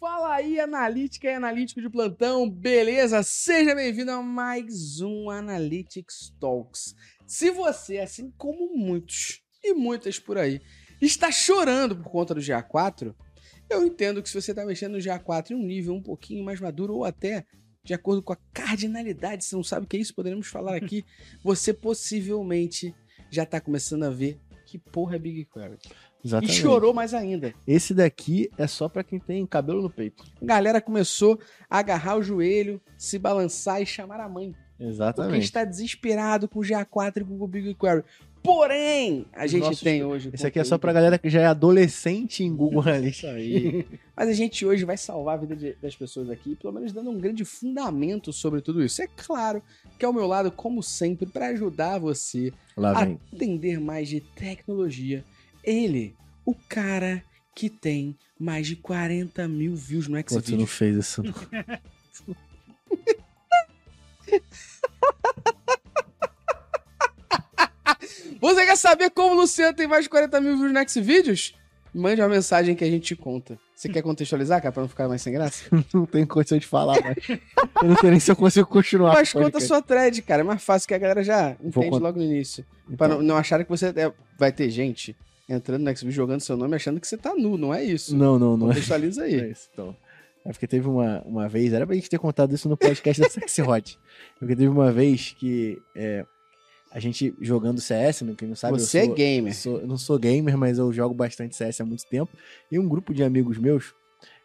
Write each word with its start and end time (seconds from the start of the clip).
Fala 0.00 0.36
aí, 0.36 0.58
analítica 0.58 1.28
e 1.28 1.34
analítico 1.34 1.78
de 1.78 1.90
plantão, 1.90 2.48
beleza? 2.48 3.22
Seja 3.22 3.74
bem-vindo 3.74 4.10
a 4.10 4.22
mais 4.22 5.02
um 5.02 5.28
Analytics 5.28 6.34
Talks. 6.40 6.94
Se 7.26 7.50
você, 7.50 7.98
assim 7.98 8.32
como 8.38 8.74
muitos 8.74 9.42
e 9.62 9.74
muitas 9.74 10.18
por 10.18 10.38
aí, 10.38 10.62
está 11.02 11.30
chorando 11.30 11.94
por 11.94 12.10
conta 12.10 12.32
do 12.32 12.40
GA4, 12.40 13.14
eu 13.68 13.84
entendo 13.84 14.22
que 14.22 14.30
se 14.30 14.40
você 14.40 14.52
está 14.52 14.64
mexendo 14.64 14.92
no 14.92 14.98
GA4 14.98 15.50
em 15.50 15.54
um 15.54 15.62
nível 15.62 15.92
um 15.92 16.02
pouquinho 16.02 16.42
mais 16.42 16.58
maduro 16.58 16.94
ou 16.94 17.04
até 17.04 17.44
de 17.84 17.92
acordo 17.92 18.22
com 18.22 18.32
a 18.32 18.38
cardinalidade, 18.54 19.44
você 19.44 19.54
não 19.54 19.62
sabe 19.62 19.84
o 19.84 19.86
que 19.86 19.98
é 19.98 20.00
isso, 20.00 20.14
poderemos 20.14 20.46
falar 20.46 20.76
aqui, 20.76 21.04
você 21.44 21.74
possivelmente 21.74 22.94
já 23.30 23.42
está 23.42 23.60
começando 23.60 24.04
a 24.04 24.10
ver 24.10 24.40
que 24.64 24.78
porra 24.78 25.16
é 25.16 25.18
BigQuery. 25.18 25.76
Exatamente. 26.24 26.52
E 26.58 26.60
chorou 26.62 26.92
mais 26.94 27.14
ainda. 27.14 27.54
Esse 27.66 27.94
daqui 27.94 28.50
é 28.58 28.66
só 28.66 28.88
pra 28.88 29.02
quem 29.02 29.18
tem 29.18 29.44
cabelo 29.46 29.82
no 29.82 29.90
peito. 29.90 30.24
A 30.40 30.44
galera 30.44 30.80
começou 30.80 31.38
a 31.68 31.78
agarrar 31.78 32.16
o 32.16 32.22
joelho, 32.22 32.80
se 32.98 33.18
balançar 33.18 33.80
e 33.80 33.86
chamar 33.86 34.20
a 34.20 34.28
mãe. 34.28 34.52
Porque 34.76 34.90
Exatamente. 34.92 35.44
está 35.44 35.64
desesperado 35.64 36.48
com 36.48 36.58
o 36.60 36.62
GA4 36.62 37.18
e 37.18 37.24
com 37.24 37.38
o 37.42 37.46
BigQuery. 37.46 38.02
Porém, 38.42 39.26
a 39.34 39.46
gente 39.46 39.64
Nossos- 39.64 39.80
tem 39.82 40.02
hoje. 40.02 40.30
Esse 40.32 40.46
aqui 40.46 40.58
é 40.58 40.64
só 40.64 40.78
pra 40.78 40.94
galera 40.94 41.18
que 41.18 41.28
já 41.28 41.42
é 41.42 41.46
adolescente 41.46 42.42
em 42.42 42.56
Google 42.56 42.80
Analytics. 42.80 43.24
aí. 43.30 43.86
Mas 44.16 44.30
a 44.30 44.32
gente 44.32 44.64
hoje 44.64 44.82
vai 44.86 44.96
salvar 44.96 45.34
a 45.34 45.40
vida 45.42 45.54
de- 45.54 45.76
das 45.82 45.94
pessoas 45.94 46.30
aqui, 46.30 46.56
pelo 46.56 46.72
menos 46.72 46.90
dando 46.90 47.10
um 47.10 47.18
grande 47.18 47.44
fundamento 47.44 48.32
sobre 48.32 48.62
tudo 48.62 48.82
isso. 48.82 49.02
É 49.02 49.06
claro 49.14 49.62
que 49.98 50.04
ao 50.06 50.12
meu 50.14 50.26
lado, 50.26 50.50
como 50.50 50.82
sempre, 50.82 51.26
para 51.26 51.48
ajudar 51.48 51.98
você 51.98 52.50
Lá 52.74 52.98
a 52.98 53.06
entender 53.06 53.78
mais 53.78 54.08
de 54.08 54.20
tecnologia, 54.20 55.22
ele, 55.64 56.14
o 56.44 56.54
cara 56.54 57.22
que 57.54 57.68
tem 57.68 58.16
mais 58.38 58.66
de 58.66 58.76
40 58.76 59.46
mil 59.48 59.74
views 59.76 60.08
no 60.08 60.16
Pô, 60.24 60.28
tu 60.28 60.34
não 60.56 60.66
Xvideos. 60.66 60.70
fez 60.72 60.96
isso. 60.96 61.22
não. 61.22 61.34
Você 68.40 68.64
quer 68.66 68.76
saber 68.76 69.10
como 69.10 69.34
o 69.34 69.40
Luciano 69.40 69.74
tem 69.76 69.86
mais 69.86 70.04
de 70.04 70.10
40 70.10 70.40
mil 70.40 70.56
views 70.56 70.72
no 70.72 70.88
Xvideos? 70.88 71.54
Mande 71.92 72.20
uma 72.22 72.28
mensagem 72.28 72.74
que 72.76 72.84
a 72.84 72.90
gente 72.90 73.02
te 73.04 73.16
conta. 73.16 73.58
Você 73.74 73.88
quer 73.88 74.02
contextualizar, 74.02 74.60
cara, 74.62 74.70
pra 74.72 74.82
não 74.82 74.88
ficar 74.88 75.08
mais 75.08 75.20
sem 75.22 75.32
graça? 75.32 75.64
Não 75.92 76.06
tenho 76.06 76.26
condição 76.26 76.56
de 76.58 76.66
falar, 76.66 76.98
mas 77.02 77.28
eu 77.82 77.88
não 77.88 77.96
sei 77.96 78.10
nem 78.10 78.20
se 78.20 78.30
eu 78.30 78.36
consigo 78.36 78.66
continuar. 78.68 79.14
Mas 79.14 79.32
conta 79.32 79.44
podcast. 79.44 79.66
sua 79.66 79.82
thread, 79.82 80.22
cara. 80.22 80.42
É 80.42 80.44
mais 80.44 80.62
fácil 80.62 80.86
que 80.86 80.94
a 80.94 80.98
galera 80.98 81.24
já 81.24 81.56
entende 81.62 81.98
logo 81.98 82.18
no 82.18 82.24
início. 82.24 82.64
Pra 82.96 83.06
Então, 83.06 83.18
não, 83.18 83.22
não 83.22 83.36
acharem 83.36 83.64
que 83.64 83.70
você 83.70 83.86
é- 83.86 84.12
vai 84.38 84.52
ter 84.52 84.68
gente 84.70 85.16
entrando 85.52 85.82
no 85.82 85.90
Xvideos 85.96 86.14
jogando 86.14 86.40
seu 86.40 86.56
nome 86.56 86.76
achando 86.76 87.00
que 87.00 87.06
você 87.06 87.16
tá 87.16 87.34
nu. 87.34 87.56
Não 87.58 87.72
é 87.74 87.84
isso. 87.84 88.16
Não, 88.16 88.38
não, 88.38 88.56
não 88.56 88.66
é. 88.66 88.70
Contextualiza 88.70 89.24
aí. 89.24 89.34
é 89.40 89.48
isso, 89.50 89.68
então. 89.72 89.96
É 90.44 90.52
porque 90.52 90.66
teve 90.66 90.88
uma, 90.88 91.20
uma 91.26 91.48
vez, 91.48 91.72
era 91.72 91.86
pra 91.86 91.94
gente 91.94 92.08
ter 92.08 92.18
contado 92.18 92.54
isso 92.54 92.68
no 92.68 92.76
podcast 92.76 93.20
da 93.20 93.28
Sexy 93.30 93.60
Hot. 93.62 93.98
Porque 94.38 94.56
teve 94.56 94.68
uma 94.68 94.90
vez 94.90 95.34
que 95.38 95.76
é, 95.94 96.24
a 96.90 96.98
gente 96.98 97.34
jogando 97.40 97.80
CS, 97.80 98.22
né, 98.22 98.34
quem 98.36 98.48
não 98.48 98.56
sabe, 98.56 98.78
você 98.80 98.98
é 99.00 99.04
sou, 99.04 99.14
gamer. 99.14 99.52
eu 99.52 99.56
sou- 99.56 99.80
eu 99.80 99.86
não 99.86 99.98
sou 99.98 100.18
gamer, 100.18 100.56
mas 100.56 100.78
eu 100.78 100.90
jogo 100.92 101.14
bastante 101.14 101.54
CS 101.54 101.80
há 101.82 101.84
muito 101.84 102.06
tempo. 102.06 102.30
E 102.72 102.78
um 102.78 102.88
grupo 102.88 103.12
de 103.12 103.22
amigos 103.22 103.58
meus 103.58 103.92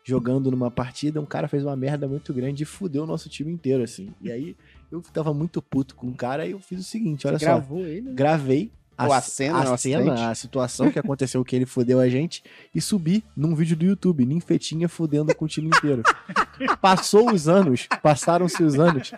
jogando 0.03 0.52
numa 0.52 0.69
partida, 0.69 1.19
um 1.22 1.25
cara 1.25 1.47
fez 1.47 1.64
uma 1.64 1.75
merda 1.75 2.08
muito 2.08 2.34
grande 2.34 2.62
e 2.64 2.66
fudeu 2.66 3.03
o 3.03 3.08
nosso 3.08 3.28
time 3.30 3.52
inteiro, 3.52 3.81
assim. 3.81 4.14
E 4.22 4.31
aí 4.31 4.56
eu 4.92 5.02
tava 5.02 5.34
muito 5.34 5.62
puto 5.62 5.95
com 5.95 6.08
o 6.08 6.14
cara 6.14 6.45
e 6.45 6.52
eu 6.52 6.59
fiz 6.59 6.80
o 6.80 6.84
seguinte, 6.84 7.25
olha 7.25 7.40
Você 7.40 7.45
só, 7.45 7.52
gravou 7.53 7.80
ele? 7.80 8.12
gravei 8.14 8.72
Ou 8.97 9.11
a 9.11 9.21
cena, 9.21 9.57
a, 9.57 9.73
acidente? 9.73 10.03
cena, 10.03 10.29
a 10.29 10.35
situação 10.35 10.89
que 10.89 10.97
aconteceu 10.97 11.43
que 11.43 11.55
ele 11.55 11.65
fudeu 11.65 11.99
a 11.99 12.07
gente 12.07 12.43
e 12.73 12.79
subi 12.79 13.23
num 13.35 13.53
vídeo 13.53 13.75
do 13.75 13.85
YouTube, 13.85 14.25
ninfetinha 14.25 14.88
fudendo 14.88 15.35
com 15.35 15.45
o 15.45 15.47
time 15.47 15.67
inteiro. 15.67 16.03
Passou 16.81 17.33
os 17.33 17.47
anos, 17.47 17.88
passaram-se 18.01 18.63
os 18.63 18.79
anos. 18.79 19.11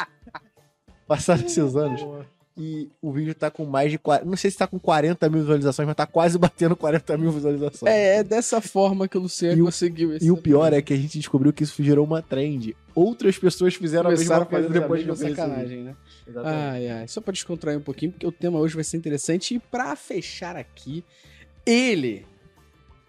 Passaram-se 1.08 1.62
os 1.62 1.76
anos. 1.76 2.02
E 2.58 2.90
o 3.00 3.12
vídeo 3.12 3.36
tá 3.36 3.52
com 3.52 3.66
mais 3.66 3.92
de. 3.92 4.00
40, 4.00 4.26
Não 4.26 4.36
sei 4.36 4.50
se 4.50 4.58
tá 4.58 4.66
com 4.66 4.80
40 4.80 5.30
mil 5.30 5.42
visualizações, 5.42 5.86
mas 5.86 5.96
tá 5.96 6.08
quase 6.08 6.40
batendo 6.40 6.76
40 6.76 7.16
mil 7.16 7.32
visualizações. 7.32 7.94
É, 7.94 8.18
é 8.18 8.24
dessa 8.24 8.60
forma 8.60 9.08
que 9.08 9.16
o 9.16 9.22
Luciano 9.22 9.64
conseguiu 9.64 10.16
esse. 10.16 10.26
E 10.26 10.32
o 10.32 10.38
pior 10.38 10.74
é 10.74 10.82
que 10.82 10.92
a 10.92 10.98
gente 10.98 11.20
descobriu 11.20 11.54
que 11.54 11.64
isso 11.64 11.84
gerou 11.84 12.04
uma 12.04 12.20
trend. 12.20 12.76
Outras 12.96 13.38
pessoas 13.38 13.76
fizeram 13.76 14.06
Começaram 14.06 14.42
a 14.42 14.46
mesma 14.46 14.46
coisa 14.48 14.70
depois 14.70 15.06
de 15.06 15.30
sacanagem, 15.30 15.84
né? 15.84 15.96
Exatamente. 16.28 16.60
Ai, 16.60 16.90
ai. 16.90 17.08
Só 17.08 17.22
pra 17.22 17.32
descontrair 17.32 17.78
um 17.78 17.84
pouquinho, 17.84 18.12
porque 18.12 18.26
o 18.26 18.32
tema 18.32 18.58
hoje 18.58 18.74
vai 18.74 18.84
ser 18.84 18.98
interessante. 18.98 19.54
E 19.54 19.60
pra 19.60 19.96
fechar 19.96 20.56
aqui, 20.56 21.04
ele. 21.64 22.26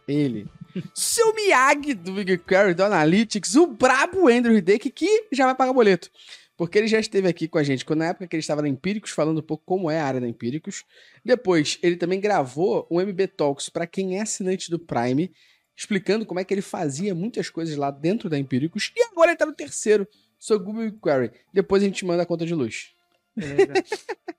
Ele. 0.07 0.47
Seu 0.95 1.35
Miyagi 1.35 1.95
do 1.95 2.13
BigQuery, 2.13 2.75
do 2.75 2.85
Analytics, 2.85 3.55
o 3.57 3.67
brabo 3.67 4.29
Andrew 4.29 4.57
Hideki, 4.57 4.91
que 4.91 5.27
já 5.33 5.47
vai 5.47 5.55
pagar 5.55 5.73
boleto. 5.73 6.11
Porque 6.59 6.77
ele 6.77 6.89
já 6.89 6.99
esteve 6.99 7.29
aqui 7.29 7.47
com 7.47 7.57
a 7.57 7.63
gente, 7.63 7.85
quando 7.85 8.01
na 8.01 8.07
época 8.07 8.27
que 8.27 8.35
ele 8.35 8.41
estava 8.41 8.61
na 8.61 8.69
Empíricos, 8.69 9.13
falando 9.13 9.39
um 9.39 9.43
pouco 9.43 9.63
como 9.65 9.89
é 9.89 10.01
a 10.01 10.05
área 10.05 10.21
da 10.21 10.29
Empíricos. 10.29 10.85
Depois, 11.25 11.79
ele 11.85 11.97
também 11.97 12.21
gravou 12.21 12.85
um 12.91 13.01
MB 13.01 13.29
Talks 13.29 13.69
para 13.69 13.87
quem 13.87 14.19
é 14.19 14.23
assinante 14.23 14.69
do 14.69 14.77
Prime, 14.77 15.33
explicando 15.77 16.27
como 16.27 16.41
é 16.41 16.45
que 16.45 16.53
ele 16.53 16.61
fazia 16.61 17.15
muitas 17.15 17.49
coisas 17.49 17.77
lá 17.77 17.93
dentro 17.93 18.29
da 18.29 18.37
Empíricos. 18.37 18.93
E 18.97 19.05
agora 19.05 19.31
ele 19.31 19.39
tá 19.39 19.47
no 19.47 19.55
terceiro, 19.55 20.05
sobre 20.37 20.69
o 20.69 20.73
BigQuery. 20.73 21.31
Depois 21.55 21.81
a 21.81 21.87
gente 21.87 22.05
manda 22.05 22.25
a 22.25 22.27
conta 22.27 22.45
de 22.45 22.55
luz. 22.55 22.93
Beleza. 23.37 23.73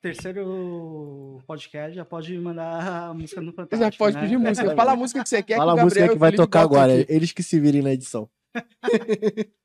Terceiro 0.00 1.42
podcast, 1.46 1.94
já 1.94 2.04
pode 2.06 2.38
mandar 2.38 3.08
a 3.08 3.12
música 3.12 3.40
no 3.40 3.52
Fantástico. 3.52 3.92
já 3.92 3.98
pode 3.98 4.16
né? 4.16 4.22
pedir 4.22 4.38
música. 4.38 4.72
Fala 4.74 4.92
a 4.92 4.96
música 4.96 5.22
que 5.22 5.28
você 5.28 5.42
quer. 5.42 5.56
Fala 5.56 5.74
que 5.74 5.80
a 5.80 5.84
música 5.84 6.08
que 6.08 6.14
e 6.14 6.18
vai 6.18 6.30
Felipe 6.30 6.42
tocar 6.42 6.62
agora. 6.62 7.00
aqui. 7.00 7.12
Eles 7.12 7.32
que 7.32 7.42
se 7.42 7.60
virem 7.60 7.82
na 7.82 7.92
edição. 7.92 8.30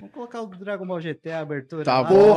Vamos 0.00 0.12
colocar 0.12 0.42
o 0.42 0.46
Dragon 0.48 0.84
Ball 0.84 1.00
GT, 1.00 1.30
a 1.30 1.40
abertura. 1.40 1.84
Tá 1.84 2.02
bom, 2.04 2.34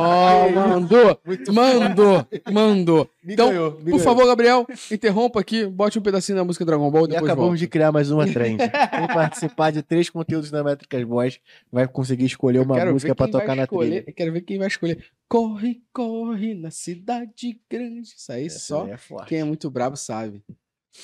mandou, 0.54 1.20
mandou, 1.52 2.26
mandou. 2.52 3.10
Me 3.22 3.34
Então, 3.34 3.48
ganhou, 3.48 3.72
Por 3.72 3.82
ganhou. 3.84 3.98
favor, 3.98 4.26
Gabriel, 4.26 4.66
interrompa 4.92 5.40
aqui, 5.40 5.66
bote 5.66 5.98
um 5.98 6.02
pedacinho 6.02 6.38
da 6.38 6.44
música 6.44 6.64
Dragon 6.64 6.88
Ball 6.88 7.06
e 7.06 7.08
depois 7.08 7.24
acabamos 7.24 7.48
volta. 7.50 7.58
de 7.58 7.66
criar 7.68 7.90
mais 7.90 8.10
uma 8.12 8.26
trend. 8.32 8.58
Quem 8.58 9.06
participar 9.08 9.72
de 9.72 9.82
três 9.82 10.08
conteúdos 10.08 10.50
da 10.52 10.62
Métricas 10.62 11.02
Boys 11.02 11.40
vai 11.70 11.88
conseguir 11.88 12.26
escolher 12.26 12.60
uma 12.60 12.76
música 12.86 13.12
vai 13.12 13.28
tocar 13.28 13.56
na 13.56 13.64
escolher- 13.64 14.02
trilha. 14.02 14.14
Quero 14.16 14.32
ver 14.32 14.40
quem 14.42 14.56
vai 14.58 14.68
escolher. 14.68 15.04
Corre, 15.28 15.82
corre 15.92 16.54
na 16.54 16.70
cidade 16.70 17.60
grande. 17.68 18.14
Isso 18.16 18.32
aí 18.32 18.46
Essa 18.46 18.58
só 18.60 18.84
aí 18.84 18.92
é 18.92 19.24
quem 19.26 19.40
é 19.40 19.44
muito 19.44 19.68
brabo 19.68 19.96
sabe. 19.96 20.42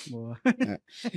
Boa. 0.08 0.40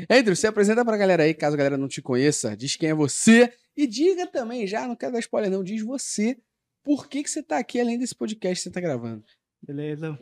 Andrew, 0.09 0.35
se 0.35 0.47
apresenta 0.47 0.83
pra 0.83 0.97
galera 0.97 1.23
aí, 1.23 1.33
caso 1.33 1.55
a 1.55 1.57
galera 1.57 1.77
não 1.77 1.87
te 1.87 2.01
conheça, 2.01 2.55
diz 2.55 2.75
quem 2.75 2.89
é 2.89 2.93
você 2.93 3.51
e 3.75 3.87
diga 3.87 4.27
também, 4.27 4.67
já, 4.67 4.87
não 4.87 4.95
quero 4.95 5.13
dar 5.13 5.19
spoiler 5.19 5.51
não, 5.51 5.63
diz 5.63 5.81
você, 5.83 6.37
por 6.83 7.07
que 7.07 7.23
que 7.23 7.29
você 7.29 7.43
tá 7.43 7.57
aqui 7.57 7.79
além 7.79 7.99
desse 7.99 8.15
podcast 8.15 8.55
que 8.55 8.63
você 8.63 8.71
tá 8.71 8.81
gravando. 8.81 9.23
Beleza. 9.61 10.17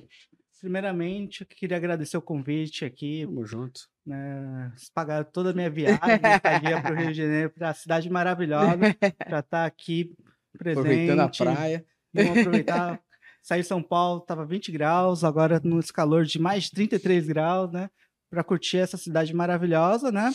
Primeiramente, 0.59 1.41
eu 1.41 1.47
queria 1.47 1.77
agradecer 1.77 2.17
o 2.17 2.21
convite 2.21 2.85
aqui. 2.85 3.23
Tamo 3.25 3.45
junto. 3.45 3.81
Né? 4.03 4.71
Pagaram 4.93 5.23
toda 5.31 5.51
a 5.51 5.53
minha 5.53 5.69
viagem, 5.69 5.99
minha 6.01 6.35
estadia 6.35 6.81
para 6.81 6.93
o 6.93 6.97
Rio 6.97 7.11
de 7.11 7.17
Janeiro, 7.17 7.49
para 7.51 7.69
a 7.69 7.73
cidade 7.73 8.09
maravilhosa, 8.09 8.77
para 9.17 9.39
estar 9.39 9.65
aqui 9.65 10.15
presente. 10.57 10.79
Aproveitando 10.79 11.19
a 11.19 11.29
praia. 11.29 11.85
Vamos 12.11 12.37
aproveitar. 12.39 13.01
Saí 13.43 13.61
de 13.61 13.67
São 13.67 13.83
Paulo, 13.83 14.21
tava 14.21 14.43
20 14.43 14.71
graus, 14.71 15.23
agora 15.23 15.61
nesse 15.63 15.93
calor 15.93 16.25
de 16.25 16.39
mais 16.39 16.63
de 16.63 16.71
33 16.71 17.27
graus, 17.27 17.71
né? 17.71 17.91
Para 18.35 18.43
curtir 18.43 18.79
essa 18.79 18.97
cidade 18.97 19.33
maravilhosa, 19.33 20.11
né? 20.11 20.29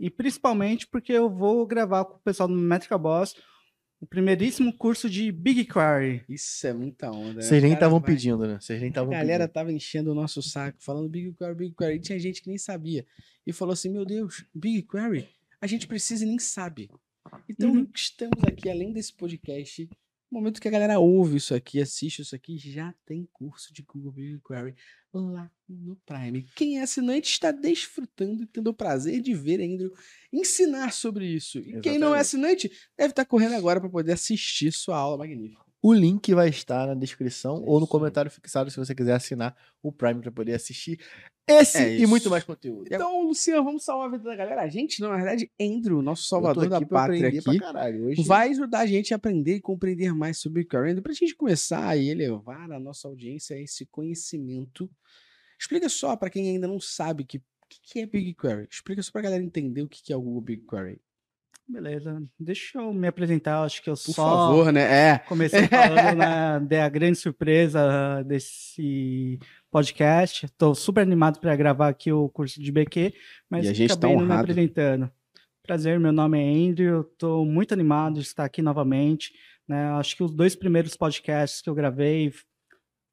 E 0.00 0.10
principalmente 0.10 0.88
porque 0.88 1.12
eu 1.12 1.30
vou 1.30 1.64
gravar 1.64 2.04
com 2.04 2.16
o 2.16 2.20
pessoal 2.20 2.48
do 2.48 2.54
Metrica 2.56 2.98
Boss 2.98 3.32
o 4.00 4.06
primeiríssimo 4.06 4.76
curso 4.76 5.08
de 5.08 5.30
BigQuery. 5.30 6.24
Isso 6.28 6.66
é 6.66 6.72
muita 6.72 7.12
onda. 7.12 7.34
né? 7.34 7.42
Vocês 7.42 7.62
nem 7.62 7.74
estavam 7.74 8.00
vai- 8.00 8.10
pedindo, 8.10 8.44
né? 8.44 8.58
Vocês 8.60 8.80
nem 8.80 8.88
A 8.88 8.90
estavam 8.90 9.10
galera 9.12 9.44
pedindo. 9.44 9.54
tava 9.54 9.72
enchendo 9.72 10.10
o 10.10 10.14
nosso 10.16 10.42
saco, 10.42 10.78
falando 10.80 11.08
BigQuery, 11.08 11.54
BigQuery. 11.54 11.96
E 11.96 12.00
tinha 12.00 12.18
gente 12.18 12.42
que 12.42 12.48
nem 12.48 12.58
sabia. 12.58 13.06
E 13.46 13.52
falou 13.52 13.72
assim: 13.72 13.88
Meu 13.88 14.04
Deus, 14.04 14.44
BigQuery, 14.52 15.28
a 15.60 15.66
gente 15.68 15.86
precisa 15.86 16.24
e 16.24 16.26
nem 16.28 16.40
sabe. 16.40 16.90
Então, 17.48 17.70
Uhum. 17.70 17.86
estamos 17.94 18.42
aqui, 18.48 18.68
além 18.68 18.92
desse 18.92 19.12
podcast, 19.14 19.88
no 20.30 20.38
momento 20.38 20.60
que 20.60 20.68
a 20.68 20.70
galera 20.70 20.98
ouve 20.98 21.36
isso 21.36 21.54
aqui, 21.54 21.80
assiste 21.80 22.20
isso 22.20 22.34
aqui, 22.34 22.58
já 22.58 22.94
tem 23.06 23.26
curso 23.32 23.72
de 23.72 23.82
Google 23.82 24.12
BigQuery 24.12 24.74
lá 25.12 25.50
no 25.68 25.96
Prime. 26.04 26.42
Quem 26.54 26.78
é 26.78 26.82
assinante 26.82 27.30
está 27.30 27.50
desfrutando 27.50 28.42
e 28.42 28.46
tendo 28.46 28.68
o 28.68 28.74
prazer 28.74 29.20
de 29.22 29.34
ver 29.34 29.60
Andrew 29.60 29.92
ensinar 30.32 30.92
sobre 30.92 31.26
isso. 31.26 31.58
E 31.58 31.80
quem 31.80 31.98
não 31.98 32.14
é 32.14 32.20
Exatamente. 32.20 32.66
assinante 32.66 32.88
deve 32.96 33.12
estar 33.12 33.24
correndo 33.24 33.54
agora 33.54 33.80
para 33.80 33.88
poder 33.88 34.12
assistir 34.12 34.72
sua 34.72 34.98
aula 34.98 35.18
magnífica. 35.18 35.67
O 35.80 35.92
link 35.92 36.34
vai 36.34 36.48
estar 36.48 36.86
na 36.86 36.94
descrição 36.94 37.62
ou 37.64 37.78
no 37.78 37.86
comentário 37.86 38.30
fixado 38.30 38.70
se 38.70 38.76
você 38.76 38.94
quiser 38.94 39.14
assinar 39.14 39.56
o 39.80 39.92
Prime 39.92 40.20
para 40.20 40.32
poder 40.32 40.54
assistir 40.54 40.98
esse 41.48 41.78
É 41.78 41.98
e 41.98 42.06
muito 42.06 42.28
mais 42.28 42.44
conteúdo. 42.44 42.84
Então, 42.86 43.22
Luciano, 43.22 43.64
vamos 43.64 43.82
salvar 43.82 44.08
a 44.08 44.10
vida 44.10 44.24
da 44.24 44.36
galera. 44.36 44.62
A 44.62 44.68
gente, 44.68 45.00
não, 45.00 45.08
na 45.08 45.16
verdade, 45.16 45.50
Andrew, 45.58 46.02
nosso 46.02 46.28
salvador 46.28 46.68
da 46.68 46.80
pátria 46.80 47.28
aprender 47.28 47.38
aqui. 47.38 48.00
Hoje 48.02 48.22
vai 48.24 48.50
ajudar 48.50 48.80
a 48.80 48.86
gente 48.86 49.14
a 49.14 49.16
aprender 49.16 49.54
e 49.54 49.60
compreender 49.60 50.12
mais 50.12 50.38
sobre 50.38 50.62
BigQuery. 50.62 51.00
Para 51.00 51.12
a 51.12 51.14
gente 51.14 51.34
começar 51.34 51.96
e 51.96 52.10
elevar 52.10 52.70
a 52.70 52.78
nossa 52.78 53.08
audiência 53.08 53.56
a 53.56 53.60
esse 53.60 53.86
conhecimento, 53.86 54.90
explica 55.58 55.88
só 55.88 56.16
para 56.16 56.28
quem 56.28 56.50
ainda 56.50 56.68
não 56.68 56.80
sabe 56.80 57.24
que, 57.24 57.38
que, 57.68 57.80
que 57.82 58.00
é 58.00 58.06
BigQuery. 58.06 58.68
Explica 58.70 59.02
só 59.02 59.10
para 59.12 59.22
a 59.22 59.24
galera 59.24 59.42
entender 59.42 59.82
o 59.82 59.88
que, 59.88 60.02
que 60.02 60.12
é 60.12 60.16
o 60.16 60.20
Google 60.20 60.42
BigQuery. 60.42 61.00
Beleza, 61.70 62.22
deixa 62.40 62.78
eu 62.78 62.94
me 62.94 63.06
apresentar, 63.06 63.62
acho 63.62 63.82
que 63.82 63.90
eu 63.90 63.94
Por 63.94 64.14
só 64.14 64.24
favor, 64.24 64.72
né? 64.72 65.10
É. 65.10 65.18
comecei 65.18 65.66
falando, 65.68 66.16
né, 66.16 66.60
da 66.60 66.88
grande 66.88 67.18
surpresa 67.18 68.22
desse 68.24 69.38
podcast. 69.70 70.46
Estou 70.46 70.74
super 70.74 71.02
animado 71.02 71.38
para 71.38 71.54
gravar 71.54 71.88
aqui 71.88 72.10
o 72.10 72.30
curso 72.30 72.58
de 72.58 72.72
BQ, 72.72 73.12
mas 73.50 73.66
E 73.66 73.68
a 73.68 73.72
gente 73.74 73.88
tá 73.88 73.94
acabei 74.06 74.16
me 74.16 74.22
honrado. 74.22 74.40
apresentando. 74.40 75.10
Prazer, 75.62 76.00
meu 76.00 76.10
nome 76.12 76.38
é 76.38 76.70
Andrew, 76.70 77.02
estou 77.02 77.44
muito 77.44 77.74
animado 77.74 78.14
de 78.14 78.20
estar 78.20 78.46
aqui 78.46 78.62
novamente. 78.62 79.34
Né? 79.68 79.90
Acho 79.90 80.16
que 80.16 80.22
os 80.22 80.32
dois 80.32 80.56
primeiros 80.56 80.96
podcasts 80.96 81.60
que 81.60 81.68
eu 81.68 81.74
gravei 81.74 82.32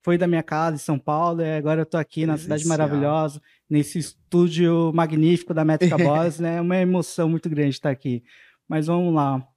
foi 0.02 0.18
da 0.18 0.28
minha 0.28 0.44
casa 0.44 0.76
em 0.78 0.80
São 0.80 0.98
Paulo, 0.98 1.42
e 1.42 1.58
agora 1.58 1.82
eu 1.82 1.84
estou 1.84 2.00
aqui 2.00 2.26
na 2.26 2.38
cidade 2.38 2.66
maravilhosa, 2.68 3.42
nesse 3.70 4.00
estúdio 4.00 4.92
magnífico 4.94 5.54
da 5.54 5.66
Métrica 5.66 5.98
Boss, 5.98 6.40
né? 6.40 6.58
É 6.58 6.62
uma 6.62 6.78
emoção 6.78 7.30
muito 7.30 7.50
grande 7.50 7.76
estar 7.76 7.90
aqui. 7.90 8.24
Mas 8.68 8.88
vamos 8.88 9.14
lá. 9.14 9.48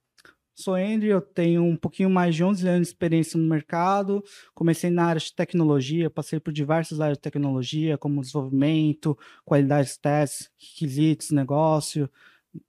Sou 0.55 0.75
Andrew, 0.75 1.11
eu 1.11 1.21
tenho 1.21 1.63
um 1.63 1.77
pouquinho 1.77 2.09
mais 2.09 2.35
de 2.35 2.43
11 2.43 2.67
anos 2.67 2.87
de 2.87 2.93
experiência 2.93 3.39
no 3.39 3.47
mercado. 3.47 4.21
Comecei 4.53 4.89
na 4.89 5.05
área 5.05 5.21
de 5.21 5.33
tecnologia, 5.33 6.09
passei 6.09 6.37
por 6.37 6.51
diversas 6.51 6.99
áreas 6.99 7.17
de 7.17 7.21
tecnologia, 7.21 7.97
como 7.97 8.19
desenvolvimento, 8.19 9.17
qualidade 9.45 9.87
de 9.87 9.99
testes, 9.99 10.49
requisitos, 10.59 11.31
negócio. 11.31 12.09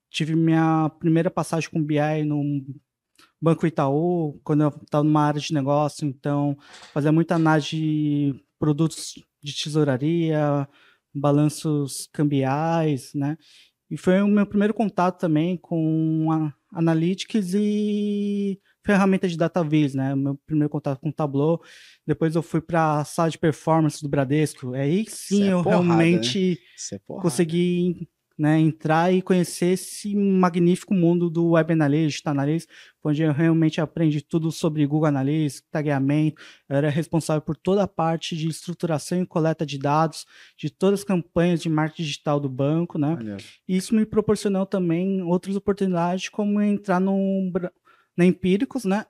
Tive 0.08 0.36
minha 0.36 0.88
primeira 1.00 1.30
passagem 1.32 1.68
com 1.68 1.82
BI 1.82 2.24
no 2.24 2.64
Banco 3.42 3.66
Itaú, 3.66 4.38
quando 4.44 4.62
eu 4.62 4.68
estava 4.68 5.02
numa 5.02 5.24
área 5.24 5.40
de 5.40 5.52
negócio, 5.52 6.06
então 6.06 6.56
fazia 6.92 7.10
muita 7.10 7.34
análise 7.34 7.70
de 7.70 8.44
produtos 8.58 9.14
de 9.42 9.52
tesouraria, 9.52 10.68
balanços 11.14 12.08
cambiais, 12.12 13.12
né? 13.14 13.36
E 13.90 13.96
foi 13.96 14.20
o 14.22 14.28
meu 14.28 14.46
primeiro 14.46 14.72
contato 14.72 15.18
também 15.18 15.56
com 15.56 16.30
a 16.30 16.52
Analytics 16.72 17.52
e 17.54 18.60
ferramentas 18.86 19.32
de 19.32 19.36
database, 19.36 19.96
né? 19.96 20.14
Meu 20.14 20.36
primeiro 20.46 20.70
contato 20.70 21.00
com 21.00 21.08
o 21.08 21.12
Tableau. 21.12 21.60
Depois 22.06 22.36
eu 22.36 22.42
fui 22.42 22.60
para 22.60 23.00
a 23.00 23.04
sala 23.04 23.28
de 23.28 23.38
performance 23.38 24.00
do 24.00 24.08
Bradesco. 24.08 24.72
Aí 24.74 25.04
sim 25.08 25.48
é 25.48 25.52
eu 25.52 25.62
porrada, 25.62 25.82
né? 25.82 26.04
realmente 26.04 26.60
Isso 26.76 26.94
é 26.94 26.98
consegui 27.06 28.08
né, 28.40 28.58
entrar 28.58 29.12
e 29.12 29.20
conhecer 29.20 29.74
esse 29.74 30.16
magnífico 30.16 30.94
mundo 30.94 31.28
do 31.28 31.50
Web 31.50 31.74
Analytics, 31.74 32.22
Data 32.22 32.30
Analytics, 32.30 32.66
onde 33.04 33.22
eu 33.22 33.32
realmente 33.34 33.82
aprendi 33.82 34.22
tudo 34.22 34.50
sobre 34.50 34.86
Google 34.86 35.08
Analytics, 35.08 35.62
tagueamento, 35.70 36.40
eu 36.66 36.76
era 36.76 36.88
responsável 36.88 37.42
por 37.42 37.54
toda 37.54 37.82
a 37.82 37.86
parte 37.86 38.34
de 38.34 38.48
estruturação 38.48 39.20
e 39.20 39.26
coleta 39.26 39.66
de 39.66 39.76
dados 39.76 40.24
de 40.56 40.70
todas 40.70 41.00
as 41.00 41.04
campanhas 41.04 41.60
de 41.60 41.68
marketing 41.68 42.02
digital 42.02 42.40
do 42.40 42.48
banco, 42.48 42.98
né? 42.98 43.18
E 43.68 43.76
isso 43.76 43.94
me 43.94 44.06
proporcionou 44.06 44.64
também 44.64 45.20
outras 45.20 45.54
oportunidades, 45.54 46.30
como 46.30 46.62
entrar 46.62 46.98
no, 46.98 47.52
na 48.16 48.24
Empíricos, 48.24 48.86
né? 48.86 49.04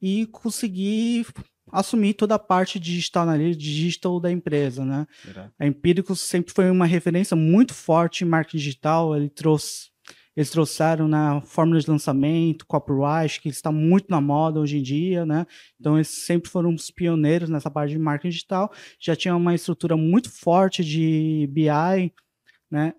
E 0.00 0.26
conseguir 0.26 1.26
assumir 1.70 2.14
toda 2.14 2.34
a 2.36 2.38
parte 2.38 2.78
digital 2.78 3.24
analytics, 3.24 3.64
digital 3.64 4.20
da 4.20 4.30
empresa, 4.30 4.84
né? 4.84 5.06
A 5.58 5.66
Empíricos 5.66 6.20
sempre 6.20 6.52
foi 6.52 6.70
uma 6.70 6.86
referência 6.86 7.36
muito 7.36 7.74
forte 7.74 8.24
em 8.24 8.28
marketing 8.28 8.58
digital. 8.58 9.16
Ele 9.16 9.28
trouxe, 9.28 9.90
eles 10.36 10.50
trouxeram 10.50 11.08
na 11.08 11.40
fórmula 11.42 11.80
de 11.80 11.90
lançamento, 11.90 12.66
copyright, 12.66 13.40
que 13.40 13.48
está 13.48 13.72
muito 13.72 14.06
na 14.08 14.20
moda 14.20 14.60
hoje 14.60 14.78
em 14.78 14.82
dia, 14.82 15.26
né? 15.26 15.46
Então 15.80 15.96
eles 15.96 16.08
sempre 16.08 16.50
foram 16.50 16.74
os 16.74 16.90
pioneiros 16.90 17.48
nessa 17.48 17.70
parte 17.70 17.90
de 17.90 17.98
marketing 17.98 18.30
digital. 18.30 18.72
Já 19.00 19.16
tinha 19.16 19.34
uma 19.34 19.54
estrutura 19.54 19.96
muito 19.96 20.30
forte 20.30 20.84
de 20.84 21.48
BI, 21.50 22.12
né? 22.70 22.94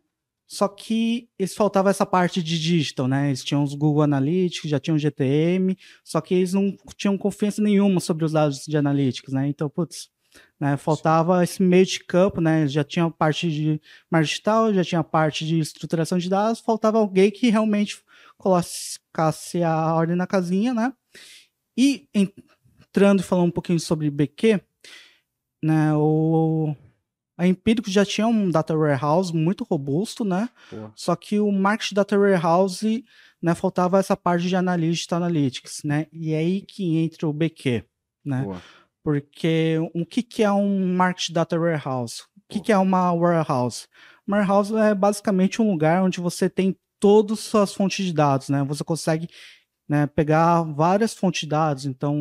Só 0.47 0.67
que 0.67 1.29
eles 1.37 1.53
faltava 1.53 1.89
essa 1.89 2.05
parte 2.05 2.41
de 2.41 2.57
digital, 2.57 3.07
né? 3.07 3.27
Eles 3.27 3.43
tinham 3.43 3.63
os 3.63 3.73
Google 3.73 4.03
Analytics, 4.03 4.69
já 4.69 4.79
tinham 4.79 4.97
GTM, 4.97 5.77
só 6.03 6.21
que 6.21 6.33
eles 6.35 6.53
não 6.53 6.75
tinham 6.95 7.17
confiança 7.17 7.61
nenhuma 7.61 7.99
sobre 7.99 8.23
os 8.23 8.31
dados 8.31 8.65
de 8.65 8.77
Analytics, 8.77 9.33
né? 9.33 9.47
Então, 9.49 9.69
putz, 9.69 10.09
né? 10.57 10.77
Faltava 10.77 11.43
esse 11.43 11.61
meio 11.61 11.85
de 11.85 11.99
campo, 11.99 12.39
né? 12.39 12.65
Já 12.67 12.83
tinha 12.83 13.05
a 13.05 13.11
parte 13.11 13.51
de 13.51 13.81
digital, 14.21 14.73
já 14.73 14.83
tinha 14.83 15.01
a 15.01 15.03
parte 15.03 15.45
de 15.45 15.59
estruturação 15.59 16.17
de 16.17 16.29
dados, 16.29 16.61
faltava 16.61 16.97
alguém 16.97 17.29
que 17.29 17.49
realmente 17.49 18.01
colocasse 18.37 19.63
a 19.63 19.93
ordem 19.93 20.15
na 20.15 20.27
casinha, 20.27 20.73
né? 20.73 20.93
E 21.77 22.07
entrando 22.13 23.19
e 23.19 23.23
falando 23.23 23.47
um 23.49 23.51
pouquinho 23.51 23.79
sobre 23.79 24.09
BQ, 24.09 24.61
né? 25.61 25.93
O 25.93 26.73
a 27.37 27.45
Empíricos 27.45 27.93
já 27.93 28.03
tinha 28.03 28.27
um 28.27 28.49
data 28.49 28.75
warehouse 28.75 29.33
muito 29.33 29.63
robusto, 29.63 30.25
né? 30.25 30.49
Pô. 30.69 30.89
Só 30.95 31.15
que 31.15 31.39
o 31.39 31.51
marketing 31.51 31.95
data 31.95 32.17
warehouse, 32.17 33.05
né, 33.41 33.53
faltava 33.53 33.99
essa 33.99 34.17
parte 34.17 34.47
de 34.47 34.55
analytics, 34.55 35.13
analytics, 35.13 35.83
né? 35.83 36.07
E 36.11 36.33
é 36.33 36.39
aí 36.39 36.61
que 36.61 36.97
entra 36.97 37.27
o 37.27 37.33
BQ, 37.33 37.83
né? 38.25 38.45
Porque 39.03 39.77
o 39.93 40.05
que, 40.05 40.21
que 40.21 40.43
é 40.43 40.51
um 40.51 40.93
Market 40.93 41.31
Data 41.31 41.57
Warehouse? 41.57 42.23
O 42.35 42.41
que, 42.49 42.59
que 42.59 42.73
é 42.73 42.77
uma 42.77 43.13
warehouse? 43.13 43.87
Uma 44.27 44.37
warehouse 44.39 44.75
é 44.75 44.93
basicamente 44.93 45.61
um 45.61 45.71
lugar 45.71 46.03
onde 46.03 46.19
você 46.19 46.49
tem 46.49 46.75
todas 46.99 47.39
as 47.39 47.45
suas 47.45 47.73
fontes 47.73 48.05
de 48.05 48.11
dados, 48.11 48.49
né? 48.49 48.65
Você 48.65 48.83
consegue 48.83 49.29
né, 49.87 50.05
pegar 50.05 50.63
várias 50.63 51.13
fontes 51.13 51.41
de 51.41 51.47
dados, 51.47 51.85
então... 51.85 52.15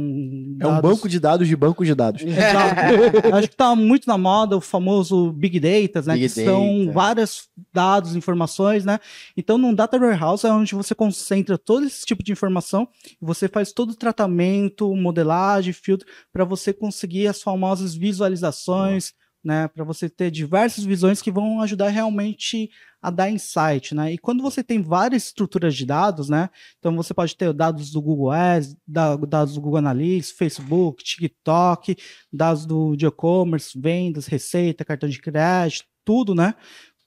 É 0.61 0.67
um 0.67 0.81
banco 0.81 1.09
de 1.09 1.19
dados 1.19 1.49
de 1.49 1.57
banco 1.57 1.85
de 1.85 1.95
dados. 1.95 2.23
Exato. 2.27 3.35
Acho 3.35 3.49
que 3.49 3.57
tá 3.57 3.75
muito 3.75 4.07
na 4.07 4.17
moda 4.17 4.57
o 4.57 4.61
famoso 4.61 5.33
Big 5.33 5.59
Data, 5.59 6.01
né? 6.03 6.15
Big 6.15 6.23
que 6.23 6.29
são 6.29 6.81
Data. 6.81 6.93
vários 6.93 7.49
dados, 7.73 8.15
informações, 8.15 8.85
né? 8.85 9.01
Então, 9.37 9.59
num 9.59 9.75
Data 9.75 9.99
Warehouse 9.99 10.47
é 10.47 10.51
onde 10.51 10.75
você 10.75 10.95
concentra 10.95 11.59
todo 11.59 11.85
esse 11.85 12.07
tipo 12.07 12.23
de 12.23 12.31
informação 12.31 12.89
e 13.21 13.25
você 13.25 13.49
faz 13.49 13.73
todo 13.73 13.91
o 13.91 13.97
tratamento, 13.97 14.95
modelagem, 14.95 15.73
filtro, 15.73 16.07
para 16.33 16.45
você 16.45 16.73
conseguir 16.73 17.27
as 17.27 17.43
famosas 17.43 17.95
visualizações, 17.95 19.13
né? 19.47 19.69
Para 19.69 19.85
você 19.85 20.09
ter 20.09 20.31
diversas 20.31 20.85
visões 20.85 21.23
que 21.23 21.31
vão 21.31 21.61
ajudar 21.61 21.89
realmente 21.89 22.69
a 23.01 23.11
dar 23.11 23.31
insight, 23.31 23.95
né? 23.95 24.13
E 24.13 24.19
quando 24.19 24.43
você 24.43 24.65
tem 24.65 24.83
várias 24.83 25.27
estruturas 25.27 25.75
de 25.77 25.87
dados, 25.87 26.29
né? 26.29 26.51
Então 26.79 26.95
você 26.97 27.15
pode 27.15 27.37
ter 27.37 27.53
dados 27.53 27.91
do 27.93 28.03
Google 28.03 28.33
Ads, 28.33 28.77
da- 28.87 29.17
dados 29.17 29.55
do 29.55 29.61
Google 29.61 29.79
Analytics, 29.79 30.33
Facebook, 30.33 31.05
TikTok, 31.05 31.97
dados 32.33 32.67
do 32.67 32.95
e-commerce, 33.01 33.79
vendas, 33.81 34.27
receita, 34.27 34.85
cartão 34.85 35.09
de 35.09 35.21
crédito, 35.21 35.87
tudo, 36.05 36.35
né? 36.35 36.55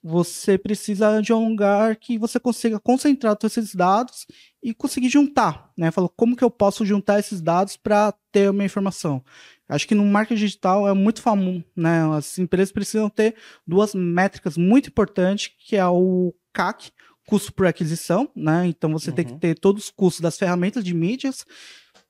Você 0.02 0.56
precisa 0.56 1.20
de 1.20 1.30
um 1.34 1.50
lugar 1.50 1.94
que 1.96 2.16
você 2.18 2.40
consiga 2.40 2.80
concentrar 2.80 3.36
todos 3.36 3.54
esses 3.54 3.74
dados 3.74 4.26
e 4.62 4.72
conseguir 4.72 5.10
juntar, 5.10 5.70
né? 5.76 5.90
Falou, 5.90 6.08
como 6.16 6.34
que 6.34 6.42
eu 6.42 6.50
posso 6.50 6.86
juntar 6.86 7.18
esses 7.20 7.42
dados 7.42 7.76
para 7.76 8.14
ter 8.32 8.48
uma 8.50 8.64
informação? 8.64 9.22
Acho 9.70 9.86
que 9.88 9.94
no 9.94 10.04
marketing 10.04 10.40
digital 10.40 10.88
é 10.88 10.92
muito 10.92 11.22
famoso, 11.22 11.64
né? 11.76 12.02
As 12.16 12.38
empresas 12.38 12.72
precisam 12.72 13.08
ter 13.08 13.34
duas 13.66 13.94
métricas 13.94 14.56
muito 14.56 14.88
importantes, 14.88 15.52
que 15.58 15.76
é 15.76 15.86
o 15.86 16.34
CAC, 16.52 16.90
custo 17.26 17.52
por 17.52 17.66
aquisição, 17.66 18.28
né? 18.34 18.66
Então 18.66 18.90
você 18.90 19.12
tem 19.12 19.24
que 19.24 19.32
Uhum. 19.32 19.38
ter 19.38 19.58
todos 19.58 19.84
os 19.84 19.90
custos 19.90 20.20
das 20.20 20.36
ferramentas 20.36 20.82
de 20.84 20.92
mídias. 20.92 21.46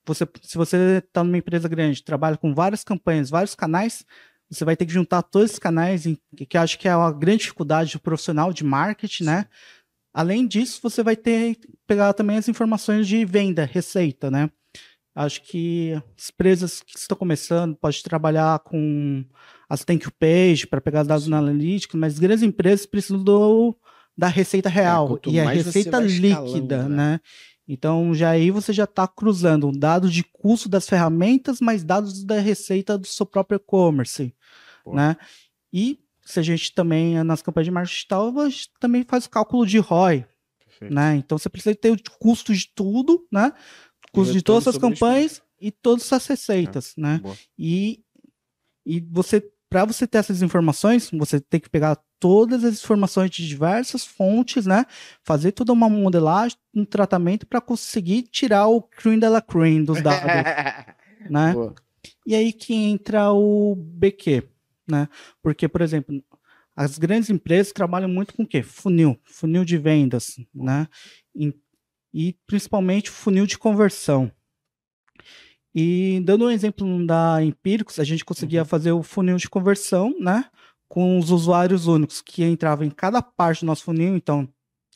Você, 0.05 0.27
se 0.41 0.57
você 0.57 0.97
está 1.05 1.23
numa 1.23 1.37
empresa 1.37 1.67
grande, 1.69 2.03
trabalha 2.03 2.35
com 2.37 2.53
várias 2.55 2.83
campanhas, 2.83 3.29
vários 3.29 3.53
canais, 3.53 4.03
você 4.49 4.65
vai 4.65 4.75
ter 4.75 4.85
que 4.85 4.91
juntar 4.91 5.21
todos 5.21 5.51
esses 5.51 5.59
canais, 5.59 6.03
que, 6.35 6.45
que 6.45 6.57
eu 6.57 6.61
acho 6.61 6.77
que 6.79 6.87
é 6.87 6.95
uma 6.95 7.11
grande 7.13 7.43
dificuldade 7.43 7.93
do 7.93 7.99
profissional 7.99 8.51
de 8.51 8.63
marketing, 8.63 9.25
né? 9.25 9.45
Além 10.13 10.45
disso, 10.47 10.79
você 10.81 11.01
vai 11.03 11.15
ter 11.15 11.55
que 11.55 11.69
pegar 11.87 12.11
também 12.13 12.37
as 12.37 12.49
informações 12.49 13.07
de 13.07 13.23
venda, 13.23 13.63
receita, 13.63 14.29
né? 14.29 14.49
Acho 15.13 15.41
que 15.43 15.93
as 16.17 16.29
empresas 16.29 16.81
que 16.81 16.97
estão 16.97 17.17
começando 17.17 17.75
podem 17.75 18.01
trabalhar 18.01 18.59
com 18.59 19.25
as 19.69 19.83
thank 19.83 20.05
you 20.05 20.11
page 20.17 20.65
para 20.67 20.79
pegar 20.79 21.03
dados 21.03 21.27
na 21.27 21.39
analítica, 21.39 21.97
mas 21.97 22.17
grandes 22.17 22.43
empresas 22.43 22.85
precisam 22.85 23.21
do, 23.21 23.75
da 24.17 24.27
receita 24.27 24.69
real 24.69 25.07
quanto 25.09 25.29
e 25.29 25.39
a 25.39 25.49
receita 25.49 26.03
escalando, 26.03 26.51
líquida, 26.51 26.89
né? 26.89 26.95
né? 26.95 27.19
Então 27.67 28.13
já 28.13 28.29
aí 28.29 28.51
você 28.51 28.71
já 28.71 28.85
está 28.85 29.07
cruzando 29.07 29.67
um 29.67 29.71
dado 29.71 30.09
de 30.09 30.23
custo 30.23 30.69
das 30.69 30.87
ferramentas 30.87 31.59
mais 31.59 31.83
dados 31.83 32.23
da 32.23 32.39
receita 32.39 32.97
do 32.97 33.07
seu 33.07 33.25
próprio 33.25 33.57
e-commerce, 33.57 34.33
né? 34.85 35.17
E 35.73 35.99
se 36.25 36.39
a 36.39 36.43
gente 36.43 36.73
também 36.73 37.21
nas 37.23 37.41
campanhas 37.41 37.65
de 37.65 37.71
marketing 37.71 37.95
digital, 37.95 38.39
a 38.39 38.49
gente 38.49 38.69
também 38.79 39.03
faz 39.03 39.25
o 39.25 39.29
cálculo 39.29 39.65
de 39.65 39.77
ROI, 39.77 40.25
Perfeito. 40.65 40.93
né? 40.93 41.15
Então 41.15 41.37
você 41.37 41.49
precisa 41.49 41.75
ter 41.75 41.91
o 41.91 41.97
custo 42.19 42.53
de 42.53 42.67
tudo, 42.73 43.25
né? 43.31 43.51
Custo 44.11 44.33
de 44.33 44.41
todas 44.41 44.67
as 44.67 44.77
campanhas 44.77 45.41
e 45.59 45.71
todas 45.71 46.11
as 46.11 46.25
receitas, 46.25 46.93
né? 46.97 47.19
Boa. 47.21 47.37
E, 47.57 48.03
e 48.85 48.99
você, 48.99 49.43
para 49.69 49.85
você 49.85 50.05
ter 50.05 50.17
essas 50.17 50.41
informações, 50.41 51.09
você 51.11 51.39
tem 51.39 51.59
que 51.59 51.69
pegar 51.69 51.97
todas 52.19 52.63
as 52.63 52.83
informações 52.83 53.31
de 53.31 53.47
diversas 53.47 54.05
fontes, 54.05 54.65
né? 54.65 54.85
Fazer 55.23 55.51
toda 55.51 55.73
uma 55.73 55.89
modelagem, 55.89 56.57
um 56.73 56.85
tratamento 56.85 57.47
para 57.47 57.61
conseguir 57.61 58.23
tirar 58.23 58.67
o 58.67 58.81
cream 58.81 59.17
de 59.17 59.27
la 59.27 59.41
cream 59.41 59.83
dos 59.83 60.01
dados, 60.01 60.21
né? 61.29 61.53
Boa. 61.53 61.75
E 62.25 62.35
aí 62.35 62.51
que 62.53 62.73
entra 62.73 63.31
o 63.31 63.75
BQ, 63.75 64.43
né? 64.87 65.07
Porque, 65.41 65.67
por 65.67 65.81
exemplo, 65.81 66.23
as 66.75 66.97
grandes 66.97 67.29
empresas 67.29 67.71
trabalham 67.71 68.09
muito 68.09 68.33
com 68.33 68.43
o 68.43 68.47
quê? 68.47 68.61
Funil, 68.63 69.19
funil 69.25 69.65
de 69.65 69.77
vendas, 69.77 70.37
né? 70.53 70.87
E 72.13 72.35
principalmente 72.45 73.09
o 73.09 73.13
funil 73.13 73.45
de 73.45 73.57
conversão. 73.57 74.31
E 75.73 76.21
dando 76.25 76.45
um 76.45 76.49
exemplo 76.51 77.05
da 77.05 77.43
Empíricos, 77.43 77.99
a 77.99 78.03
gente 78.03 78.25
conseguia 78.25 78.65
fazer 78.65 78.91
o 78.91 79.03
funil 79.03 79.37
de 79.37 79.49
conversão, 79.49 80.13
né? 80.19 80.45
Com 80.89 81.17
os 81.17 81.31
usuários 81.31 81.87
únicos 81.87 82.21
que 82.21 82.43
entravam 82.43 82.85
em 82.85 82.89
cada 82.89 83.21
parte 83.21 83.61
do 83.61 83.67
nosso 83.67 83.83
funil. 83.83 84.15
Então, 84.15 84.47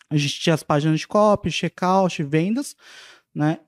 a 0.10 0.18
gente 0.18 0.40
tinha 0.40 0.54
as 0.54 0.64
páginas 0.64 1.00
de 1.00 1.08
copy, 1.08 1.50
checkout, 1.50 2.22
vendas, 2.24 2.76
né? 3.34 3.60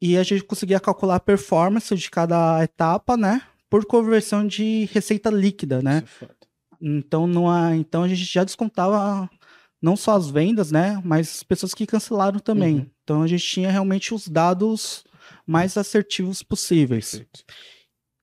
E 0.00 0.16
a 0.16 0.22
gente 0.22 0.44
conseguia 0.44 0.80
calcular 0.80 1.16
a 1.16 1.20
performance 1.20 1.94
de 1.94 2.10
cada 2.10 2.62
etapa, 2.64 3.16
né? 3.16 3.42
Por 3.68 3.84
conversão 3.84 4.46
de 4.46 4.86
receita 4.86 5.28
líquida, 5.28 5.82
né? 5.82 5.98
Isso 5.98 6.24
é 6.24 6.26
foda. 6.26 6.38
Então, 6.80 7.26
não 7.26 7.50
há, 7.50 7.76
então 7.76 8.04
a 8.04 8.08
gente 8.08 8.24
já 8.24 8.44
descontava 8.44 9.28
não 9.80 9.96
só 9.96 10.16
as 10.16 10.28
vendas, 10.30 10.70
né? 10.70 11.00
Mas 11.04 11.36
as 11.36 11.42
pessoas 11.42 11.74
que 11.74 11.86
cancelaram 11.86 12.38
também. 12.38 12.76
Uhum. 12.76 12.90
Então 13.04 13.22
a 13.22 13.26
gente 13.26 13.44
tinha 13.44 13.70
realmente 13.70 14.12
os 14.12 14.28
dados 14.28 15.04
mais 15.46 15.76
assertivos 15.76 16.42
possíveis. 16.42 17.10
Perfeito. 17.10 17.44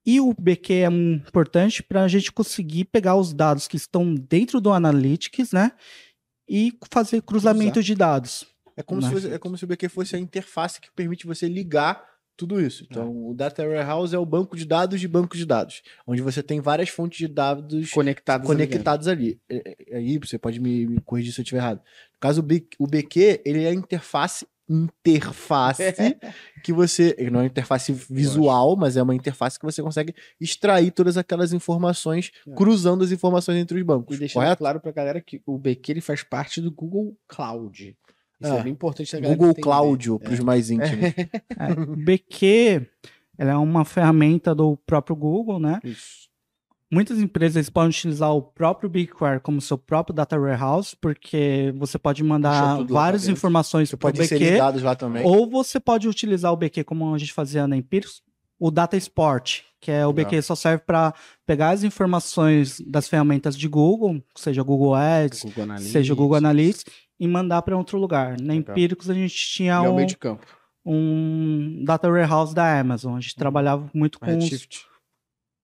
E 0.06 0.22
o 0.22 0.34
BQ 0.34 0.74
é 0.74 0.86
importante 0.88 1.82
para 1.82 2.04
a 2.04 2.08
gente 2.08 2.32
conseguir 2.32 2.86
pegar 2.86 3.16
os 3.16 3.34
dados 3.34 3.68
que 3.68 3.76
estão 3.76 4.14
dentro 4.14 4.62
do 4.62 4.72
Analytics, 4.72 5.52
né? 5.52 5.72
E 6.48 6.72
fazer 6.92 7.24
cruzamento 7.24 7.82
de 7.82 7.96
dados. 7.96 8.46
É 8.78 8.84
como, 8.84 9.02
se 9.02 9.28
Né? 9.28 9.36
é 9.36 9.40
como 9.40 9.58
se 9.58 9.64
o 9.64 9.68
BQ 9.68 9.90
fosse 9.90 10.16
a 10.16 10.20
interface 10.20 10.80
que 10.80 10.92
permite 10.92 11.26
você 11.26 11.48
ligar 11.48 12.06
tudo 12.38 12.60
isso. 12.62 12.86
Então, 12.90 13.30
o 13.30 13.34
Data 13.34 13.64
Warehouse 13.66 14.14
é 14.16 14.20
o 14.20 14.26
banco 14.26 14.56
de 14.58 14.66
dados 14.66 15.00
de 15.00 15.08
banco 15.08 15.36
de 15.38 15.46
dados, 15.46 15.82
onde 16.06 16.22
você 16.22 16.44
tem 16.44 16.60
várias 16.60 16.90
fontes 16.90 17.18
de 17.18 17.28
dados 17.28 17.90
Conectados. 17.92 18.46
conectados 18.48 19.08
ali. 19.08 19.40
É- 19.50 19.76
é- 19.90 19.98
Aí 19.98 20.18
você 20.18 20.38
pode 20.38 20.60
me, 20.60 20.86
me 20.86 21.02
corrigir 21.02 21.34
se 21.34 21.40
eu 21.40 21.44
estiver 21.44 21.60
errado. 21.62 21.78
No 22.14 22.20
caso, 22.20 22.42
o, 22.42 22.44
B- 22.44 22.68
o 22.80 22.88
BQ, 22.88 23.42
ele 23.46 23.64
é 23.64 23.70
a 23.70 23.74
interface 23.74 24.46
interface 24.68 25.84
que 26.64 26.74
você, 26.74 27.16
não 27.32 27.40
é 27.40 27.44
uma 27.44 27.46
interface 27.46 27.92
visual, 28.10 28.76
mas 28.76 28.98
é 28.98 29.04
uma 29.04 29.14
interface 29.16 29.60
que 29.60 29.66
você 29.66 29.82
consegue 29.82 30.14
extrair 30.42 30.92
todas 30.92 31.18
aquelas 31.18 31.54
informações, 31.54 32.32
É. 32.48 32.52
cruzando 32.56 33.04
as 33.04 33.12
informações 33.12 33.58
entre 33.60 33.76
os 33.78 33.82
E 33.82 33.84
bancos. 33.84 34.18
deixando 34.18 34.42
Correto? 34.44 34.58
claro 34.60 34.80
pra 34.80 34.92
galera 34.92 35.22
que 35.22 35.42
o 35.46 35.58
BQ 35.58 35.92
ele 35.94 36.02
faz 36.02 36.24
parte 36.24 36.60
do 36.62 36.72
Google 36.72 37.16
Cloud. 37.28 37.96
Isso 38.42 38.54
é, 38.54 38.58
É. 38.60 38.64
bem 38.64 38.72
importante 38.74 39.16
Google 39.22 39.50
entender. 39.50 39.62
Cloud, 39.62 40.20
para 40.20 40.34
os 40.34 40.40
mais 40.42 40.70
íntimos. 40.70 40.90
É, 41.58 41.72
o 41.72 41.96
BQ 41.96 42.88
ela 43.38 43.52
é 43.52 43.58
uma 43.58 43.84
ferramenta 43.86 44.54
do 44.56 44.78
próprio 44.86 45.16
Google, 45.16 45.60
né? 45.60 45.80
Isso. 45.84 46.26
Muitas 46.92 47.18
empresas 47.20 47.70
podem 47.70 47.90
utilizar 47.90 48.32
o 48.34 48.42
próprio 48.42 48.88
BigQuery 48.90 49.40
como 49.42 49.60
seu 49.60 49.78
próprio 49.78 50.14
data 50.16 50.40
warehouse, 50.40 50.96
porque 51.02 51.74
você 51.78 51.98
pode 51.98 52.24
mandar 52.24 52.84
várias 52.84 53.28
informações 53.28 53.90
para 53.90 53.96
o 53.96 54.00
pode 54.00 54.22
inserir 54.22 54.46
BQ, 54.46 54.58
dados 54.58 54.84
lá 54.84 54.96
também. 54.96 55.26
ou 55.26 55.50
você 55.50 55.80
pode 55.80 56.08
utilizar 56.08 56.54
o 56.54 56.56
BQ 56.56 56.84
como 56.84 57.14
a 57.14 57.18
gente 57.18 57.34
fazia 57.34 57.68
na 57.68 57.76
Empíricos, 57.76 58.22
o 58.60 58.70
Data 58.72 58.96
Export, 58.96 59.64
que 59.82 59.92
é 59.92 60.06
o 60.06 60.12
Legal. 60.12 60.26
BQ 60.32 60.42
só 60.44 60.56
serve 60.56 60.84
para 60.86 61.14
pegar 61.46 61.72
as 61.72 61.84
informações 61.84 62.80
das 62.88 63.08
ferramentas 63.10 63.58
de 63.58 63.68
Google, 63.68 64.24
seja 64.36 64.64
Google 64.64 64.94
Ads, 64.94 65.42
Google 65.44 65.64
Analytics. 65.64 65.92
seja 65.92 66.14
o 66.14 66.16
Google 66.16 66.38
Analytics, 66.38 66.86
e 67.20 67.28
mandar 67.28 67.62
para 67.62 67.78
outro 67.78 67.98
lugar. 67.98 68.40
Na 68.40 68.54
Legal. 68.54 68.76
Empíricos 68.76 69.10
a 69.10 69.14
gente 69.14 69.36
tinha 69.36 69.76
ao 69.76 69.94
um, 69.94 69.96
meio 69.96 70.08
de 70.08 70.18
campo. 70.18 70.46
um 70.86 71.84
data 71.84 72.10
warehouse 72.10 72.54
da 72.54 72.80
Amazon. 72.80 73.18
A 73.18 73.20
gente 73.20 73.36
trabalhava 73.36 73.90
muito 73.94 74.20
com 74.20 74.26
os 74.26 74.44
Redshift. 74.44 74.86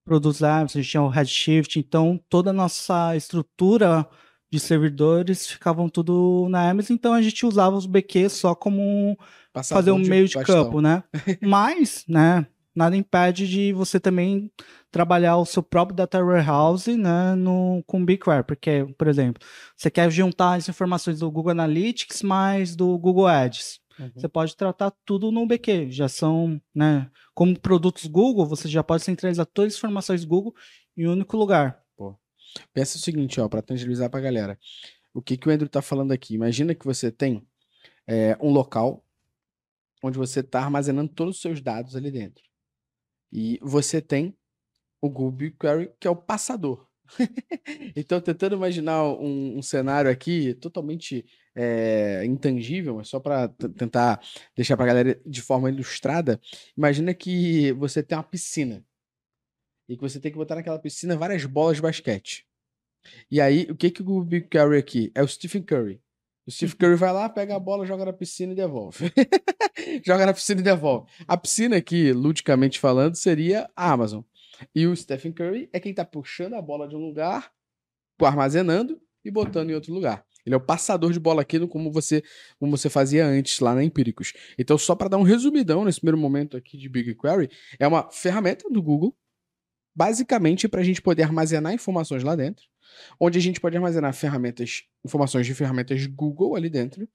produtos 0.04 0.42
Amazon, 0.42 0.80
a 0.80 0.82
gente 0.82 0.90
tinha 0.90 1.02
o 1.02 1.08
Redshift, 1.08 1.78
então 1.78 2.20
toda 2.28 2.50
a 2.50 2.54
nossa 2.54 3.16
estrutura 3.16 4.08
de 4.52 4.60
servidores 4.60 5.46
ficavam 5.46 5.88
tudo 5.88 6.46
na 6.50 6.68
Amazon, 6.68 6.94
então 6.94 7.14
a 7.14 7.22
gente 7.22 7.46
usava 7.46 7.74
os 7.74 7.86
BQ 7.86 8.28
só 8.28 8.54
como 8.54 9.18
fazer 9.64 9.92
um 9.92 9.98
meio 9.98 10.28
de 10.28 10.34
bastão. 10.34 10.64
campo, 10.64 10.82
né? 10.82 11.02
Mas, 11.40 12.04
né, 12.06 12.46
nada 12.74 12.96
impede 12.96 13.48
de 13.48 13.72
você 13.72 14.00
também 14.00 14.50
trabalhar 14.90 15.36
o 15.36 15.44
seu 15.44 15.62
próprio 15.62 15.96
data 15.96 16.22
warehouse, 16.22 16.96
né, 16.96 17.34
no, 17.34 17.82
com 17.86 18.04
BigQuery, 18.04 18.44
porque, 18.44 18.86
por 18.98 19.08
exemplo, 19.08 19.42
você 19.76 19.90
quer 19.90 20.10
juntar 20.10 20.54
as 20.54 20.68
informações 20.68 21.20
do 21.20 21.30
Google 21.30 21.52
Analytics 21.52 22.22
mais 22.22 22.76
do 22.76 22.98
Google 22.98 23.26
Ads. 23.26 23.80
Uhum. 23.98 24.10
Você 24.14 24.28
pode 24.28 24.56
tratar 24.56 24.90
tudo 25.04 25.30
no 25.30 25.46
BQ, 25.46 25.90
já 25.90 26.08
são, 26.08 26.60
né, 26.74 27.10
como 27.34 27.58
produtos 27.58 28.06
Google, 28.06 28.46
você 28.46 28.68
já 28.68 28.82
pode 28.82 29.02
centralizar 29.02 29.46
todas 29.46 29.74
as 29.74 29.78
informações 29.78 30.24
Google 30.24 30.54
em 30.96 31.06
um 31.06 31.12
único 31.12 31.36
lugar. 31.36 31.82
Pensa 32.72 32.96
o 32.96 33.00
seguinte, 33.00 33.40
ó, 33.40 33.48
para 33.48 33.62
tangibilizar 33.62 34.10
pra 34.10 34.20
galera. 34.20 34.58
O 35.14 35.22
que, 35.22 35.36
que 35.36 35.48
o 35.48 35.50
Andrew 35.50 35.68
tá 35.68 35.82
falando 35.82 36.12
aqui? 36.12 36.34
Imagina 36.34 36.74
que 36.74 36.84
você 36.84 37.10
tem 37.10 37.46
é, 38.06 38.36
um 38.40 38.50
local 38.50 39.04
onde 40.02 40.18
você 40.18 40.40
está 40.40 40.60
armazenando 40.60 41.12
todos 41.12 41.36
os 41.36 41.42
seus 41.42 41.60
dados 41.60 41.94
ali 41.94 42.10
dentro. 42.10 42.42
E 43.32 43.58
você 43.62 44.00
tem 44.00 44.36
o 45.00 45.08
Google 45.08 45.32
BigQuery, 45.32 45.92
que 45.98 46.06
é 46.06 46.10
o 46.10 46.16
passador. 46.16 46.86
então, 47.96 48.20
tentando 48.20 48.56
imaginar 48.56 49.04
um, 49.04 49.58
um 49.58 49.62
cenário 49.62 50.10
aqui 50.10 50.54
totalmente 50.54 51.24
é, 51.54 52.24
intangível, 52.24 52.96
mas 52.96 53.08
só 53.08 53.18
para 53.18 53.48
tentar 53.48 54.20
deixar 54.56 54.76
para 54.76 54.84
a 54.84 54.88
galera 54.88 55.20
de 55.26 55.42
forma 55.42 55.70
ilustrada, 55.70 56.40
imagina 56.76 57.12
que 57.12 57.72
você 57.72 58.02
tem 58.02 58.16
uma 58.16 58.24
piscina 58.24 58.84
e 59.88 59.96
que 59.96 60.02
você 60.02 60.20
tem 60.20 60.30
que 60.30 60.38
botar 60.38 60.54
naquela 60.54 60.78
piscina 60.78 61.16
várias 61.16 61.44
bolas 61.44 61.76
de 61.76 61.82
basquete. 61.82 62.46
E 63.30 63.40
aí, 63.40 63.66
o 63.68 63.76
que, 63.76 63.90
que 63.90 64.00
o 64.00 64.04
Google 64.04 64.24
BigQuery 64.24 64.78
aqui? 64.78 65.10
É 65.14 65.22
o 65.22 65.28
Stephen 65.28 65.62
Curry. 65.62 66.00
O 66.46 66.50
Steve 66.50 66.74
Curry 66.74 66.96
vai 66.96 67.12
lá, 67.12 67.28
pega 67.28 67.54
a 67.54 67.58
bola, 67.58 67.86
joga 67.86 68.04
na 68.04 68.12
piscina 68.12 68.52
e 68.52 68.56
devolve. 68.56 69.12
joga 70.04 70.26
na 70.26 70.34
piscina 70.34 70.60
e 70.60 70.64
devolve. 70.64 71.08
A 71.26 71.36
piscina 71.36 71.76
aqui, 71.76 72.12
ludicamente 72.12 72.80
falando, 72.80 73.14
seria 73.14 73.70
a 73.76 73.92
Amazon. 73.92 74.22
E 74.74 74.86
o 74.86 74.96
Stephen 74.96 75.32
Curry 75.32 75.68
é 75.72 75.78
quem 75.78 75.94
tá 75.94 76.04
puxando 76.04 76.54
a 76.54 76.62
bola 76.62 76.88
de 76.88 76.96
um 76.96 76.98
lugar, 76.98 77.52
armazenando 78.20 79.00
e 79.24 79.30
botando 79.30 79.70
em 79.70 79.74
outro 79.74 79.92
lugar. 79.92 80.24
Ele 80.44 80.54
é 80.54 80.58
o 80.58 80.60
passador 80.60 81.12
de 81.12 81.20
bola 81.20 81.42
aqui, 81.42 81.64
como 81.68 81.90
você, 81.90 82.22
como 82.58 82.76
você 82.76 82.90
fazia 82.90 83.26
antes 83.26 83.60
lá 83.60 83.74
na 83.74 83.84
Empíricos. 83.84 84.32
Então, 84.58 84.76
só 84.76 84.94
para 84.94 85.08
dar 85.08 85.18
um 85.18 85.22
resumidão 85.22 85.84
nesse 85.84 86.00
primeiro 86.00 86.18
momento 86.18 86.56
aqui 86.56 86.76
de 86.76 86.88
BigQuery, 86.88 87.48
é 87.78 87.86
uma 87.86 88.10
ferramenta 88.10 88.68
do 88.68 88.82
Google, 88.82 89.16
basicamente 89.94 90.66
para 90.66 90.80
a 90.80 90.84
gente 90.84 91.00
poder 91.00 91.22
armazenar 91.22 91.72
informações 91.72 92.24
lá 92.24 92.34
dentro, 92.34 92.64
onde 93.18 93.38
a 93.38 93.42
gente 93.42 93.60
pode 93.60 93.76
armazenar 93.76 94.12
ferramentas, 94.14 94.84
informações 95.04 95.46
de 95.46 95.54
ferramentas 95.54 96.06
Google 96.06 96.56
ali 96.56 96.68
dentro, 96.70 97.08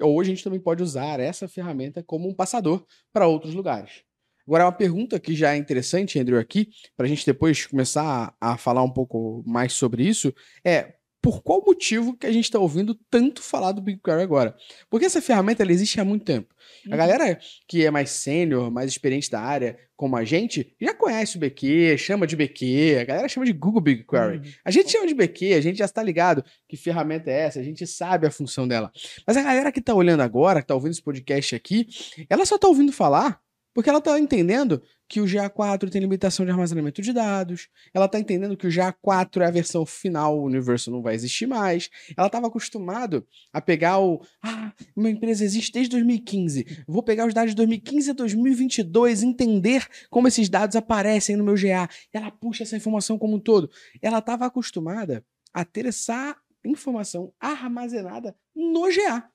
ou 0.00 0.20
a 0.20 0.24
gente 0.24 0.42
também 0.42 0.60
pode 0.60 0.82
usar 0.82 1.20
essa 1.20 1.48
ferramenta 1.48 2.02
como 2.02 2.28
um 2.28 2.34
passador 2.34 2.84
para 3.12 3.26
outros 3.26 3.54
lugares. 3.54 4.02
Agora, 4.46 4.64
uma 4.64 4.72
pergunta 4.72 5.18
que 5.18 5.34
já 5.34 5.54
é 5.54 5.56
interessante, 5.56 6.20
Andrew, 6.20 6.38
aqui, 6.38 6.68
para 6.96 7.06
a 7.06 7.08
gente 7.08 7.26
depois 7.26 7.66
começar 7.66 8.32
a, 8.40 8.52
a 8.52 8.56
falar 8.56 8.82
um 8.82 8.92
pouco 8.92 9.42
mais 9.44 9.72
sobre 9.72 10.06
isso, 10.06 10.32
é 10.64 10.94
por 11.26 11.42
qual 11.42 11.60
motivo 11.66 12.16
que 12.16 12.24
a 12.24 12.30
gente 12.30 12.44
está 12.44 12.56
ouvindo 12.56 12.94
tanto 13.10 13.42
falar 13.42 13.72
do 13.72 13.82
BigQuery 13.82 14.22
agora? 14.22 14.54
Porque 14.88 15.06
essa 15.06 15.20
ferramenta 15.20 15.60
ela 15.60 15.72
existe 15.72 16.00
há 16.00 16.04
muito 16.04 16.24
tempo. 16.24 16.54
A 16.88 16.96
galera 16.96 17.36
que 17.66 17.84
é 17.84 17.90
mais 17.90 18.10
sênior, 18.10 18.70
mais 18.70 18.88
experiente 18.88 19.28
da 19.28 19.40
área, 19.40 19.76
como 19.96 20.16
a 20.16 20.24
gente, 20.24 20.72
já 20.80 20.94
conhece 20.94 21.36
o 21.36 21.40
BQ, 21.40 21.98
chama 21.98 22.28
de 22.28 22.36
BQ, 22.36 22.98
a 23.00 23.04
galera 23.04 23.28
chama 23.28 23.44
de 23.44 23.52
Google 23.52 23.80
BigQuery. 23.80 24.36
Uhum. 24.36 24.44
A 24.64 24.70
gente 24.70 24.92
chama 24.92 25.04
de 25.04 25.14
BQ, 25.14 25.54
a 25.54 25.60
gente 25.60 25.78
já 25.78 25.86
está 25.86 26.00
ligado 26.00 26.44
que 26.68 26.76
ferramenta 26.76 27.28
é 27.28 27.40
essa, 27.40 27.58
a 27.58 27.64
gente 27.64 27.84
sabe 27.88 28.28
a 28.28 28.30
função 28.30 28.68
dela. 28.68 28.92
Mas 29.26 29.36
a 29.36 29.42
galera 29.42 29.72
que 29.72 29.80
está 29.80 29.92
olhando 29.94 30.20
agora, 30.20 30.60
que 30.60 30.64
está 30.64 30.76
ouvindo 30.76 30.92
esse 30.92 31.02
podcast 31.02 31.56
aqui, 31.56 31.88
ela 32.30 32.46
só 32.46 32.54
está 32.54 32.68
ouvindo 32.68 32.92
falar 32.92 33.40
porque 33.76 33.90
ela 33.90 33.98
está 33.98 34.18
entendendo 34.18 34.82
que 35.06 35.20
o 35.20 35.26
GA4 35.26 35.90
tem 35.90 36.00
limitação 36.00 36.46
de 36.46 36.50
armazenamento 36.50 37.02
de 37.02 37.12
dados, 37.12 37.68
ela 37.92 38.06
está 38.06 38.18
entendendo 38.18 38.56
que 38.56 38.66
o 38.66 38.70
GA4 38.70 39.42
é 39.42 39.44
a 39.44 39.50
versão 39.50 39.84
final, 39.84 40.38
o 40.38 40.44
universo 40.44 40.90
não 40.90 41.02
vai 41.02 41.14
existir 41.14 41.46
mais. 41.46 41.90
Ela 42.16 42.26
estava 42.26 42.46
acostumado 42.46 43.26
a 43.52 43.60
pegar 43.60 43.98
o. 43.98 44.24
Ah, 44.42 44.72
uma 44.96 45.10
empresa 45.10 45.44
existe 45.44 45.72
desde 45.72 45.90
2015. 45.90 46.84
Vou 46.88 47.02
pegar 47.02 47.26
os 47.26 47.34
dados 47.34 47.50
de 47.50 47.56
2015 47.56 48.12
a 48.12 48.14
2022, 48.14 49.22
entender 49.22 49.86
como 50.08 50.26
esses 50.26 50.48
dados 50.48 50.74
aparecem 50.74 51.36
no 51.36 51.44
meu 51.44 51.54
GA. 51.54 51.86
Ela 52.14 52.30
puxa 52.30 52.62
essa 52.62 52.78
informação 52.78 53.18
como 53.18 53.36
um 53.36 53.38
todo. 53.38 53.70
Ela 54.00 54.20
estava 54.20 54.46
acostumada 54.46 55.22
a 55.52 55.66
ter 55.66 55.84
essa 55.84 56.34
informação 56.64 57.30
armazenada 57.38 58.34
no 58.54 58.88
GA. 58.88 59.28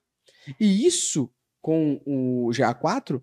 E 0.58 0.84
isso, 0.84 1.30
com 1.60 2.02
o 2.04 2.50
GA4, 2.50 3.22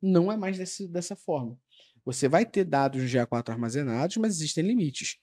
não 0.00 0.30
é 0.30 0.36
mais 0.36 0.58
desse, 0.58 0.88
dessa 0.88 1.16
forma. 1.16 1.58
Você 2.04 2.28
vai 2.28 2.46
ter 2.46 2.64
dados 2.64 3.02
do 3.02 3.06
GA4 3.06 3.50
armazenados, 3.50 4.16
mas 4.16 4.36
existem 4.36 4.64
limites. 4.64 5.18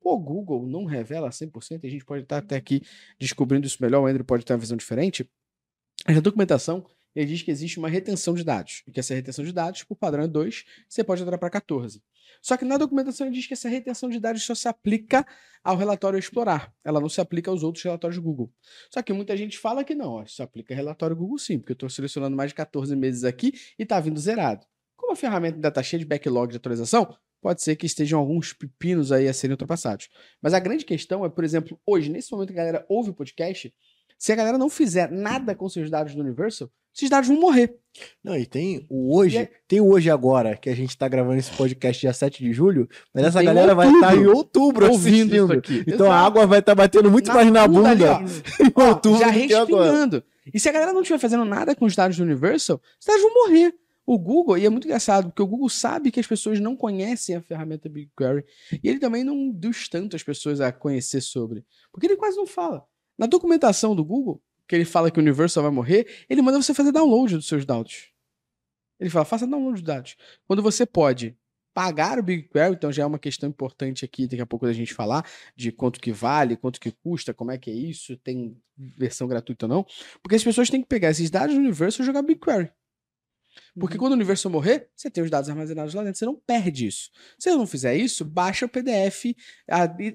O 0.00 0.18
Google 0.18 0.66
não 0.66 0.84
revela 0.84 1.30
100%, 1.30 1.82
e 1.82 1.86
a 1.86 1.90
gente 1.90 2.04
pode 2.04 2.22
estar 2.22 2.38
até 2.38 2.56
aqui 2.56 2.82
descobrindo 3.18 3.66
isso 3.66 3.78
melhor, 3.80 4.02
o 4.02 4.06
Andrew 4.06 4.24
pode 4.24 4.44
ter 4.44 4.52
uma 4.52 4.58
visão 4.58 4.76
diferente. 4.76 5.28
Na 6.06 6.20
documentação, 6.20 6.86
ele 7.16 7.26
diz 7.26 7.42
que 7.42 7.50
existe 7.50 7.78
uma 7.78 7.88
retenção 7.88 8.34
de 8.34 8.44
dados. 8.44 8.82
E 8.86 8.92
que 8.92 9.00
essa 9.00 9.14
retenção 9.14 9.42
de 9.42 9.52
dados, 9.52 9.82
por 9.82 9.96
padrão 9.96 10.24
é 10.24 10.28
2, 10.28 10.64
você 10.86 11.02
pode 11.02 11.22
entrar 11.22 11.38
para 11.38 11.48
14. 11.48 12.02
Só 12.42 12.56
que 12.58 12.64
na 12.64 12.76
documentação 12.76 13.26
ele 13.26 13.34
diz 13.34 13.46
que 13.46 13.54
essa 13.54 13.68
retenção 13.70 14.10
de 14.10 14.20
dados 14.20 14.44
só 14.44 14.54
se 14.54 14.68
aplica 14.68 15.26
ao 15.64 15.76
relatório 15.76 16.18
explorar. 16.18 16.72
Ela 16.84 17.00
não 17.00 17.08
se 17.08 17.20
aplica 17.20 17.50
aos 17.50 17.62
outros 17.62 17.82
relatórios 17.82 18.18
Google. 18.18 18.52
Só 18.90 19.00
que 19.00 19.14
muita 19.14 19.34
gente 19.34 19.58
fala 19.58 19.82
que 19.82 19.94
não, 19.94 20.10
ó, 20.10 20.22
isso 20.22 20.42
aplica 20.42 20.74
relatório 20.74 21.16
Google 21.16 21.38
sim, 21.38 21.58
porque 21.58 21.72
eu 21.72 21.74
estou 21.74 21.88
selecionando 21.88 22.36
mais 22.36 22.50
de 22.50 22.54
14 22.54 22.94
meses 22.94 23.24
aqui 23.24 23.52
e 23.78 23.82
está 23.82 23.98
vindo 23.98 24.20
zerado. 24.20 24.66
Como 24.94 25.12
a 25.12 25.16
ferramenta 25.16 25.56
ainda 25.56 25.68
está 25.68 25.82
cheia 25.82 25.98
de 25.98 26.04
backlog 26.04 26.50
de 26.50 26.58
atualização, 26.58 27.16
pode 27.40 27.62
ser 27.62 27.76
que 27.76 27.86
estejam 27.86 28.18
alguns 28.18 28.52
pepinos 28.52 29.12
aí 29.12 29.28
a 29.28 29.32
serem 29.32 29.52
ultrapassados. 29.52 30.08
Mas 30.42 30.52
a 30.52 30.58
grande 30.58 30.84
questão 30.84 31.24
é, 31.24 31.28
por 31.28 31.44
exemplo, 31.44 31.80
hoje, 31.86 32.10
nesse 32.10 32.30
momento 32.32 32.52
que 32.52 32.58
a 32.58 32.64
galera 32.64 32.86
ouve 32.88 33.10
o 33.10 33.14
podcast, 33.14 33.72
se 34.18 34.32
a 34.32 34.36
galera 34.36 34.58
não 34.58 34.68
fizer 34.70 35.10
nada 35.10 35.54
com 35.54 35.68
seus 35.68 35.90
dados 35.90 36.14
do 36.14 36.20
Universal, 36.20 36.70
esses 36.94 37.10
dados 37.10 37.28
vão 37.28 37.38
morrer. 37.38 37.76
Não, 38.24 38.36
e 38.36 38.46
tem 38.46 38.86
o 38.88 39.14
hoje, 39.16 39.36
é- 39.38 39.50
tem 39.68 39.80
o 39.80 39.86
hoje 39.90 40.10
agora, 40.10 40.56
que 40.56 40.68
a 40.70 40.74
gente 40.74 40.96
tá 40.96 41.06
gravando 41.08 41.38
esse 41.38 41.50
podcast 41.52 42.00
dia 42.00 42.12
7 42.12 42.42
de 42.42 42.52
julho, 42.52 42.88
mas 43.12 43.24
essa 43.24 43.42
galera 43.42 43.74
vai 43.74 43.86
outubro 43.86 44.06
estar 44.08 44.16
em 44.22 44.26
outubro 44.26 44.90
ouvindo 44.90 45.34
isso 45.36 45.52
aqui. 45.52 45.80
Então 45.86 46.06
a 46.10 46.14
Exato. 46.16 46.26
água 46.26 46.46
vai 46.46 46.58
estar 46.60 46.74
batendo 46.74 47.10
muito 47.10 47.28
Na 47.28 47.34
mais 47.34 47.50
na 47.52 47.68
bunda 47.68 47.90
ali, 47.90 48.04
ó. 48.04 48.20
em 48.64 48.72
Ó, 48.74 48.88
outubro 48.88 49.18
já 49.20 49.30
do 49.30 49.32
que 49.46 49.54
agora. 49.54 49.84
respingando. 49.84 50.24
E 50.54 50.60
se 50.60 50.68
a 50.68 50.72
galera 50.72 50.92
não 50.92 51.00
estiver 51.02 51.18
fazendo 51.18 51.44
nada 51.44 51.74
com 51.74 51.84
os 51.84 51.94
dados 51.96 52.16
do 52.16 52.22
Universal, 52.22 52.80
os 53.00 53.06
dados 53.06 53.22
vão 53.22 53.32
morrer. 53.34 53.74
O 54.06 54.18
Google, 54.18 54.56
e 54.56 54.64
é 54.64 54.68
muito 54.70 54.84
engraçado, 54.86 55.24
porque 55.30 55.42
o 55.42 55.46
Google 55.46 55.68
sabe 55.68 56.12
que 56.12 56.20
as 56.20 56.26
pessoas 56.28 56.60
não 56.60 56.76
conhecem 56.76 57.34
a 57.34 57.42
ferramenta 57.42 57.88
BigQuery. 57.88 58.44
E 58.82 58.88
ele 58.88 59.00
também 59.00 59.24
não 59.24 59.34
induz 59.34 59.88
tanto 59.88 60.14
as 60.14 60.22
pessoas 60.22 60.60
a 60.60 60.70
conhecer 60.70 61.20
sobre. 61.20 61.64
Porque 61.92 62.06
ele 62.06 62.14
quase 62.16 62.36
não 62.36 62.46
fala. 62.46 62.84
Na 63.18 63.26
documentação 63.26 63.94
do 63.94 64.04
Google, 64.04 64.42
que 64.68 64.74
ele 64.74 64.84
fala 64.84 65.10
que 65.10 65.18
o 65.18 65.22
Universal 65.22 65.62
vai 65.62 65.72
morrer, 65.72 66.06
ele 66.28 66.42
manda 66.42 66.60
você 66.60 66.74
fazer 66.74 66.92
download 66.92 67.36
dos 67.36 67.46
seus 67.46 67.64
dados. 67.64 68.10
Ele 68.98 69.10
fala, 69.10 69.24
faça 69.24 69.46
download 69.46 69.74
dos 69.74 69.82
dados. 69.82 70.16
Quando 70.46 70.62
você 70.62 70.84
pode 70.84 71.36
pagar 71.72 72.18
o 72.18 72.22
BigQuery, 72.22 72.74
então 72.74 72.90
já 72.90 73.02
é 73.02 73.06
uma 73.06 73.18
questão 73.18 73.48
importante 73.48 74.02
aqui, 74.02 74.26
daqui 74.26 74.40
a 74.40 74.46
pouco 74.46 74.64
a 74.64 74.72
gente 74.72 74.94
falar, 74.94 75.28
de 75.54 75.70
quanto 75.70 76.00
que 76.00 76.10
vale, 76.10 76.56
quanto 76.56 76.80
que 76.80 76.90
custa, 76.90 77.34
como 77.34 77.50
é 77.50 77.58
que 77.58 77.70
é 77.70 77.74
isso, 77.74 78.16
tem 78.16 78.56
versão 78.76 79.28
gratuita 79.28 79.66
ou 79.66 79.68
não. 79.68 79.86
Porque 80.22 80.36
as 80.36 80.42
pessoas 80.42 80.70
têm 80.70 80.80
que 80.80 80.88
pegar 80.88 81.10
esses 81.10 81.28
dados 81.28 81.54
do 81.54 81.60
Universal 81.60 82.02
e 82.02 82.06
jogar 82.06 82.22
BigQuery. 82.22 82.70
Porque 83.78 83.98
quando 83.98 84.12
o 84.12 84.14
Universal 84.16 84.50
morrer, 84.50 84.88
você 84.96 85.10
tem 85.10 85.22
os 85.22 85.30
dados 85.30 85.48
armazenados 85.50 85.92
lá 85.94 86.02
dentro, 86.02 86.18
você 86.18 86.24
não 86.24 86.34
perde 86.46 86.86
isso. 86.86 87.10
Se 87.38 87.50
eu 87.50 87.56
não 87.58 87.66
fizer 87.66 87.94
isso, 87.96 88.24
baixa 88.24 88.64
o 88.66 88.68
PDF 88.68 89.34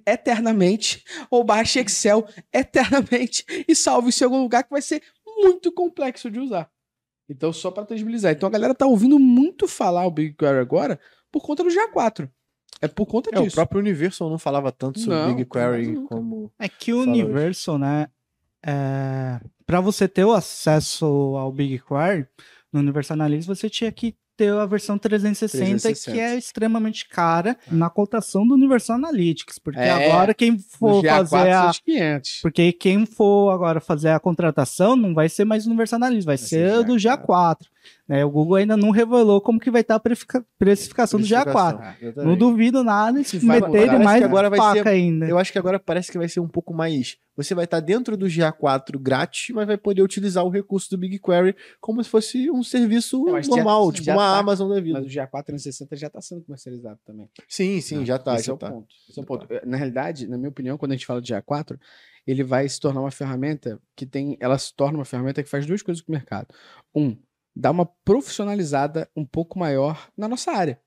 eternamente, 0.06 1.04
ou 1.30 1.44
baixa 1.44 1.80
Excel 1.80 2.26
eternamente 2.54 3.46
e 3.68 3.76
salve 3.76 4.10
isso 4.10 4.24
em 4.24 4.26
algum 4.26 4.42
lugar 4.42 4.64
que 4.64 4.70
vai 4.70 4.82
ser 4.82 5.02
muito 5.44 5.72
complexo 5.72 6.30
de 6.30 6.40
usar. 6.40 6.70
Então, 7.30 7.54
só 7.54 7.72
para 7.72 7.86
tangibilizar. 7.86 8.32
Então, 8.34 8.48
a 8.48 8.52
galera 8.52 8.76
tá 8.76 8.86
ouvindo 8.86 9.18
muito 9.18 9.68
falar 9.68 10.06
o 10.06 10.12
BigQuery 10.12 10.60
agora 10.60 11.00
por 11.32 11.42
conta 11.42 11.64
do 11.64 11.70
GA4. 11.70 12.30
É 12.82 12.88
por 12.88 13.06
conta 13.06 13.30
É, 13.34 13.40
o 13.40 13.44
disso. 13.44 13.56
próprio 13.56 13.80
Universal 13.80 14.30
não 14.30 14.38
falava 14.40 14.72
tanto 14.72 15.00
sobre 15.00 15.16
Não, 15.16 15.36
BigQuery 15.36 15.92
nunca. 15.92 16.16
como 16.16 16.52
É 16.60 16.68
que 16.68 16.92
o 16.94 17.04
Fala 17.04 17.12
hoje. 17.12 17.24
Universal, 17.24 17.78
né? 17.78 18.08
É, 18.66 19.40
para 19.66 19.80
você 19.80 20.08
ter 20.08 20.26
o 20.26 20.34
acesso 20.34 21.06
ao 21.38 21.52
BigQuery, 21.52 22.28
no 22.72 22.80
Universal 22.80 23.16
Analytics, 23.16 23.48
você 23.48 23.70
tinha 23.70 23.92
que 23.92 24.16
ter 24.38 24.52
a 24.54 24.66
versão 24.66 24.98
360, 24.98 25.58
360. 25.66 26.12
que 26.12 26.20
é 26.20 26.36
extremamente 26.38 27.08
cara 27.08 27.58
na 27.70 27.90
cotação 27.90 28.48
do 28.48 28.54
Universal 28.56 28.96
Analytics. 28.96 29.60
Porque 29.60 29.80
É, 29.80 29.92
agora 29.92 30.34
quem 30.34 30.58
for 30.58 31.04
GA4 31.04 31.28
fazer 31.28 31.50
a. 31.52 31.62
são 31.62 31.70
os 31.72 31.80
500. 31.80 32.40
Porque 32.42 32.72
quem 32.74 33.06
for 33.06 33.52
agora 33.52 33.80
fazer 33.80 34.10
a 34.10 34.20
contratação 34.20 34.96
não 34.96 35.14
vai 35.14 35.30
ser 35.30 35.46
mais 35.46 35.68
Universal 35.68 35.98
Analytics, 35.98 36.26
vai, 36.26 36.38
Vai 36.38 36.48
ser, 36.48 36.72
ser 36.72 36.84
do 36.86 36.94
GA4. 36.96 37.58
Né? 38.08 38.24
O 38.26 38.30
Google 38.30 38.56
ainda 38.56 38.76
não 38.78 38.90
revelou 38.92 39.40
como 39.42 39.60
que 39.60 39.72
vai 39.72 39.82
estar 39.82 39.96
a 39.96 40.00
precifica- 40.00 40.46
precificação 40.60 41.20
do 41.20 41.26
GA4. 41.26 41.96
Exatamente. 42.02 42.16
Não 42.18 42.38
duvido 42.38 42.84
nada 42.84 43.24
Se 43.24 43.44
meterem 43.46 43.88
Parece 43.88 44.04
mais 44.04 44.20
que 44.20 44.24
agora 44.26 44.50
vai 44.50 44.60
faca 44.60 44.84
ser- 44.84 44.88
ainda. 44.90 45.28
Eu 45.28 45.38
acho 45.38 45.52
que 45.52 45.58
agora 45.60 45.80
parece 45.80 46.12
que 46.12 46.18
vai 46.18 46.28
ser 46.28 46.40
um 46.40 46.48
pouco 46.48 46.74
mais. 46.74 47.18
Você 47.38 47.56
vai 47.56 47.64
estar 47.64 47.80
dentro 47.80 48.18
do 48.18 48.28
GA4 48.28 49.00
grátis, 49.00 49.56
mas 49.56 49.66
vai 49.66 49.78
poder 49.78 50.02
utilizar 50.02 50.44
o 50.46 50.50
recurso 50.50 50.90
do 50.92 50.98
BigQuery 50.98 51.56
como 51.80 52.04
se 52.04 52.10
fosse 52.10 52.52
um 52.52 52.62
serviço 52.62 53.28
É, 53.30 53.32
mas 53.32 53.48
já- 53.48 53.56
normal, 53.56 53.92
tipo 53.94 54.06
já 54.06 54.14
uma 54.14 54.34
tá- 54.34 54.38
Amazon 54.40 54.70
da 54.70 54.82
vida. 54.82 55.00
Mas 55.00 55.08
o 55.08 55.10
GA4 55.10 55.46
360 55.46 55.96
já 55.96 56.08
está 56.08 56.22
sendo 56.22 56.42
comercializado 56.44 57.00
também. 57.06 57.30
Sim, 57.48 57.80
sim, 57.82 58.06
já 58.06 58.20
tá, 58.20 58.36
Esse 58.36 58.48
já 58.48 58.52
é 58.52 58.56
o 58.56 58.58
tá. 58.58 58.70
ponto. 58.70 58.88
Esse 59.10 59.20
é 59.20 59.24
o 59.24 59.26
ponto. 59.26 59.48
Na 59.66 59.78
realidade, 59.78 60.28
na 60.28 60.38
minha 60.38 60.50
opinião, 60.50 60.78
quando 60.78 60.92
a 60.92 60.96
gente 60.96 61.06
fala 61.06 61.22
de 61.22 61.34
GA4, 61.34 61.80
ele 62.28 62.44
vai 62.44 62.68
se 62.68 62.80
tornar 62.80 63.00
uma 63.02 63.10
ferramenta 63.12 63.80
que 63.96 64.06
tem. 64.06 64.38
Ela 64.40 64.58
se 64.58 64.76
torna 64.76 64.98
uma 65.00 65.06
ferramenta 65.06 65.42
que 65.42 65.50
faz 65.50 65.66
duas 65.66 65.82
coisas 65.82 66.04
com 66.04 66.12
o 66.12 66.16
mercado. 66.16 66.54
Um, 66.94 67.18
dá 67.56 67.72
uma 67.72 67.86
profissionalizada 67.86 69.10
um 69.16 69.26
pouco 69.26 69.60
maior 69.60 70.10
na 70.18 70.28
nossa 70.28 70.52
área. 70.52 70.80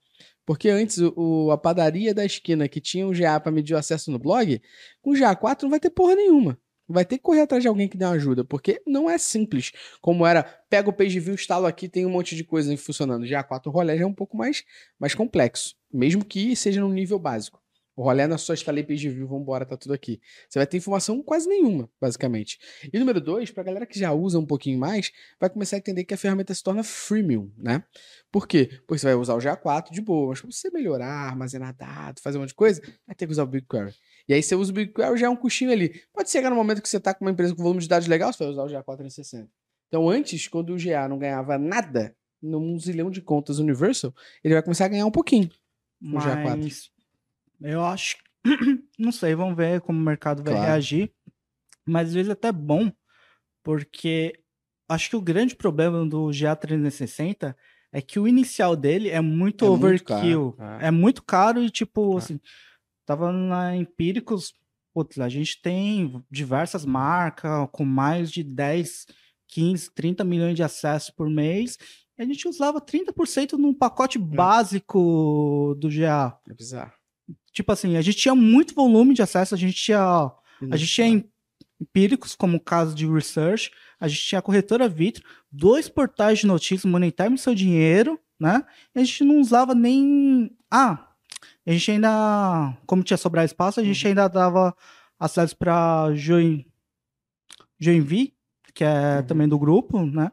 Porque 0.46 0.68
antes 0.68 0.98
o, 0.98 1.50
a 1.50 1.58
padaria 1.58 2.12
da 2.12 2.24
esquina 2.24 2.68
que 2.68 2.80
tinha 2.80 3.06
um 3.06 3.12
GA 3.12 3.40
para 3.40 3.52
medir 3.52 3.74
o 3.74 3.78
acesso 3.78 4.10
no 4.10 4.18
blog, 4.18 4.60
com 5.00 5.10
o 5.10 5.14
GA4 5.14 5.62
não 5.62 5.70
vai 5.70 5.80
ter 5.80 5.90
porra 5.90 6.14
nenhuma. 6.14 6.58
Vai 6.86 7.04
ter 7.04 7.16
que 7.16 7.22
correr 7.22 7.40
atrás 7.40 7.62
de 7.62 7.68
alguém 7.68 7.88
que 7.88 7.96
dê 7.96 8.04
uma 8.04 8.14
ajuda, 8.14 8.44
porque 8.44 8.82
não 8.86 9.08
é 9.08 9.16
simples. 9.16 9.72
Como 10.02 10.26
era, 10.26 10.42
pega 10.68 10.90
o 10.90 10.92
page 10.92 11.18
view, 11.18 11.34
instalo 11.34 11.64
aqui, 11.64 11.88
tem 11.88 12.04
um 12.04 12.10
monte 12.10 12.36
de 12.36 12.44
coisa 12.44 12.76
funcionando. 12.76 13.24
GA4 13.24 13.72
rolé 13.72 13.96
já 13.96 14.04
é 14.04 14.06
um 14.06 14.12
pouco 14.12 14.36
mais, 14.36 14.64
mais 14.98 15.14
complexo, 15.14 15.74
mesmo 15.90 16.22
que 16.22 16.54
seja 16.54 16.82
no 16.82 16.90
nível 16.90 17.18
básico. 17.18 17.63
O 17.96 18.02
rolé 18.02 18.26
não 18.26 18.34
é 18.34 18.38
só 18.38 18.52
instalei 18.52 18.82
page 18.82 19.08
view, 19.08 19.28
vambora, 19.28 19.64
tá 19.64 19.76
tudo 19.76 19.94
aqui. 19.94 20.20
Você 20.48 20.58
vai 20.58 20.66
ter 20.66 20.76
informação 20.76 21.22
quase 21.22 21.48
nenhuma, 21.48 21.88
basicamente. 22.00 22.58
E 22.92 22.98
número 22.98 23.20
dois, 23.20 23.50
pra 23.52 23.62
galera 23.62 23.86
que 23.86 23.98
já 23.98 24.12
usa 24.12 24.38
um 24.38 24.46
pouquinho 24.46 24.78
mais, 24.78 25.12
vai 25.38 25.48
começar 25.48 25.76
a 25.76 25.78
entender 25.78 26.04
que 26.04 26.12
a 26.12 26.16
ferramenta 26.16 26.52
se 26.52 26.62
torna 26.62 26.82
freemium, 26.82 27.52
né? 27.56 27.84
Por 28.32 28.48
quê? 28.48 28.80
Porque 28.86 28.98
você 28.98 29.06
vai 29.06 29.14
usar 29.14 29.34
o 29.34 29.38
GA4 29.38 29.92
de 29.92 30.00
boa, 30.00 30.30
mas 30.30 30.40
pra 30.40 30.50
você 30.50 30.70
melhorar, 30.70 31.28
armazenar 31.28 31.72
dados, 31.74 32.20
fazer 32.20 32.36
um 32.38 32.40
monte 32.40 32.48
de 32.48 32.56
coisa, 32.56 32.82
vai 33.06 33.14
ter 33.14 33.26
que 33.26 33.32
usar 33.32 33.44
o 33.44 33.46
BigQuery. 33.46 33.94
E 34.28 34.34
aí 34.34 34.42
você 34.42 34.56
usa 34.56 34.72
o 34.72 34.74
BigQuery, 34.74 35.16
já 35.16 35.26
é 35.26 35.30
um 35.30 35.36
custinho 35.36 35.70
ali. 35.70 36.02
Pode 36.12 36.30
chegar 36.30 36.50
no 36.50 36.56
momento 36.56 36.82
que 36.82 36.88
você 36.88 36.98
tá 36.98 37.14
com 37.14 37.24
uma 37.24 37.30
empresa 37.30 37.54
com 37.54 37.62
volume 37.62 37.80
de 37.80 37.88
dados 37.88 38.08
legal, 38.08 38.32
você 38.32 38.42
vai 38.42 38.52
usar 38.52 38.64
o 38.64 38.66
GA4 38.66 38.96
360. 38.96 39.48
Então 39.86 40.08
antes, 40.08 40.48
quando 40.48 40.74
o 40.74 40.76
GA 40.76 41.06
não 41.08 41.18
ganhava 41.18 41.56
nada, 41.56 42.16
num 42.42 42.76
zilhão 42.78 43.10
de 43.10 43.22
contas 43.22 43.60
Universal, 43.60 44.12
ele 44.42 44.54
vai 44.54 44.62
começar 44.62 44.86
a 44.86 44.88
ganhar 44.88 45.06
um 45.06 45.10
pouquinho. 45.10 45.48
o 46.02 46.18
GA4. 46.18 46.58
Mas 46.58 46.93
eu 47.60 47.84
acho. 47.84 48.16
Não 48.98 49.10
sei, 49.12 49.34
vamos 49.34 49.56
ver 49.56 49.80
como 49.80 49.98
o 49.98 50.02
mercado 50.02 50.42
vai 50.42 50.52
Claro. 50.54 50.68
reagir. 50.68 51.10
Mas 51.86 52.08
às 52.08 52.14
vezes 52.14 52.30
é 52.30 52.32
até 52.32 52.50
bom, 52.52 52.90
porque 53.62 54.32
acho 54.88 55.10
que 55.10 55.16
o 55.16 55.20
grande 55.20 55.54
problema 55.54 56.04
do 56.06 56.26
GA360 56.30 57.54
é 57.92 58.00
que 58.02 58.18
o 58.18 58.26
inicial 58.26 58.74
dele 58.74 59.08
é 59.10 59.20
muito 59.20 59.64
É 59.64 59.68
muito 59.68 59.74
overkill. 59.84 60.52
caro, 60.52 60.82
é 60.84 60.90
muito 60.90 61.22
caro 61.22 61.62
e, 61.62 61.70
tipo, 61.70 62.16
Ah. 62.16 62.18
assim, 62.18 62.40
tava 63.06 63.30
na 63.32 63.76
Empíricos, 63.76 64.54
putz, 64.94 65.18
a 65.18 65.28
gente 65.28 65.60
tem 65.60 66.22
diversas 66.30 66.84
marcas 66.84 67.68
com 67.72 67.84
mais 67.84 68.30
de 68.32 68.42
10, 68.42 69.06
15, 69.48 69.92
30 69.94 70.24
milhões 70.24 70.56
de 70.56 70.62
acessos 70.62 71.10
por 71.10 71.28
mês. 71.30 71.76
E 72.18 72.22
a 72.22 72.24
gente 72.24 72.48
usava 72.48 72.80
30% 72.80 73.58
num 73.58 73.74
pacote 73.74 74.18
básico 74.18 75.74
do 75.78 75.88
GA. 75.90 76.38
É 76.48 76.54
bizarro. 76.54 76.92
Tipo 77.54 77.72
assim, 77.72 77.96
a 77.96 78.02
gente 78.02 78.18
tinha 78.18 78.34
muito 78.34 78.74
volume 78.74 79.14
de 79.14 79.22
acesso, 79.22 79.54
a 79.54 79.58
gente 79.58 79.74
tinha, 79.74 80.00
a 80.70 80.76
gente 80.76 80.92
tinha 80.92 81.06
em- 81.06 81.24
empíricos, 81.80 82.34
como 82.34 82.56
o 82.58 82.60
caso 82.60 82.94
de 82.94 83.06
research, 83.06 83.70
a 83.98 84.06
gente 84.08 84.20
tinha 84.22 84.40
a 84.40 84.42
corretora 84.42 84.88
Vitro, 84.88 85.24
dois 85.50 85.88
portais 85.88 86.40
de 86.40 86.46
notícias, 86.46 86.84
Monetime 86.84 87.36
e 87.36 87.38
Seu 87.38 87.54
Dinheiro, 87.54 88.18
né? 88.38 88.62
E 88.94 89.00
a 89.00 89.04
gente 89.04 89.24
não 89.24 89.40
usava 89.40 89.74
nem. 89.74 90.50
Ah, 90.70 91.08
a 91.66 91.70
gente 91.72 91.90
ainda, 91.92 92.76
como 92.86 93.02
tinha 93.02 93.16
sobrar 93.16 93.44
espaço, 93.44 93.80
a 93.80 93.84
gente 93.84 94.06
ainda 94.06 94.28
dava 94.28 94.76
acesso 95.18 95.56
para 95.56 96.12
Join, 96.14 96.66
Joinvi, 97.78 98.34
que 98.74 98.84
é 98.84 99.18
Uhum. 99.18 99.26
também 99.26 99.48
do 99.48 99.58
grupo, 99.58 100.04
né? 100.04 100.30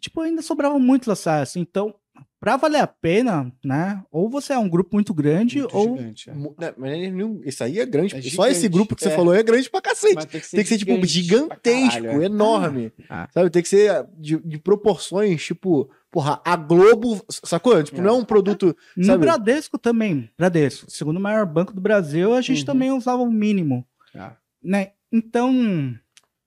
Tipo, 0.00 0.20
ainda 0.20 0.42
sobrava 0.42 0.78
muitos 0.78 1.08
acessos. 1.08 1.56
Então, 1.56 1.94
para 2.40 2.56
valer 2.56 2.80
a 2.80 2.86
pena, 2.86 3.52
né? 3.62 4.02
Ou 4.10 4.30
você 4.30 4.54
é 4.54 4.58
um 4.58 4.68
grupo 4.68 4.90
muito 4.94 5.12
grande, 5.12 5.58
Muito 5.58 5.76
ou 5.76 5.96
gigante, 5.98 6.30
é. 6.30 6.32
Mu- 6.32 6.56
né, 6.58 6.72
não- 7.10 7.40
Isso 7.44 7.62
aí 7.62 7.78
é 7.78 7.84
grande. 7.84 8.16
É 8.16 8.22
Só 8.22 8.46
esse 8.48 8.66
grupo 8.66 8.96
que 8.96 9.02
você 9.02 9.10
é. 9.10 9.14
falou 9.14 9.34
é 9.34 9.42
grande 9.42 9.68
pra 9.68 9.82
cacete. 9.82 10.14
Mas 10.14 10.24
Tem 10.24 10.40
que 10.40 10.66
ser, 10.68 10.78
tipo, 10.78 11.04
gigantesco, 11.06 12.02
caralho, 12.02 12.22
é. 12.22 12.24
enorme. 12.24 12.92
Ah. 13.10 13.28
Sabe? 13.32 13.50
Tem 13.50 13.62
que 13.62 13.68
ser 13.68 14.06
de, 14.18 14.38
de 14.38 14.58
proporções, 14.58 15.44
tipo, 15.44 15.90
porra, 16.10 16.40
a 16.44 16.56
Globo, 16.56 17.22
sacou? 17.28 17.82
Tipo, 17.82 17.98
É. 18.00 18.04
não 18.04 18.10
é 18.10 18.14
um 18.14 18.24
produto. 18.24 18.74
No 18.96 19.04
Sabe? 19.04 19.18
Bradesco 19.26 19.78
também. 19.78 20.30
Bradesco, 20.38 20.90
segundo 20.90 21.18
o 21.18 21.20
maior 21.20 21.44
banco 21.44 21.74
do 21.74 21.80
Brasil, 21.80 22.32
a 22.34 22.40
gente 22.40 22.60
Uhum. 22.60 22.64
também 22.66 22.90
usava 22.90 23.22
o 23.22 23.30
mínimo, 23.30 23.86
Ah. 24.16 24.32
né? 24.64 24.92
Então, 25.12 25.94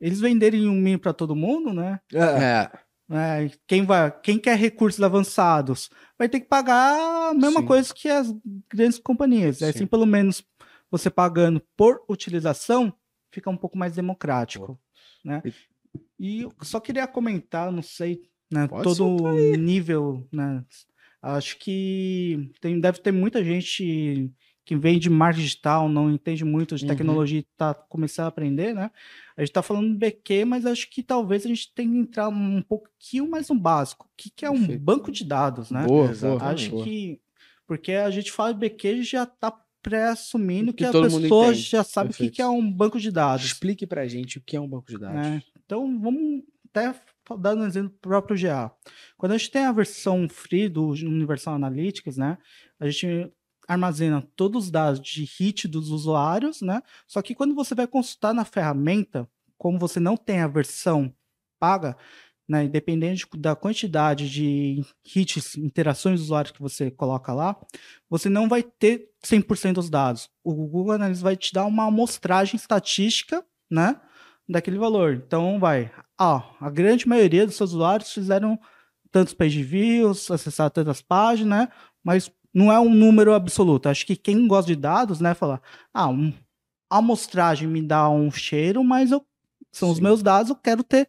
eles 0.01 0.19
venderem 0.19 0.67
um 0.67 0.73
mínimo 0.73 0.99
para 0.99 1.13
todo 1.13 1.35
mundo, 1.35 1.71
né? 1.71 1.99
É. 2.13 2.69
É. 3.13 3.45
É, 3.45 3.51
quem 3.67 3.85
vai, 3.85 4.11
quem 4.21 4.39
quer 4.39 4.57
recursos 4.57 5.01
avançados 5.01 5.89
vai 6.17 6.27
ter 6.27 6.39
que 6.39 6.47
pagar 6.47 7.29
a 7.29 7.33
mesma 7.33 7.61
Sim. 7.61 7.67
coisa 7.67 7.93
que 7.93 8.09
as 8.09 8.33
grandes 8.67 8.97
companhias. 8.97 9.57
Sim. 9.57 9.65
Assim, 9.65 9.85
pelo 9.85 10.05
menos 10.05 10.43
você 10.89 11.09
pagando 11.09 11.61
por 11.77 12.03
utilização, 12.09 12.93
fica 13.31 13.49
um 13.49 13.57
pouco 13.57 13.77
mais 13.77 13.95
democrático, 13.95 14.79
né? 15.23 15.41
E 16.19 16.41
eu 16.41 16.53
só 16.61 16.79
queria 16.79 17.07
comentar, 17.07 17.71
não 17.71 17.83
sei, 17.83 18.21
né? 18.51 18.67
Pode 18.67 18.83
Todo 18.83 19.31
nível, 19.57 20.27
né? 20.31 20.63
Acho 21.21 21.57
que 21.57 22.51
tem, 22.59 22.79
deve 22.79 22.99
ter 22.99 23.11
muita 23.11 23.43
gente 23.43 24.31
que 24.65 24.75
vem 24.75 24.97
de 24.97 25.09
marketing 25.09 25.43
digital, 25.43 25.89
não 25.89 26.09
entende 26.11 26.45
muito 26.45 26.75
de 26.75 26.83
Uhum. 26.83 26.89
tecnologia 26.89 27.39
e 27.39 27.47
tá 27.57 27.73
começando 27.73 28.25
a 28.25 28.29
aprender, 28.29 28.73
né? 28.73 28.89
A 29.35 29.41
gente 29.41 29.51
tá 29.53 29.61
falando 29.61 29.89
do 29.89 29.97
BQ, 29.97 30.45
mas 30.45 30.65
acho 30.65 30.89
que 30.89 31.03
talvez 31.03 31.45
a 31.45 31.49
gente 31.49 31.73
tenha 31.73 31.89
que 31.91 31.97
entrar 31.97 32.29
um 32.29 32.61
pouquinho 32.61 33.29
mais 33.29 33.49
no 33.49 33.55
básico. 33.55 34.05
O 34.05 34.09
que, 34.15 34.29
que 34.29 34.45
é 34.45 34.49
um 34.49 34.57
Perfeito. 34.57 34.81
banco 34.81 35.11
de 35.11 35.25
dados, 35.25 35.69
né? 35.71 35.85
Boa, 35.85 36.09
Exato. 36.09 36.37
boa. 36.39 36.51
Acho 36.51 36.69
boa. 36.71 36.83
que. 36.85 37.19
Porque 37.67 37.91
a 37.93 38.09
gente 38.09 38.31
fala 38.31 38.53
de 38.53 38.59
BQ 38.59 39.03
já 39.03 39.25
tá 39.25 39.53
pré-assumindo 39.81 40.71
Que 40.71 40.77
que, 40.79 40.85
a 40.85 40.91
pessoa 41.01 41.53
já 41.53 41.83
sabe 41.83 42.09
o 42.09 42.11
que, 42.11 42.17
Perfeito. 42.17 42.35
que 42.35 42.41
é 42.41 42.47
um 42.47 42.71
banco 42.71 42.99
de 42.99 43.11
dados. 43.11 43.45
Explique 43.45 43.85
pra 43.85 44.07
gente 44.07 44.37
o 44.37 44.41
que 44.41 44.55
é 44.55 44.61
um 44.61 44.67
banco 44.67 44.87
de 44.87 44.97
dados. 44.97 45.15
né? 45.15 45.43
Então, 45.65 45.99
vamos 45.99 46.43
até 46.73 46.93
dar 47.39 47.55
um 47.55 47.65
exemplo 47.65 47.95
próprio 48.01 48.37
GA. 48.37 48.71
Quando 49.17 49.33
a 49.33 49.37
gente 49.37 49.51
tem 49.51 49.63
a 49.65 49.71
versão 49.71 50.27
free 50.29 50.67
do 50.67 50.87
Universal 50.89 51.55
Analytics, 51.55 52.17
né? 52.17 52.37
A 52.79 52.89
gente 52.89 53.31
armazena 53.67 54.27
todos 54.35 54.65
os 54.65 54.71
dados 54.71 54.99
de 54.99 55.23
hit 55.23 55.67
dos 55.67 55.89
usuários, 55.89 56.61
né? 56.61 56.81
Só 57.07 57.21
que 57.21 57.35
quando 57.35 57.55
você 57.55 57.73
vai 57.73 57.87
consultar 57.87 58.33
na 58.33 58.45
ferramenta, 58.45 59.27
como 59.57 59.79
você 59.79 59.99
não 59.99 60.17
tem 60.17 60.39
a 60.41 60.47
versão 60.47 61.13
paga, 61.59 61.95
né, 62.47 62.65
independente 62.65 63.25
da 63.37 63.55
quantidade 63.55 64.29
de 64.29 64.83
hits, 65.15 65.55
interações 65.55 66.19
dos 66.19 66.25
usuários 66.25 66.51
que 66.51 66.61
você 66.61 66.91
coloca 66.91 67.33
lá, 67.33 67.55
você 68.09 68.27
não 68.27 68.49
vai 68.49 68.61
ter 68.61 69.09
100% 69.23 69.75
dos 69.75 69.89
dados. 69.89 70.29
O 70.43 70.53
Google 70.53 70.91
Analytics 70.91 71.21
vai 71.21 71.37
te 71.37 71.53
dar 71.53 71.65
uma 71.65 71.85
amostragem 71.85 72.57
estatística, 72.57 73.45
né, 73.71 73.99
daquele 74.47 74.77
valor. 74.77 75.13
Então 75.25 75.57
vai, 75.59 75.91
ó, 76.19 76.41
a 76.59 76.69
grande 76.69 77.07
maioria 77.07 77.45
dos 77.45 77.55
seus 77.55 77.71
usuários 77.71 78.11
fizeram 78.11 78.59
tantos 79.09 79.33
page 79.33 79.63
views, 79.63 80.29
acessaram 80.29 80.69
tantas 80.69 81.01
páginas, 81.01 81.59
né, 81.59 81.69
mas 82.03 82.29
não 82.53 82.71
é 82.71 82.79
um 82.79 82.93
número 82.93 83.33
absoluto. 83.33 83.89
Acho 83.89 84.05
que 84.05 84.15
quem 84.15 84.47
gosta 84.47 84.67
de 84.67 84.75
dados, 84.75 85.19
né, 85.19 85.33
fala, 85.33 85.61
ah, 85.93 86.07
um, 86.07 86.31
a 86.89 86.97
amostragem 86.97 87.67
me 87.67 87.81
dá 87.81 88.09
um 88.09 88.29
cheiro, 88.31 88.83
mas 88.83 89.11
eu 89.11 89.25
são 89.71 89.89
os 89.89 89.97
Sim. 89.97 90.03
meus 90.03 90.21
dados, 90.21 90.51
eu 90.51 90.55
quero 90.55 90.83
ter 90.83 91.07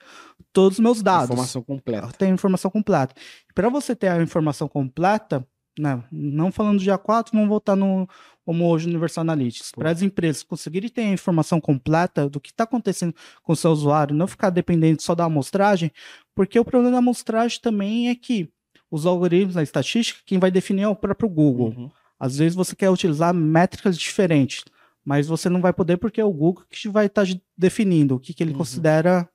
todos 0.53 0.79
os 0.79 0.83
meus 0.83 1.03
dados. 1.03 1.31
Informação 1.31 1.63
completa. 1.63 2.09
Tem 2.17 2.31
informação 2.31 2.71
completa. 2.71 3.15
Para 3.55 3.69
você 3.69 3.95
ter 3.95 4.09
a 4.09 4.23
informação 4.23 4.67
completa, 4.67 5.47
né, 5.79 6.03
não 6.11 6.51
falando 6.51 6.79
de 6.79 6.91
A4, 6.91 7.29
vamos 7.33 7.49
voltar 7.49 7.77
no 7.77 8.09
como 8.45 8.69
hoje 8.69 8.89
Universal 8.89 9.23
Analytics. 9.23 9.73
Para 9.73 9.91
as 9.91 10.03
empresas 10.03 10.43
conseguirem 10.43 10.89
ter 10.89 11.03
a 11.03 11.13
informação 11.13 11.61
completa 11.61 12.29
do 12.29 12.41
que 12.41 12.51
está 12.51 12.65
acontecendo 12.65 13.15
com 13.43 13.53
o 13.53 13.57
seu 13.57 13.71
usuário, 13.71 14.15
não 14.15 14.27
ficar 14.27 14.51
dependente 14.51 15.03
só 15.03 15.15
da 15.15 15.25
amostragem, 15.25 15.91
porque 16.35 16.59
o 16.59 16.65
problema 16.65 16.93
da 16.93 16.99
amostragem 16.99 17.59
também 17.61 18.09
é 18.09 18.15
que 18.15 18.51
os 18.95 19.07
algoritmos, 19.07 19.57
a 19.57 19.63
estatística, 19.63 20.21
quem 20.25 20.39
vai 20.39 20.51
definir 20.51 20.83
é 20.83 20.89
o 20.89 20.95
próprio 20.97 21.29
Google. 21.29 21.75
Uhum. 21.77 21.91
Às 22.19 22.39
vezes 22.39 22.55
você 22.55 22.77
quer 22.77 22.91
utilizar 22.91 23.35
métricas 23.35 23.99
diferentes, 23.99 24.65
mas 25.05 25.27
você 25.27 25.49
não 25.49 25.61
vai 25.61 25.73
poder 25.73 25.97
porque 25.97 26.21
é 26.21 26.25
o 26.25 26.33
Google 26.33 26.65
que 26.71 26.89
vai 26.89 27.07
estar 27.07 27.27
definindo 27.59 28.15
o 28.15 28.21
que, 28.21 28.33
que 28.33 28.43
ele 28.43 28.53
Uhum. 28.53 28.59
considera, 28.59 29.29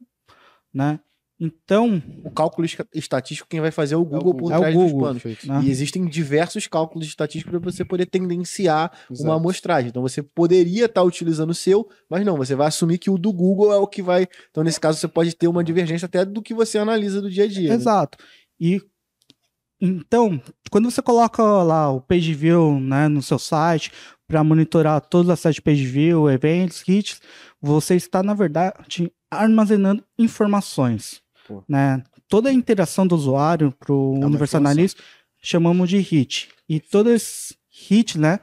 né? 0.74 1.00
Então, 1.42 2.04
O 2.26 2.30
cálculo 2.30 2.68
estatístico, 2.94 3.48
quem 3.50 3.62
vai 3.62 3.72
fazer 3.72 3.94
é 3.96 3.98
o 3.98 4.04
Google, 4.04 4.34
Google. 4.34 4.40
por 4.50 4.52
É 4.54 4.58
o 4.58 4.60
trás 4.60 4.76
Google. 4.76 5.14
dos. 5.14 5.24
Perfeito. 5.24 5.48
né? 5.48 5.62
E 5.64 5.70
existem 5.70 6.06
diversos 6.06 6.68
cálculos 6.68 7.08
estatísticos 7.08 7.52
para 7.52 7.72
você 7.72 7.86
poder 7.86 8.08
tendenciar 8.08 8.92
Exato. 9.10 9.24
uma 9.30 9.38
amostragem. 9.38 9.88
Então 9.90 10.02
você 10.02 10.22
poderia 10.22 10.86
estar 10.86 11.02
utilizando 11.02 11.52
o 11.52 11.56
seu, 11.56 11.88
mas 12.10 12.26
não, 12.26 12.36
você 12.36 12.56
vai 12.56 12.68
assumir 12.68 12.98
que 12.98 13.10
o 13.10 13.18
do 13.18 13.32
Google 13.32 13.72
é 13.72 13.78
o 13.78 13.88
que 13.88 14.02
vai. 14.02 14.28
Então, 14.52 14.66
nesse 14.66 14.82
caso, 14.82 15.00
você 15.00 15.08
pode 15.08 15.34
ter 15.34 15.48
uma 15.48 15.64
divergência 15.64 16.08
até 16.08 16.26
do 16.26 16.42
que 16.42 16.54
você 16.54 16.78
analisa 16.78 17.22
do 17.22 17.30
dia 17.32 17.46
a 17.46 17.48
dia. 17.48 17.70
né? 17.70 17.76
Exato. 17.76 18.18
E 18.60 18.82
então, 19.82 20.42
quando 20.70 20.90
você 20.90 21.02
coloca 21.02 21.42
lá 21.44 21.90
o 21.92 22.02
page 22.02 22.34
view 22.34 22.80
né, 22.80 23.08
no 23.08 23.22
seu 23.22 23.40
site 23.40 23.92
para 24.28 24.44
monitorar 24.44 25.02
todos 25.02 25.32
os 25.32 25.40
sites 25.40 25.60
page 25.60 25.86
view, 25.86 26.30
eventos, 26.30 26.84
hits, 26.88 27.22
você 27.62 27.96
está 27.96 28.22
na 28.22 28.34
verdade 28.34 29.12
armazenando 29.32 30.04
informações, 30.18 31.22
Pô. 31.48 31.64
né? 31.68 32.04
Toda 32.28 32.50
a 32.50 32.54
interação 32.54 33.08
do 33.08 33.16
usuário 33.16 33.72
para 33.72 33.92
o 33.92 34.14
uma 34.14 34.28
Universal 34.28 34.62
informação. 34.62 34.72
Analytics 34.72 35.04
chamamos 35.42 35.90
de 35.90 35.98
hit. 35.98 36.50
E 36.68 36.80
todos 36.80 37.12
esses 37.14 37.58
hits, 37.90 38.16
né? 38.16 38.40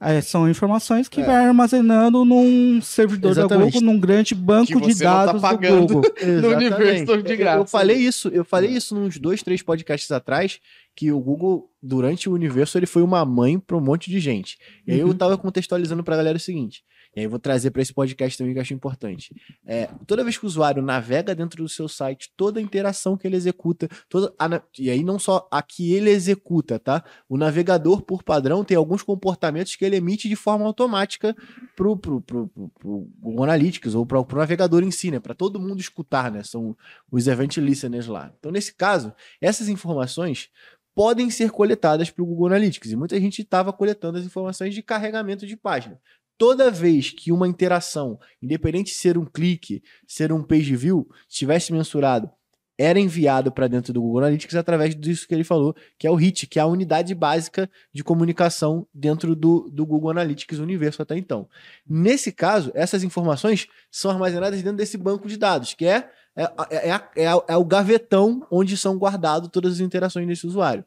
Eh, 0.00 0.20
são 0.22 0.48
informações 0.48 1.08
que 1.08 1.20
É. 1.20 1.24
vai 1.24 1.36
armazenando 1.46 2.24
num 2.24 2.80
servidor 2.80 3.34
da 3.34 3.42
Exatamente. 3.42 3.72
Google, 3.74 3.92
num 3.92 4.00
grande 4.00 4.34
banco 4.34 4.80
Que 4.80 4.86
de 4.94 4.98
tá 5.02 5.26
dados 5.26 5.42
pagando. 5.42 5.86
do 5.86 5.94
Google. 5.94 6.10
No 6.42 6.48
universo 6.56 7.22
de 7.22 7.32
Eu- 7.32 7.36
graça. 7.38 7.58
Eu 7.60 7.66
falei 7.66 7.96
isso, 7.98 8.28
eu 8.28 8.44
falei 8.44 8.70
isso 8.70 8.94
nos 8.94 9.18
dois, 9.18 9.42
três 9.42 9.62
podcasts 9.62 10.10
atrás, 10.10 10.58
que 10.96 11.12
o 11.12 11.20
Google, 11.20 11.70
durante 11.82 12.28
o 12.28 12.32
universo, 12.32 12.78
ele 12.78 12.86
foi 12.86 13.02
uma 13.02 13.24
mãe 13.24 13.58
para 13.58 13.76
um 13.76 13.80
monte 13.80 14.10
de 14.10 14.18
gente. 14.20 14.56
E 14.86 14.92
aí 14.92 15.00
eu 15.00 15.08
Uhum. 15.08 15.14
tava 15.14 15.36
contextualizando 15.36 16.02
pra 16.02 16.16
galera 16.16 16.36
o 16.36 16.40
seguinte. 16.40 16.82
E 17.14 17.20
aí 17.20 17.26
vou 17.26 17.38
trazer 17.38 17.70
para 17.70 17.82
esse 17.82 17.92
podcast 17.92 18.38
também 18.38 18.52
que 18.52 18.58
eu 18.58 18.62
acho 18.62 18.74
importante. 18.74 19.34
É, 19.66 19.88
toda 20.06 20.22
vez 20.22 20.38
que 20.38 20.44
o 20.44 20.46
usuário 20.46 20.82
navega 20.82 21.34
dentro 21.34 21.62
do 21.62 21.68
seu 21.68 21.88
site, 21.88 22.32
toda 22.36 22.60
a 22.60 22.62
interação 22.62 23.16
que 23.16 23.26
ele 23.26 23.36
executa, 23.36 23.88
toda 24.08 24.32
a 24.38 24.62
e 24.78 24.90
aí 24.90 25.02
não 25.02 25.18
só 25.18 25.48
a 25.50 25.60
que 25.62 25.92
ele 25.92 26.10
executa, 26.10 26.78
tá? 26.78 27.04
O 27.28 27.36
navegador, 27.36 28.02
por 28.02 28.22
padrão, 28.22 28.64
tem 28.64 28.76
alguns 28.76 29.02
comportamentos 29.02 29.74
que 29.74 29.84
ele 29.84 29.96
emite 29.96 30.28
de 30.28 30.36
forma 30.36 30.64
automática 30.64 31.34
pro, 31.74 31.96
pro, 31.96 32.20
pro, 32.20 32.48
pro, 32.48 32.68
pro 32.68 33.08
Google 33.18 33.44
Analytics 33.44 33.94
ou 33.94 34.06
pro, 34.06 34.24
pro 34.24 34.38
navegador 34.38 34.82
em 34.82 34.90
si, 34.90 35.10
né? 35.10 35.18
Para 35.18 35.34
todo 35.34 35.60
mundo 35.60 35.80
escutar, 35.80 36.30
né? 36.30 36.44
São 36.44 36.76
os 37.10 37.26
event 37.26 37.56
listeners 37.56 38.06
lá. 38.06 38.32
Então, 38.38 38.52
nesse 38.52 38.74
caso, 38.74 39.12
essas 39.40 39.68
informações 39.68 40.48
podem 40.94 41.30
ser 41.30 41.50
coletadas 41.50 42.10
pelo 42.10 42.26
Google 42.26 42.48
Analytics. 42.48 42.90
E 42.90 42.96
muita 42.96 43.18
gente 43.20 43.42
estava 43.42 43.72
coletando 43.72 44.18
as 44.18 44.24
informações 44.24 44.74
de 44.74 44.82
carregamento 44.82 45.46
de 45.46 45.56
página. 45.56 45.98
Toda 46.40 46.70
vez 46.70 47.10
que 47.10 47.30
uma 47.30 47.46
interação, 47.46 48.18
independente 48.40 48.92
de 48.92 48.96
ser 48.96 49.18
um 49.18 49.26
clique, 49.26 49.82
ser 50.06 50.32
um 50.32 50.42
page 50.42 50.74
view, 50.74 51.06
estivesse 51.28 51.70
mensurado, 51.70 52.30
era 52.78 52.98
enviado 52.98 53.52
para 53.52 53.68
dentro 53.68 53.92
do 53.92 54.00
Google 54.00 54.20
Analytics 54.20 54.56
através 54.56 54.96
disso 54.96 55.28
que 55.28 55.34
ele 55.34 55.44
falou, 55.44 55.76
que 55.98 56.06
é 56.06 56.10
o 56.10 56.18
HIT, 56.18 56.46
que 56.46 56.58
é 56.58 56.62
a 56.62 56.66
unidade 56.66 57.14
básica 57.14 57.68
de 57.92 58.02
comunicação 58.02 58.86
dentro 58.94 59.36
do, 59.36 59.68
do 59.70 59.84
Google 59.84 60.12
Analytics 60.12 60.58
Universo 60.60 61.02
até 61.02 61.14
então. 61.14 61.46
Nesse 61.86 62.32
caso, 62.32 62.72
essas 62.74 63.04
informações 63.04 63.66
são 63.90 64.10
armazenadas 64.10 64.62
dentro 64.62 64.78
desse 64.78 64.96
banco 64.96 65.28
de 65.28 65.36
dados, 65.36 65.74
que 65.74 65.84
é, 65.84 66.08
é, 66.34 66.44
é, 66.70 66.88
é 66.88 67.42
é 67.48 67.56
o 67.58 67.64
gavetão 67.66 68.46
onde 68.50 68.78
são 68.78 68.96
guardadas 68.96 69.50
todas 69.52 69.74
as 69.74 69.80
interações 69.80 70.26
desse 70.26 70.46
usuário. 70.46 70.86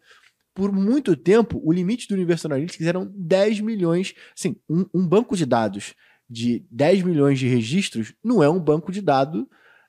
Por 0.54 0.72
muito 0.72 1.16
tempo, 1.16 1.62
o 1.64 1.72
limite 1.72 2.08
do 2.08 2.14
Universal 2.14 2.52
Analytics 2.52 2.86
eram 2.86 3.12
10 3.16 3.60
milhões. 3.60 4.14
Assim, 4.38 4.56
um, 4.70 4.86
um 4.94 5.08
banco 5.08 5.36
de 5.36 5.46
dados 5.46 5.94
de 6.30 6.66
10 6.72 7.04
milhões 7.04 7.40
de 7.40 7.48
registros 7.48 8.14
não 8.24 8.44
é 8.44 8.50
um 8.50 8.60
banco 8.60 8.92
de 8.92 9.02
dados 9.02 9.46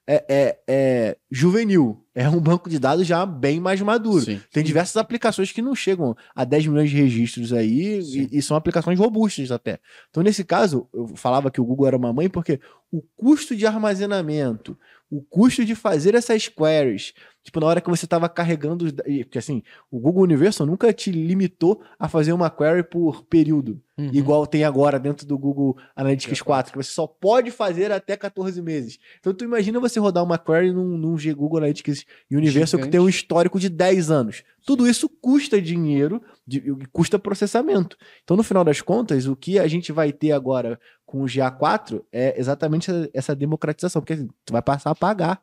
é, 0.07 0.25
é- 0.29 0.59
é 0.69 1.17
juvenil. 1.31 2.01
É 2.15 2.29
um 2.29 2.39
banco 2.41 2.69
de 2.71 2.79
dados 2.79 3.07
já 3.07 3.25
bem 3.27 3.59
mais 3.59 3.81
maduro. 3.81 4.25
Sim. 4.25 4.41
Tem 4.53 4.63
diversas 4.63 4.97
aplicações 4.97 5.51
que 5.51 5.63
não 5.63 5.75
chegam 5.75 6.15
a 6.35 6.45
10 6.45 6.67
milhões 6.67 6.91
de 6.91 6.97
registros 6.97 7.53
aí 7.53 8.01
e, 8.01 8.39
e 8.39 8.43
são 8.43 8.57
aplicações 8.57 8.99
robustas 8.99 9.51
até. 9.51 9.81
Então, 10.11 10.23
nesse 10.23 10.45
caso, 10.45 10.89
eu 10.95 11.09
falava 11.17 11.51
que 11.51 11.61
o 11.61 11.65
Google 11.65 11.87
era 11.87 11.97
uma 11.97 12.13
mãe 12.13 12.29
porque 12.29 12.61
o 12.93 13.03
custo 13.17 13.57
de 13.57 13.67
armazenamento, 13.67 14.79
o 15.11 15.23
custo 15.23 15.65
de 15.65 15.75
fazer 15.75 16.15
essas 16.15 16.47
queries, 16.47 17.15
tipo, 17.45 17.61
na 17.61 17.67
hora 17.67 17.81
que 17.81 17.89
você 17.91 18.07
estava 18.07 18.29
carregando 18.29 18.87
Porque 19.25 19.39
assim, 19.39 19.63
o 19.91 20.01
Google 20.01 20.25
Universal 20.25 20.67
nunca 20.67 20.93
te 20.93 21.13
limitou 21.13 21.81
a 21.99 22.09
fazer 22.09 22.33
uma 22.33 22.51
query 22.51 22.83
por 22.83 23.23
período, 23.27 23.81
Uhum. 23.97 24.11
igual 24.13 24.45
tem 24.45 24.65
agora 24.65 24.99
dentro 24.99 25.25
do 25.25 25.39
Google 25.39 25.77
Analytics 25.95 26.43
4, 26.43 26.73
que 26.73 26.79
você 26.79 26.91
só 26.91 27.07
pode 27.07 27.53
fazer 27.53 27.93
até 27.93 28.17
14 28.17 28.61
meses. 28.61 28.99
Então, 29.21 29.33
tu 29.33 29.45
imagina 29.45 29.79
você 29.79 30.01
rodar 30.01 30.25
uma 30.25 30.37
query 30.37 30.73
num, 30.73 30.99
num 30.99 31.15
Google 31.37 31.59
Analytics 31.59 32.05
Universal 32.29 32.79
que 32.81 32.87
Gigante. 32.87 32.91
tem 32.91 33.01
um 33.01 33.09
histórico 33.09 33.61
de 33.61 33.69
10 33.69 34.11
anos. 34.11 34.43
Tudo 34.67 34.89
isso 34.89 35.09
custa 35.09 35.63
dinheiro, 35.63 36.21
de- 36.45 36.59
e 36.59 36.87
custa 36.93 37.21
processamento. 37.21 37.97
Então, 38.25 38.37
no 38.37 38.43
final 38.43 38.65
das 38.65 38.81
contas, 38.81 39.27
o 39.29 39.37
que 39.37 39.61
a 39.61 39.69
gente 39.69 39.93
vai 39.93 40.13
ter 40.13 40.33
agora 40.33 40.81
com 41.07 41.23
o 41.23 41.27
GA4 41.27 42.03
é 42.11 42.35
exatamente 42.41 42.91
essa, 42.91 43.11
essa 43.15 43.37
democratização, 43.37 44.03
porque 44.03 44.15
assim, 44.15 44.29
tu 44.45 44.53
vai 44.53 44.63
passar 44.63 44.91
a 44.91 44.95
pagar 44.97 45.41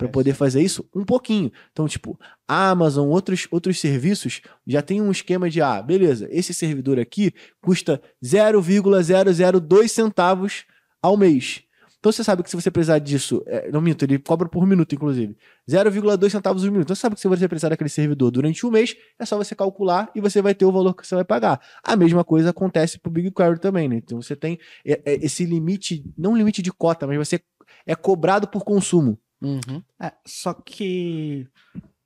para 0.00 0.08
É, 0.08 0.10
poder 0.10 0.32
fazer 0.32 0.62
isso 0.62 0.88
um 0.94 1.04
pouquinho. 1.04 1.52
Então, 1.70 1.86
tipo, 1.86 2.18
a 2.48 2.70
Amazon, 2.70 3.08
outros, 3.08 3.46
outros 3.50 3.78
serviços 3.78 4.40
já 4.66 4.80
tem 4.80 5.00
um 5.02 5.10
esquema 5.10 5.50
de, 5.50 5.60
ah, 5.60 5.82
beleza, 5.82 6.26
esse 6.30 6.54
servidor 6.54 6.98
aqui 6.98 7.32
custa 7.60 8.00
0,002 8.24 9.92
centavos 9.92 10.64
ao 11.02 11.16
mês. 11.16 11.62
Então 11.98 12.10
você 12.10 12.24
sabe 12.24 12.42
que 12.42 12.48
se 12.48 12.56
você 12.56 12.70
precisar 12.70 12.98
disso, 12.98 13.42
é, 13.46 13.70
não 13.70 13.82
minto, 13.82 14.02
ele 14.06 14.18
cobra 14.18 14.48
por 14.48 14.66
minuto, 14.66 14.94
inclusive. 14.94 15.36
0,2 15.68 16.30
centavos 16.30 16.62
por 16.62 16.70
minuto. 16.70 16.86
Então 16.86 16.96
você 16.96 17.02
sabe 17.02 17.14
que 17.14 17.20
se 17.20 17.28
você 17.28 17.46
precisar 17.46 17.68
daquele 17.68 17.90
servidor 17.90 18.30
durante 18.30 18.64
um 18.64 18.70
mês, 18.70 18.96
é 19.18 19.26
só 19.26 19.36
você 19.36 19.54
calcular 19.54 20.10
e 20.14 20.20
você 20.20 20.40
vai 20.40 20.54
ter 20.54 20.64
o 20.64 20.72
valor 20.72 20.94
que 20.94 21.06
você 21.06 21.14
vai 21.14 21.24
pagar. 21.24 21.60
A 21.84 21.94
mesma 21.96 22.24
coisa 22.24 22.48
acontece 22.48 22.98
pro 22.98 23.12
BigQuery 23.12 23.60
também, 23.60 23.86
né? 23.86 23.96
Então 23.96 24.22
você 24.22 24.34
tem 24.34 24.58
é, 24.82 24.92
é, 25.04 25.14
esse 25.22 25.44
limite, 25.44 26.02
não 26.16 26.34
limite 26.34 26.62
de 26.62 26.72
cota, 26.72 27.06
mas 27.06 27.18
você 27.18 27.38
é 27.84 27.94
cobrado 27.94 28.48
por 28.48 28.64
consumo. 28.64 29.18
Uhum. 29.42 29.82
É, 30.00 30.12
só 30.26 30.52
que 30.54 31.46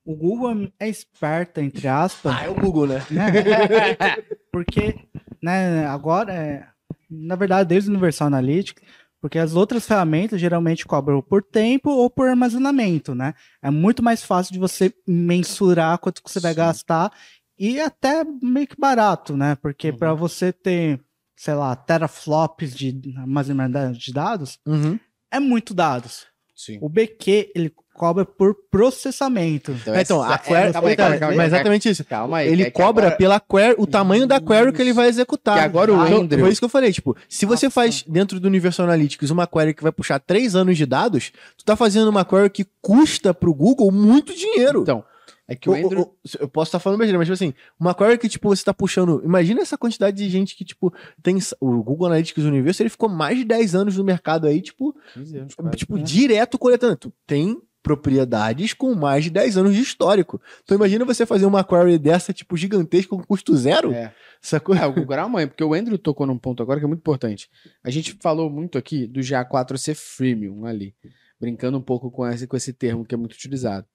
o 0.05 0.15
Google 0.15 0.71
é 0.79 0.89
esperta, 0.89 1.63
entre 1.63 1.89
aspas, 1.89 2.35
Ah, 2.37 2.45
é 2.45 2.49
o 2.49 2.55
Google, 2.55 2.87
né? 2.89 3.07
né? 3.11 3.25
Porque, 4.53 4.95
né, 5.43 5.85
agora, 5.87 6.33
é, 6.33 6.67
na 7.11 7.35
verdade, 7.37 7.69
desde 7.69 7.89
o 7.91 7.93
Universal 7.93 8.29
Analytics, 8.29 8.83
porque 9.21 9.39
as 9.39 9.55
outras 9.57 9.87
ferramentas 9.87 10.39
geralmente 10.39 10.85
cobram 10.87 11.23
por 11.23 11.43
tempo 11.43 11.89
ou 11.91 12.11
por 12.11 12.29
armazenamento, 12.29 13.15
né? 13.15 13.33
É 13.63 13.71
muito 13.71 14.03
mais 14.03 14.23
fácil 14.23 14.53
de 14.53 14.59
você 14.59 14.93
mensurar 15.09 15.97
quanto 15.99 16.23
que 16.23 16.31
você 16.31 16.39
vai 16.39 16.53
Sim. 16.53 16.59
gastar 16.59 17.11
e 17.59 17.81
até 17.81 18.23
meio 18.43 18.67
que 18.67 18.79
barato, 18.79 19.35
né? 19.35 19.55
Porque 19.57 19.91
Uhum. 19.91 19.97
para 19.97 20.13
você 20.13 20.53
ter, 20.53 21.01
sei 21.35 21.55
lá, 21.55 21.75
teraflops 21.75 22.77
de 22.77 23.15
armazenamento 23.17 23.99
de 23.99 24.13
dados, 24.13 24.59
Uhum. 24.67 25.01
é 25.31 25.41
muito 25.41 25.73
dados. 25.73 26.27
Sim. 26.55 26.79
O 26.81 26.89
BQ, 26.89 27.51
ele 27.55 27.73
cobra 27.95 28.25
por 28.25 28.55
processamento. 28.71 29.73
É, 29.87 30.01
então, 30.03 30.23
a 30.23 30.35
essa- 30.35 30.39
query, 30.39 30.73
calma 30.73 30.89
aí, 30.89 30.95
então, 30.95 31.05
calma 31.05 31.15
aí, 31.15 31.19
calma 31.21 31.33
aí, 31.33 31.37
mas 31.37 31.53
exatamente 31.53 31.89
isso. 31.89 32.05
Calma 32.05 32.37
aí. 32.39 32.49
Ele 32.49 32.63
é 32.65 32.71
cobra 32.71 33.07
agora- 33.07 33.17
pela 33.17 33.41
query, 33.41 33.75
o 33.79 33.87
tamanho 33.87 34.27
da 34.27 34.41
query 34.41 34.73
que 34.73 34.83
ele 34.83 34.93
vai 34.93 35.09
executar. 35.09 35.55
Que 35.59 35.61
agora 35.65 35.93
o 35.93 36.07
Então, 36.07 36.21
Andrew- 36.23 36.41
Foi 36.41 36.51
isso 36.51 36.61
que 36.61 36.65
eu 36.65 36.69
falei, 36.69 36.93
tipo, 36.93 37.17
se 37.29 37.47
você 37.47 37.71
faz 37.71 38.03
dentro 38.07 38.41
do 38.41 38.47
Universal 38.49 38.87
Analytics 38.87 39.31
uma 39.31 39.47
query 39.47 39.75
que 39.75 39.83
vai 39.83 39.93
puxar 39.93 40.19
três 40.19 40.55
anos 40.57 40.77
de 40.77 40.87
dados, 40.87 41.31
tu 41.57 41.65
tá 41.65 41.77
fazendo 41.77 42.09
uma 42.09 42.25
query 42.25 42.51
que 42.51 42.67
custa 42.83 43.33
pro 43.33 43.55
Google 43.55 43.91
muito 43.93 44.35
dinheiro. 44.35 44.83
Então, 44.83 45.05
é 45.47 45.55
que 45.55 45.69
o 45.69 45.73
O- 45.73 45.77
Andrew... 45.77 46.01
o- 46.03 46.17
eu 46.41 46.49
posso 46.49 46.69
estar 46.69 46.79
falando 46.79 46.99
besteira, 46.99 47.19
mas 47.19 47.27
tipo 47.27 47.35
assim, 47.35 47.53
uma 47.79 47.95
query 47.95 48.19
que 48.19 48.29
tipo 48.29 48.49
você 48.49 48.65
tá 48.65 48.73
puxando, 48.73 49.21
imagina 49.25 49.61
essa 49.61 49.77
quantidade 49.79 50.17
de 50.17 50.29
gente 50.29 50.57
que 50.57 50.65
tipo 50.65 50.93
tem 51.23 51.37
o 51.61 51.83
Google 51.83 52.07
Analytics 52.07 52.45
Universo, 52.45 52.83
ele 52.83 52.91
ficou 52.91 53.09
mais 53.09 53.37
de 53.39 53.45
10 53.45 53.75
anos 53.75 53.97
no 53.97 54.05
mercado 54.05 54.47
aí, 54.47 54.61
tipo, 54.63 54.95
15 55.15 55.39
anos, 55.39 55.55
quase. 55.55 55.77
tipo 55.77 55.97
né? 55.97 56.03
direto 56.03 56.59
coletando. 56.59 56.97
Tu 56.97 57.13
tem 57.27 57.61
propriedades 57.83 58.73
com 58.73 58.95
mais 58.95 59.25
de 59.25 59.31
10 59.31 59.57
anos 59.59 59.75
de 59.75 59.81
histórico. 59.83 60.41
Então 60.63 60.75
imagina 60.77 61.05
você 61.05 61.25
fazer 61.27 61.47
uma 61.47 61.63
query 61.63 61.99
dessa 61.99 62.33
tipo 62.33 62.57
gigantesca 62.57 63.11
com 63.11 63.23
custo 63.23 63.55
zero, 63.57 63.93
É. 63.93 64.13
sacou? 64.41 64.75
É, 64.75 64.87
o 64.87 64.93
Google 64.93 65.13
era 65.13 65.23
amanhã, 65.25 65.47
porque 65.47 65.63
o 65.63 65.75
Andrew 65.75 65.99
tocou 65.99 66.27
num 66.27 66.39
ponto 66.39 66.63
agora 66.63 66.81
que 66.81 66.85
é 66.85 66.89
muito 66.89 67.01
importante. 67.01 67.49
A 67.83 67.91
gente 67.91 68.17
falou 68.23 68.51
muito 68.51 68.79
aqui 68.79 69.07
do 69.07 69.21
GA4 69.21 69.77
ser 69.77 69.95
freemium 69.95 70.65
ali, 70.67 70.95
brincando 71.41 71.77
um 71.79 71.83
pouco 71.83 72.11
com 72.11 72.27
esse, 72.27 72.47
com 72.47 72.57
esse 72.57 72.73
termo 72.73 73.05
que 73.05 73.15
é 73.15 73.19
muito 73.19 73.35
utilizado. 73.35 73.87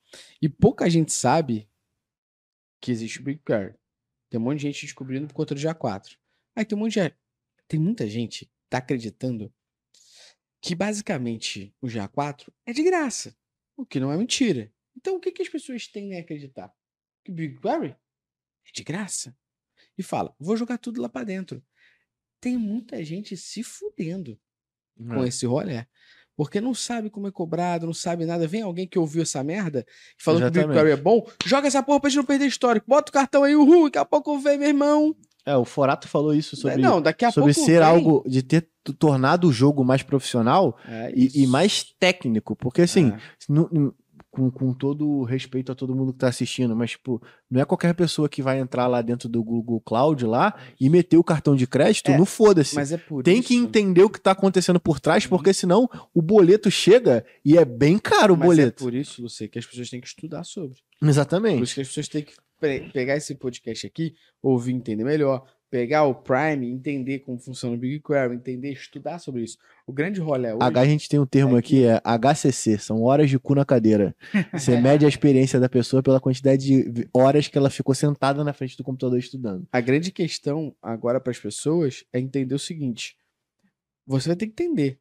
E 0.41 0.49
pouca 0.49 0.89
gente 0.89 1.11
sabe 1.11 1.69
que 2.81 2.91
existe 2.91 3.19
o 3.19 3.23
BigQuery. 3.23 3.75
Tem 4.29 4.39
um 4.39 4.43
monte 4.43 4.59
de 4.59 4.67
gente 4.67 4.85
descobrindo 4.85 5.27
por 5.27 5.33
conta 5.33 5.55
do 5.55 5.61
GA4. 5.61 6.17
Aí 6.55 6.65
tem 6.65 6.77
um 6.77 6.81
monte 6.81 6.99
de... 6.99 7.15
Tem 7.67 7.79
muita 7.79 8.07
gente 8.07 8.45
que 8.45 8.51
tá 8.69 8.77
acreditando 8.79 9.53
que 10.61 10.75
basicamente 10.75 11.73
o 11.81 11.87
GA4 11.87 12.51
é 12.65 12.73
de 12.73 12.83
graça, 12.83 13.35
o 13.77 13.85
que 13.85 13.99
não 13.99 14.11
é 14.11 14.17
mentira. 14.17 14.73
Então 14.95 15.15
o 15.15 15.19
que, 15.19 15.31
que 15.31 15.41
as 15.41 15.49
pessoas 15.49 15.87
tendem 15.87 16.17
a 16.17 16.21
acreditar? 16.21 16.73
Que 17.23 17.31
o 17.31 17.33
BigQuery 17.33 17.91
é 17.91 18.71
de 18.73 18.83
graça 18.83 19.37
e 19.97 20.03
fala: 20.03 20.35
vou 20.39 20.57
jogar 20.57 20.77
tudo 20.77 21.01
lá 21.01 21.09
pra 21.09 21.23
dentro. 21.23 21.63
Tem 22.41 22.57
muita 22.57 23.03
gente 23.03 23.35
se 23.37 23.63
fudendo 23.63 24.39
com 24.97 25.23
esse 25.25 25.45
rolê. 25.45 25.85
Porque 26.39 26.61
não 26.61 26.73
sabe 26.73 27.09
como 27.09 27.27
é 27.27 27.31
cobrado, 27.31 27.85
não 27.85 27.93
sabe 27.93 28.25
nada. 28.25 28.47
Vem 28.47 28.61
alguém 28.61 28.87
que 28.87 28.97
ouviu 28.97 29.23
essa 29.23 29.43
merda 29.43 29.85
e 30.17 30.23
falou 30.23 30.39
que 30.39 30.45
o 30.45 30.47
Exatamente. 30.47 30.67
BigQuery 30.69 30.91
é 30.91 30.95
bom, 30.95 31.27
joga 31.45 31.67
essa 31.67 31.83
porra 31.83 31.99
pra 31.99 32.09
gente 32.09 32.15
não 32.19 32.23
perder 32.23 32.45
histórico. 32.45 32.85
Bota 32.87 33.09
o 33.09 33.13
cartão 33.13 33.43
aí, 33.43 33.57
uhul, 33.57 33.83
daqui 33.87 33.97
a 33.97 34.05
pouco 34.05 34.39
vem, 34.39 34.57
meu 34.57 34.69
irmão. 34.69 35.13
É, 35.45 35.57
o 35.57 35.65
Forato 35.65 36.07
falou 36.07 36.33
isso 36.33 36.55
sobre, 36.55 36.77
não, 36.81 37.01
daqui 37.01 37.25
a 37.25 37.31
sobre 37.31 37.53
pouco 37.53 37.65
ser 37.65 37.79
vem. 37.79 37.87
algo 37.89 38.23
de 38.25 38.41
ter 38.41 38.69
tornado 38.97 39.49
o 39.49 39.51
jogo 39.51 39.83
mais 39.83 40.01
profissional 40.01 40.77
É 40.87 41.11
e, 41.13 41.43
e 41.43 41.45
mais 41.47 41.83
técnico, 41.99 42.55
porque 42.55 42.83
assim, 42.83 43.09
É. 43.09 43.17
nu- 43.49 43.93
com, 44.39 44.49
com 44.49 44.73
todo 44.73 45.05
o 45.07 45.23
respeito 45.23 45.71
a 45.71 45.75
todo 45.75 45.93
mundo 45.95 46.13
que 46.13 46.19
tá 46.19 46.29
assistindo, 46.29 46.75
mas, 46.75 46.91
tipo, 46.91 47.21
não 47.51 47.59
é 47.61 47.65
qualquer 47.65 47.93
pessoa 47.93 48.29
que 48.29 48.41
vai 48.41 48.59
entrar 48.59 48.87
lá 48.87 49.01
dentro 49.01 49.27
do 49.27 49.43
Google 49.43 49.81
Cloud 49.81 50.25
lá 50.25 50.55
e 50.79 50.89
meter 50.89 51.17
o 51.17 51.23
cartão 51.23 51.55
de 51.55 51.67
crédito 51.67 52.11
É, 52.11 52.17
no 52.17 52.25
foda-se. 52.25 52.75
Mas 52.75 52.91
é 52.91 52.97
por 52.97 53.21
Tem 53.23 53.39
isso. 53.39 53.49
que 53.49 53.55
entender 53.55 54.03
o 54.03 54.09
que 54.09 54.19
tá 54.19 54.31
acontecendo 54.31 54.79
por 54.79 54.99
trás, 54.99 55.23
Uhum. 55.25 55.29
porque 55.31 55.53
senão 55.53 55.89
o 56.13 56.21
boleto 56.21 56.71
chega 56.71 57.25
e 57.43 57.57
é 57.57 57.65
bem 57.65 57.97
caro 57.99 58.33
o 58.33 58.37
Mas 58.37 58.47
boleto. 58.47 58.83
é 58.83 58.85
por 58.85 58.93
isso, 58.93 59.21
Lucy, 59.21 59.47
que 59.49 59.59
as 59.59 59.65
pessoas 59.65 59.89
têm 59.89 59.99
que 59.99 60.07
estudar 60.07 60.43
sobre. 60.43 60.79
Por 60.99 61.09
Exatamente. 61.09 61.63
isso 61.63 61.75
que 61.75 61.81
as 61.81 61.87
pessoas 61.87 62.07
têm 62.07 62.23
que 62.23 62.33
pe- 62.59 62.89
pegar 62.93 63.15
esse 63.17 63.35
podcast 63.35 63.85
aqui, 63.87 64.13
ouvir, 64.41 64.73
entender 64.73 65.03
melhor, 65.03 65.43
pegar 65.69 66.03
o 66.03 66.15
Prime, 66.15 66.69
entender 66.69 67.19
como 67.19 67.39
funciona 67.39 67.75
o 67.75 67.77
BigQuery, 67.77 68.35
entender, 68.35 68.71
estudar 68.71 69.19
sobre 69.19 69.43
isso. 69.43 69.57
O 69.85 69.93
grande 69.93 70.19
rolê 70.19 70.51
hoje... 70.51 70.59
H, 70.61 70.81
a 70.81 70.85
gente 70.85 71.09
tem 71.09 71.19
um 71.19 71.25
termo 71.25 71.55
é 71.55 71.59
aqui, 71.59 71.85
é 71.85 72.01
HCC, 72.03 72.77
são 72.77 73.03
horas 73.03 73.29
de 73.29 73.37
cu 73.37 73.55
na 73.55 73.65
cadeira. 73.65 74.15
Você 74.53 74.79
mede 74.79 75.05
a 75.05 75.09
experiência 75.09 75.59
da 75.59 75.69
pessoa 75.69 76.01
pela 76.01 76.19
quantidade 76.19 76.83
de 76.83 77.09
horas 77.13 77.47
que 77.47 77.57
ela 77.57 77.69
ficou 77.69 77.93
sentada 77.93 78.43
na 78.43 78.53
frente 78.53 78.75
do 78.77 78.83
computador 78.83 79.19
estudando. 79.19 79.67
A 79.71 79.81
grande 79.81 80.11
questão 80.11 80.75
agora 80.81 81.19
para 81.19 81.31
as 81.31 81.39
pessoas 81.39 82.03
é 82.11 82.19
entender 82.19 82.55
o 82.55 82.59
seguinte: 82.59 83.15
você 84.05 84.29
vai 84.29 84.35
ter 84.35 84.47
que 84.47 84.63
entender. 84.63 84.99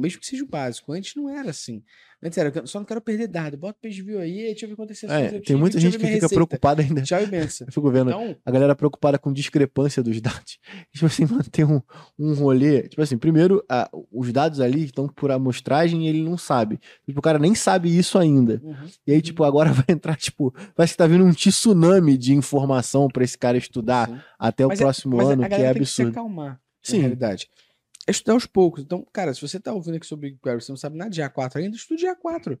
Mesmo 0.00 0.20
que 0.20 0.26
seja 0.26 0.44
o 0.44 0.46
básico. 0.48 0.92
Antes 0.92 1.14
não 1.16 1.28
era 1.28 1.50
assim. 1.50 1.82
Antes 2.22 2.36
era, 2.36 2.52
eu 2.52 2.66
só 2.66 2.78
não 2.80 2.84
quero 2.86 3.00
perder 3.00 3.28
dado. 3.28 3.56
Bota 3.56 3.78
o 3.78 3.82
page 3.82 4.02
view 4.02 4.18
aí, 4.18 4.34
deixa 4.46 4.64
eu 4.66 4.70
ver 4.70 4.74
quantas 4.76 4.98
sessões 4.98 5.26
É, 5.26 5.28
tem 5.30 5.40
tive, 5.40 5.58
muita 5.58 5.78
gente 5.78 5.92
que 5.92 5.98
fica 5.98 6.10
receita. 6.14 6.34
preocupada 6.34 6.82
ainda. 6.82 7.00
Tchau 7.02 7.22
e 7.22 7.26
benção. 7.26 7.66
Eu 7.68 7.72
fico 7.72 7.90
vendo 7.92 8.10
Então, 8.10 8.36
a 8.44 8.50
galera 8.50 8.74
preocupada 8.74 9.18
com 9.18 9.32
discrepância 9.32 10.02
dos 10.02 10.20
dados. 10.20 10.58
Tipo 10.92 11.06
assim, 11.06 11.26
mano, 11.26 11.44
tem 11.44 11.64
um, 11.64 11.80
um 12.18 12.34
rolê. 12.34 12.88
Tipo 12.88 13.02
assim, 13.02 13.16
primeiro, 13.16 13.64
a- 13.68 13.88
os 14.10 14.32
dados 14.32 14.58
ali 14.60 14.84
estão 14.84 15.06
por 15.08 15.30
amostragem 15.30 16.06
e 16.06 16.08
ele 16.08 16.22
não 16.24 16.36
sabe. 16.36 16.80
Tipo, 17.06 17.20
o 17.20 17.22
cara 17.22 17.38
nem 17.38 17.54
sabe 17.54 17.96
isso 17.96 18.18
ainda. 18.18 18.60
uhum. 18.64 18.74
E 19.06 19.12
aí, 19.12 19.22
tipo, 19.22 19.44
agora 19.44 19.70
vai 19.72 19.84
entrar, 19.88 20.16
tipo, 20.16 20.52
parece 20.74 20.94
que 20.94 20.98
tá 20.98 21.06
vindo 21.06 21.24
um 21.24 21.32
tsunami 21.32 22.18
de 22.18 22.34
informação 22.34 23.06
pra 23.08 23.22
esse 23.22 23.38
cara 23.38 23.56
estudar 23.56 24.08
Sim. 24.08 24.18
até 24.38 24.64
o 24.64 24.68
Mas 24.70 24.80
é- 24.80 24.82
próximo 24.82 25.16
Mas 25.18 25.28
ano, 25.28 25.38
que 25.42 25.46
é 25.46 25.48
galera 25.50 25.74
tem 25.74 25.82
que 25.82 25.88
se 25.88 26.02
absurdo. 26.02 26.18
acalmar, 26.18 26.60
Sim. 26.82 26.96
na 26.96 27.00
realidade. 27.02 27.48
É 28.08 28.10
estudar 28.10 28.32
aos 28.32 28.46
poucos. 28.46 28.82
Então, 28.82 29.06
cara, 29.12 29.34
se 29.34 29.40
você 29.42 29.60
tá 29.60 29.70
ouvindo 29.72 29.96
aqui 29.96 30.06
sobre 30.06 30.30
BigQuery, 30.30 30.62
você 30.62 30.72
não 30.72 30.76
sabe 30.78 30.96
nada 30.96 31.10
de 31.10 31.20
A4 31.20 31.56
ainda, 31.56 31.76
estude 31.76 32.06
A4. 32.06 32.58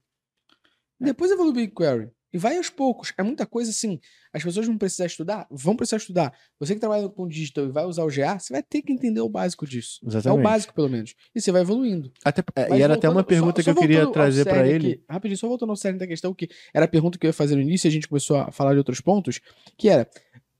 Depois 1.00 1.30
evolui 1.30 1.50
o 1.50 1.54
BigQuery. 1.54 2.10
E 2.30 2.36
vai 2.36 2.58
aos 2.58 2.68
poucos. 2.68 3.14
É 3.16 3.22
muita 3.22 3.46
coisa 3.46 3.70
assim. 3.70 3.98
As 4.30 4.44
pessoas 4.44 4.66
vão 4.66 4.76
precisar 4.76 5.06
estudar? 5.06 5.46
Vão 5.50 5.74
precisar 5.74 5.96
estudar. 5.96 6.34
Você 6.60 6.74
que 6.74 6.80
trabalha 6.80 7.08
com 7.08 7.26
digital 7.26 7.64
e 7.64 7.70
vai 7.70 7.86
usar 7.86 8.04
o 8.04 8.08
GA, 8.08 8.38
você 8.38 8.52
vai 8.52 8.62
ter 8.62 8.82
que 8.82 8.92
entender 8.92 9.22
o 9.22 9.28
básico 9.30 9.66
disso. 9.66 10.00
É 10.02 10.06
o 10.06 10.08
Exatamente. 10.10 10.42
básico, 10.44 10.74
pelo 10.74 10.90
menos. 10.90 11.14
E 11.34 11.40
você 11.40 11.50
vai 11.50 11.62
evoluindo. 11.62 12.12
Até, 12.22 12.42
é, 12.54 12.76
e 12.76 12.82
era 12.82 12.94
até 12.94 13.08
uma 13.08 13.24
pergunta 13.24 13.62
só- 13.62 13.72
que 13.72 13.78
eu 13.78 13.80
queria 13.80 14.06
trazer 14.12 14.44
cerne 14.44 14.70
ele. 14.70 14.92
aqui, 14.92 15.04
rapidinho, 15.08 15.38
só 15.38 15.48
voltando 15.48 15.70
ao 15.70 15.76
cerne 15.76 15.98
da 15.98 16.06
questão, 16.06 16.34
que 16.34 16.50
era 16.74 16.84
a 16.84 16.88
pergunta 16.88 17.16
que 17.16 17.24
eu 17.24 17.30
ia 17.30 17.32
fazer 17.32 17.54
no 17.54 17.62
início 17.62 17.86
e 17.86 17.88
a 17.88 17.92
gente 17.92 18.06
começou 18.06 18.36
a 18.36 18.52
falar 18.52 18.72
de 18.72 18.78
outros 18.78 19.00
pontos, 19.00 19.40
que 19.78 19.88
era, 19.88 20.06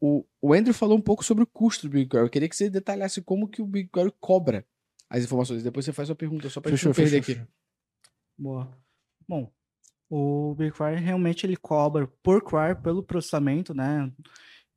o, 0.00 0.24
o 0.40 0.54
Andrew 0.54 0.72
falou 0.72 0.96
um 0.96 1.02
pouco 1.02 1.22
sobre 1.22 1.44
o 1.44 1.46
custo 1.46 1.86
do 1.86 1.92
BigQuery. 1.92 2.24
Eu 2.26 2.30
queria 2.30 2.48
que 2.48 2.56
você 2.56 2.70
detalhasse 2.70 3.20
como 3.20 3.46
que 3.46 3.60
o 3.60 3.66
BigQuery 3.66 4.14
cobra 4.18 4.64
as 5.10 5.24
informações. 5.24 5.62
Depois 5.62 5.84
você 5.84 5.92
faz 5.92 6.08
sua 6.08 6.16
pergunta, 6.16 6.48
só 6.48 6.60
pra 6.60 6.70
gente 6.70 6.78
Fechou, 6.80 6.90
não 6.90 6.94
perder 6.94 7.22
fechou, 7.22 7.42
aqui. 7.42 7.52
Boa. 8.36 8.70
Bom, 9.26 9.52
o 10.08 10.54
BigQuery 10.54 11.00
realmente 11.00 11.44
ele 11.44 11.56
cobra 11.56 12.06
por 12.22 12.42
query 12.42 12.80
pelo 12.82 13.02
processamento, 13.02 13.74
né? 13.74 14.10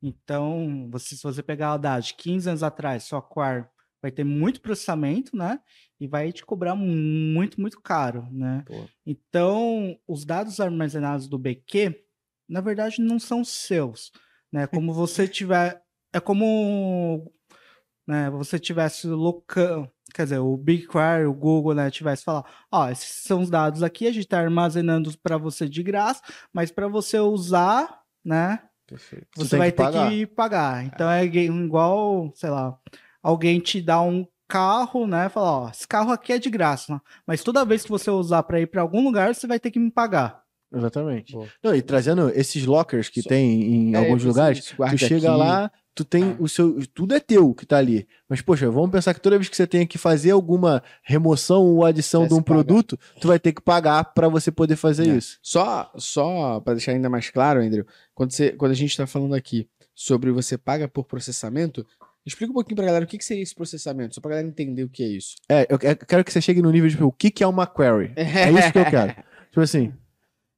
Então, 0.02 0.88
você, 0.90 1.16
se 1.16 1.22
você 1.22 1.42
pegar 1.42 1.72
a 1.72 1.76
data 1.76 2.02
de 2.02 2.14
15 2.14 2.48
anos 2.48 2.62
atrás, 2.62 3.04
sua 3.04 3.22
query 3.22 3.64
vai 4.02 4.10
ter 4.10 4.24
muito 4.24 4.60
processamento, 4.60 5.36
né? 5.36 5.60
E 6.00 6.08
vai 6.08 6.32
te 6.32 6.44
cobrar 6.44 6.74
muito, 6.74 7.60
muito 7.60 7.80
caro, 7.80 8.26
né? 8.32 8.64
Pô. 8.66 8.84
Então, 9.06 9.96
os 10.08 10.24
dados 10.24 10.58
armazenados 10.58 11.28
do 11.28 11.38
BQ, 11.38 12.04
na 12.48 12.60
verdade, 12.60 13.00
não 13.00 13.20
são 13.20 13.44
seus, 13.44 14.10
né? 14.52 14.66
Como 14.66 14.92
você 14.92 15.28
tiver... 15.28 15.80
É 16.14 16.20
como 16.20 17.32
né, 18.06 18.28
você 18.30 18.58
tivesse 18.58 19.06
local, 19.06 19.88
quer 20.14 20.24
dizer, 20.24 20.38
o 20.38 20.56
BigQuery, 20.56 21.26
o 21.26 21.32
Google, 21.34 21.74
né, 21.74 21.90
tivesse 21.90 22.24
falar, 22.24 22.44
ó, 22.70 22.88
esses 22.90 23.08
são 23.24 23.40
os 23.40 23.50
dados 23.50 23.82
aqui, 23.82 24.06
a 24.06 24.12
gente 24.12 24.24
está 24.24 24.40
armazenando 24.40 25.16
para 25.22 25.36
você 25.38 25.68
de 25.68 25.82
graça, 25.82 26.20
mas 26.52 26.70
para 26.70 26.88
você 26.88 27.18
usar, 27.18 28.00
né, 28.24 28.60
Perfeito. 28.86 29.26
Você 29.36 29.56
vai 29.56 29.70
que 29.70 29.76
ter 29.78 29.82
pagar. 29.84 30.10
que 30.10 30.26
pagar. 30.26 30.84
Então 30.84 31.08
é 31.10 31.26
gue- 31.26 31.46
igual, 31.46 32.30
sei 32.34 32.50
lá, 32.50 32.76
alguém 33.22 33.58
te 33.58 33.80
dá 33.80 34.02
um 34.02 34.26
carro, 34.46 35.06
né, 35.06 35.28
fala, 35.30 35.50
ó, 35.66 35.70
esse 35.70 35.88
carro 35.88 36.12
aqui 36.12 36.32
é 36.32 36.38
de 36.38 36.50
graça, 36.50 36.92
né, 36.92 37.00
mas 37.26 37.42
toda 37.42 37.64
vez 37.64 37.84
que 37.84 37.88
você 37.88 38.10
usar 38.10 38.42
para 38.42 38.60
ir 38.60 38.66
para 38.66 38.82
algum 38.82 39.02
lugar, 39.02 39.34
você 39.34 39.46
vai 39.46 39.58
ter 39.58 39.70
que 39.70 39.78
me 39.78 39.90
pagar. 39.90 40.41
Exatamente. 40.74 41.32
Boa. 41.32 41.46
Não, 41.62 41.74
e 41.74 41.82
trazendo 41.82 42.30
esses 42.30 42.64
lockers 42.66 43.08
que 43.08 43.22
Só- 43.22 43.28
tem 43.28 43.62
em 43.62 43.94
É, 43.94 43.98
alguns 43.98 44.24
lugares, 44.24 44.64
tu 44.66 44.98
chega 44.98 45.28
aqui. 45.30 45.38
lá, 45.38 45.70
tu 45.94 46.04
tem 46.04 46.24
Ah. 46.32 46.36
o 46.38 46.48
seu. 46.48 46.78
Tudo 46.94 47.14
é 47.14 47.20
teu 47.20 47.52
que 47.54 47.66
tá 47.66 47.76
ali. 47.78 48.06
Mas, 48.28 48.40
poxa, 48.40 48.70
vamos 48.70 48.90
pensar 48.90 49.12
que 49.14 49.20
toda 49.20 49.36
vez 49.38 49.48
que 49.48 49.56
você 49.56 49.66
tenha 49.66 49.86
que 49.86 49.98
fazer 49.98 50.30
alguma 50.30 50.82
remoção 51.02 51.62
ou 51.64 51.84
adição 51.84 52.26
de 52.26 52.32
um 52.34 52.38
se 52.38 52.42
pagar. 52.42 52.64
produto, 52.64 52.98
tu 53.20 53.28
vai 53.28 53.38
ter 53.38 53.52
que 53.52 53.60
pagar 53.60 54.04
pra 54.14 54.28
você 54.28 54.50
poder 54.50 54.76
fazer 54.76 55.08
É. 55.08 55.16
isso. 55.16 55.38
Só, 55.42 55.90
só 55.96 56.60
para 56.60 56.74
deixar 56.74 56.92
ainda 56.92 57.10
mais 57.10 57.28
claro, 57.30 57.60
Andrew, 57.60 57.84
quando, 58.14 58.32
você, 58.32 58.50
quando 58.52 58.72
a 58.72 58.76
gente 58.76 58.90
está 58.90 59.06
falando 59.06 59.34
aqui 59.34 59.68
sobre 59.94 60.30
você 60.32 60.56
paga 60.56 60.88
por 60.88 61.04
processamento, 61.04 61.86
explica 62.24 62.50
um 62.50 62.54
pouquinho 62.54 62.76
pra 62.76 62.86
galera 62.86 63.04
o 63.04 63.08
que, 63.08 63.18
que 63.18 63.24
seria 63.24 63.42
esse 63.42 63.54
processamento, 63.54 64.14
só 64.14 64.20
pra 64.22 64.30
galera 64.30 64.48
entender 64.48 64.84
o 64.84 64.88
que 64.88 65.02
é 65.02 65.08
isso. 65.08 65.34
É, 65.48 65.66
eu 65.68 65.78
eu 65.82 65.96
quero 65.96 66.24
que 66.24 66.32
você 66.32 66.40
chegue 66.40 66.62
no 66.62 66.70
nível 66.70 66.88
de 66.88 66.94
tipo, 66.94 67.06
o 67.06 67.12
que, 67.12 67.30
que 67.30 67.44
é 67.44 67.46
uma 67.46 67.66
query. 67.66 68.12
É 68.16 68.50
isso 68.50 68.72
que 68.72 68.78
eu 68.78 68.84
quero. 68.86 69.12
tipo 69.50 69.60
assim, 69.60 69.92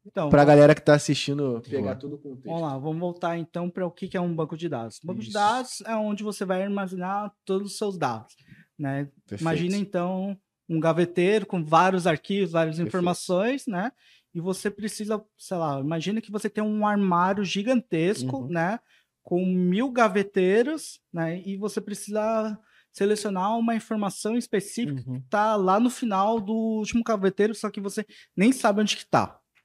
Então, 0.07 0.29
Pra 0.29 0.45
galera 0.45 0.75
que 0.75 0.83
tá 0.83 0.95
assistindo 0.95 1.63
pegar 1.69 1.95
todo 1.97 2.17
o 2.17 2.19
contexto. 2.19 2.45
Vamos 2.47 2.63
lá, 2.63 2.79
vamos 2.79 2.99
voltar 3.01 3.39
então 3.39 3.71
para 3.71 3.87
o 3.87 3.91
que 3.91 4.17
é 4.17 4.21
um 4.21 4.35
banco 4.35 4.57
de 4.57 4.69
dados. 4.69 5.01
Banco 5.03 5.21
de 5.21 5.29
Isso. 5.29 5.33
dados 5.33 5.81
é 5.87 5.97
onde 5.97 6.23
você 6.23 6.45
vai 6.45 6.63
armazenar 6.63 7.33
todos 7.45 7.73
os 7.73 7.79
seus 7.79 7.97
dados, 7.97 8.37
né? 8.79 9.05
Perfeito. 9.27 9.41
Imagina 9.41 9.77
então 9.79 10.39
um 10.69 10.79
gaveteiro 10.79 11.47
com 11.47 11.65
vários 11.65 12.07
arquivos, 12.07 12.53
várias 12.53 12.77
Perfeito. 12.77 12.89
informações, 12.89 13.67
né? 13.67 13.93
E 14.35 14.41
você 14.41 14.71
precisa, 14.71 15.23
sei 15.39 15.57
lá, 15.57 15.79
imagina 15.81 16.21
que 16.21 16.31
você 16.31 16.51
tem 16.51 16.63
um 16.63 16.87
armário 16.87 17.45
gigantesco, 17.45 18.39
Uhum. 18.39 18.49
né? 18.49 18.81
Com 19.23 19.45
mil 19.47 19.91
gaveteiros, 19.91 21.01
né? 21.13 21.41
E 21.47 21.57
você 21.57 21.81
precisa 21.81 22.59
selecionar 22.93 23.57
uma 23.59 23.75
informação 23.75 24.37
específica 24.37 25.03
Uhum. 25.09 25.21
que 25.21 25.27
tá 25.29 25.57
lá 25.57 25.81
no 25.81 25.89
final 25.89 26.41
do 26.41 26.53
último 26.53 27.03
gaveteiro, 27.03 27.55
só 27.55 27.71
que 27.71 27.81
você 27.81 28.05
nem 28.37 28.53
sabe 28.53 28.81
onde 28.83 28.97
que 28.97 29.07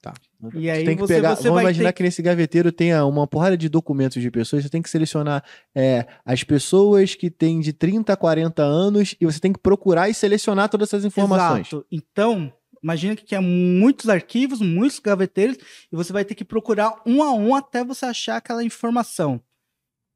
tá. 0.02 0.14
E 0.54 0.70
aí 0.70 0.80
Você 0.80 0.86
tem 0.86 0.96
que 0.96 1.02
você, 1.02 1.16
pegar, 1.16 1.36
você 1.36 1.50
vamos 1.50 1.62
imaginar 1.62 1.90
ter 1.90 1.94
que 1.94 2.04
nesse 2.04 2.22
gaveteiro 2.22 2.72
tenha 2.72 3.06
uma 3.06 3.28
porrada 3.28 3.58
de 3.58 3.68
documentos 3.68 4.22
de 4.22 4.32
pessoas, 4.32 4.64
você 4.64 4.70
tem 4.70 4.82
que 4.82 4.90
selecionar 4.90 5.44
é, 5.76 6.06
as 6.26 6.44
pessoas 6.44 7.16
que 7.16 7.30
têm 7.30 7.60
de 7.60 7.74
30 7.74 8.14
a 8.14 8.18
40 8.18 8.64
anos 8.64 9.16
e 9.20 9.26
você 9.26 9.40
tem 9.40 9.52
que 9.52 9.60
procurar 9.60 10.10
e 10.10 10.14
selecionar 10.14 10.70
todas 10.70 10.90
essas 10.90 11.06
informações. 11.06 11.68
Exato. 11.68 11.86
Então, 11.92 12.54
imagina 12.82 13.16
que 13.16 13.36
é 13.36 13.40
muitos 13.40 14.10
arquivos, 14.10 14.62
muitos 14.62 15.00
gaveteiros, 15.00 15.58
e 15.92 15.96
você 15.96 16.14
vai 16.14 16.24
ter 16.24 16.36
que 16.36 16.46
procurar 16.46 17.02
um 17.06 17.22
a 17.22 17.34
um 17.34 17.54
até 17.54 17.84
você 17.84 18.06
achar 18.06 18.38
aquela 18.38 18.64
informação. 18.64 19.42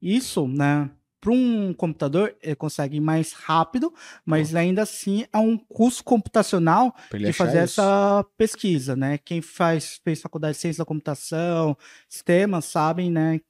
Isso, 0.00 0.46
né? 0.46 0.90
Para 1.24 1.32
um 1.32 1.72
computador, 1.72 2.36
ele 2.42 2.54
consegue 2.54 2.98
ir 2.98 3.00
mais 3.00 3.32
rápido, 3.32 3.90
mas 4.26 4.54
ainda 4.54 4.82
assim 4.82 5.24
é 5.32 5.38
um 5.38 5.56
custo 5.56 6.04
computacional 6.04 6.94
de 7.10 7.32
fazer 7.32 7.64
isso. 7.64 7.80
essa 7.80 8.22
pesquisa, 8.36 8.94
né? 8.94 9.16
Quem 9.16 9.40
faz, 9.40 9.98
fez 10.04 10.20
faculdade 10.20 10.54
de 10.54 10.60
ciência 10.60 10.82
da 10.82 10.86
computação, 10.86 11.74
sistemas, 12.06 12.66
sabem, 12.66 13.10
né? 13.10 13.40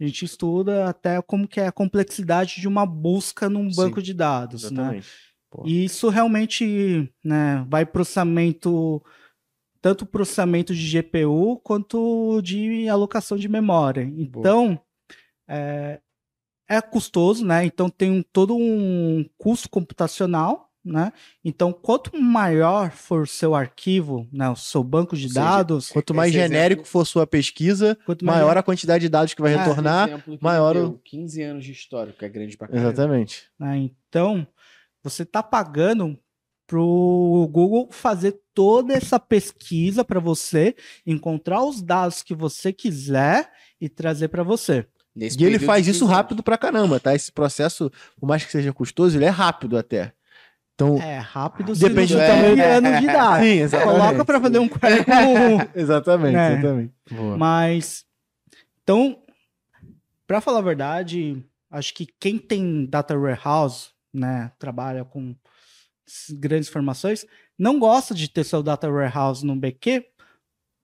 A 0.00 0.04
gente 0.04 0.24
estuda 0.24 0.88
até 0.88 1.22
como 1.22 1.46
que 1.46 1.60
é 1.60 1.68
a 1.68 1.72
complexidade 1.72 2.60
de 2.60 2.66
uma 2.66 2.84
busca 2.84 3.48
num 3.48 3.70
Sim, 3.70 3.76
banco 3.76 4.02
de 4.02 4.12
dados, 4.12 4.64
né? 4.64 4.82
Exatamente. 4.82 5.08
Pô. 5.48 5.62
E 5.64 5.84
isso 5.84 6.08
realmente 6.08 7.08
né, 7.24 7.64
vai 7.68 7.86
processamento, 7.86 9.00
tanto 9.80 10.04
processamento 10.04 10.74
de 10.74 11.00
GPU 11.00 11.60
quanto 11.62 12.42
de 12.42 12.88
alocação 12.88 13.38
de 13.38 13.48
memória. 13.48 14.02
Então, 14.02 14.80
é, 15.48 16.00
é 16.70 16.80
custoso, 16.80 17.44
né? 17.44 17.64
Então 17.64 17.90
tem 17.90 18.10
um- 18.10 18.22
todo 18.22 18.54
um 18.56 19.24
custo 19.36 19.68
computacional, 19.68 20.70
né? 20.84 21.12
Então, 21.44 21.72
quanto 21.72 22.18
maior 22.18 22.90
for 22.90 23.22
o 23.22 23.26
seu 23.26 23.54
arquivo, 23.54 24.26
né, 24.32 24.48
o 24.48 24.56
seu 24.56 24.82
banco 24.82 25.14
de 25.14 25.28
seja, 25.28 25.40
dados, 25.40 25.90
Quanto 25.90 26.14
mais 26.14 26.32
genérico 26.32 26.84
for 26.84 27.04
sua 27.04 27.26
pesquisa, 27.26 27.98
quanto 28.06 28.24
maior 28.24 28.56
a 28.56 28.62
quantidade 28.62 29.02
de 29.02 29.08
dados 29.10 29.34
que 29.34 29.42
vai 29.42 29.52
É, 29.52 29.56
retornar. 29.58 30.08
Exemplo 30.08 30.38
que 30.38 30.42
maior 30.44 30.74
o- 30.76 30.80
deu, 30.80 31.00
15 31.04 31.42
anos 31.42 31.64
de 31.66 31.72
histórico, 31.72 32.18
que 32.18 32.24
é 32.24 32.28
grande 32.30 32.56
pra 32.56 32.66
caramba. 32.68 32.88
Exatamente. 32.88 33.42
né? 33.58 33.76
Então, 34.08 34.46
você 35.02 35.22
está 35.24 35.42
pagando 35.42 36.18
para 36.66 36.78
o 36.80 37.48
Google 37.52 37.88
fazer 37.90 38.40
toda 38.54 38.94
essa 38.94 39.18
pesquisa 39.18 40.04
para 40.04 40.20
você, 40.20 40.74
encontrar 41.04 41.62
os 41.64 41.82
dados 41.82 42.22
que 42.22 42.32
você 42.34 42.72
quiser 42.72 43.50
e 43.80 43.88
trazer 43.88 44.28
para 44.28 44.42
você. 44.44 44.86
Nesse 45.14 45.40
E 45.40 45.44
ele 45.44 45.58
faz 45.58 45.86
isso 45.86 46.00
15 46.06 46.12
rápido 46.12 46.42
pra 46.42 46.56
caramba, 46.56 47.00
tá? 47.00 47.14
Esse 47.14 47.32
processo, 47.32 47.90
por 48.18 48.26
mais 48.26 48.44
que 48.44 48.52
seja 48.52 48.72
custoso, 48.72 49.16
ele 49.18 49.24
é 49.24 49.28
rápido 49.30 49.76
até. 49.76 50.12
Então, 50.74 50.96
É 50.96 51.18
rápido 51.18 51.74
Depende 51.74 52.14
do 52.14 52.20
tamanho. 52.20 52.64
anos 52.64 52.98
de 53.00 53.04
idade. 53.04 53.44
sim, 53.44 53.50
exatamente. 53.60 53.98
Coloca 53.98 54.24
para 54.24 54.40
fazer 54.40 54.58
um 54.60 54.68
com... 54.68 54.78
Exatamente, 55.74 56.32
Né? 56.32 56.52
exatamente. 56.54 56.94
Mas, 57.38 58.04
então, 58.82 59.18
para 60.26 60.40
falar 60.40 60.60
a 60.60 60.62
verdade, 60.62 61.44
acho 61.70 61.92
que 61.92 62.06
quem 62.18 62.38
tem 62.38 62.86
data 62.86 63.14
warehouse, 63.18 63.88
né, 64.14 64.52
trabalha 64.58 65.04
com 65.04 65.34
grandes 66.38 66.68
informações, 66.70 67.26
não 67.58 67.78
gosta 67.78 68.14
de 68.14 68.26
ter 68.28 68.42
seu 68.44 68.62
data 68.62 68.90
warehouse 68.90 69.44
no 69.44 69.54
BQ, 69.54 70.06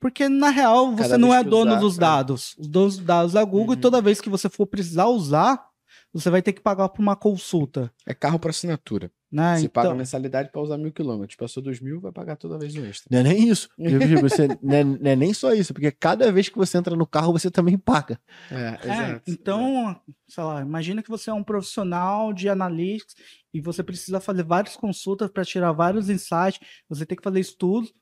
porque 0.00 0.28
na 0.28 0.50
real 0.50 0.92
você 0.92 1.02
Cada 1.10 1.18
não 1.18 1.34
é 1.34 1.42
dono 1.42 1.72
usar, 1.72 1.80
dos 1.80 1.96
é. 1.96 2.00
dados. 2.00 2.54
Os 2.58 2.66
donos 2.68 2.96
dos 2.96 3.06
dados 3.06 3.32
da 3.32 3.44
Google, 3.44 3.74
Uhum. 3.74 3.78
e 3.78 3.80
toda 3.80 4.00
vez 4.02 4.20
que 4.20 4.28
você 4.30 4.48
for 4.48 4.66
precisar 4.66 5.06
usar, 5.06 5.64
você 6.12 6.30
vai 6.30 6.40
ter 6.40 6.52
que 6.52 6.60
pagar 6.60 6.88
por 6.88 7.02
uma 7.02 7.16
consulta. 7.16 7.92
É 8.06 8.14
carro 8.14 8.38
por 8.38 8.50
assinatura. 8.50 9.10
Né? 9.30 9.56
Você 9.58 9.68
paga 9.68 9.88
Então, 9.88 9.98
mensalidade 9.98 10.50
pra 10.50 10.62
usar 10.62 10.78
mil 10.78 10.92
quilômetros. 10.92 11.36
Passou 11.36 11.62
dois 11.62 11.80
mil, 11.80 12.00
vai 12.00 12.12
pagar 12.12 12.36
toda 12.36 12.58
vez 12.58 12.74
um 12.76 12.84
extra. 12.86 13.08
Não 13.10 13.18
é 13.18 13.22
nem 13.34 13.48
isso. 13.48 13.68
Você, 14.22 14.46
não, 14.62 14.74
é, 14.76 14.84
não 14.84 15.10
é 15.10 15.16
nem 15.16 15.34
só 15.34 15.52
isso, 15.52 15.74
porque 15.74 15.90
cada 15.90 16.30
vez 16.30 16.48
que 16.48 16.56
você 16.56 16.78
entra 16.78 16.94
no 16.96 17.06
carro, 17.06 17.32
você 17.32 17.50
também 17.50 17.76
paga. 17.76 18.18
É, 18.50 18.88
É, 18.88 19.20
então, 19.26 20.00
sei 20.28 20.44
lá, 20.44 20.62
imagina 20.62 21.02
que 21.02 21.10
você 21.10 21.28
é 21.28 21.32
um 21.34 21.42
profissional 21.42 22.32
de 22.32 22.48
analytics 22.48 23.14
e 23.52 23.60
você 23.60 23.82
precisa 23.82 24.20
fazer 24.20 24.44
várias 24.44 24.76
consultas 24.76 25.28
para 25.28 25.44
tirar 25.44 25.72
vários 25.72 26.08
insights, 26.08 26.60
você 26.88 27.04
tem 27.04 27.16
que 27.16 27.24
fazer 27.24 27.40
estudos. 27.40 27.92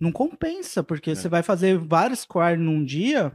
Não 0.00 0.12
compensa, 0.12 0.82
porque 0.82 1.10
É. 1.10 1.14
você 1.14 1.28
vai 1.28 1.42
fazer 1.42 1.76
vários 1.78 2.24
queries 2.24 2.60
num 2.64 2.84
dia, 2.84 3.32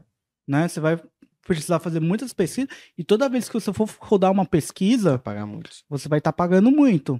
né? 0.48 0.68
Você 0.68 0.80
vai 0.80 1.00
precisar 1.46 1.80
fazer 1.80 2.00
muitas 2.00 2.32
pesquisas 2.34 2.70
e 2.98 3.04
toda 3.04 3.28
vez 3.28 3.48
que 3.50 3.54
você 3.54 3.74
for 3.74 3.90
rodar 4.00 4.32
uma 4.32 4.46
pesquisa, 4.46 5.12
Vai 5.12 5.20
pagar 5.20 5.46
muito. 5.46 5.70
você 5.90 6.08
vai 6.08 6.20
estar 6.20 6.32
pagando 6.32 6.72
muito. 6.72 7.20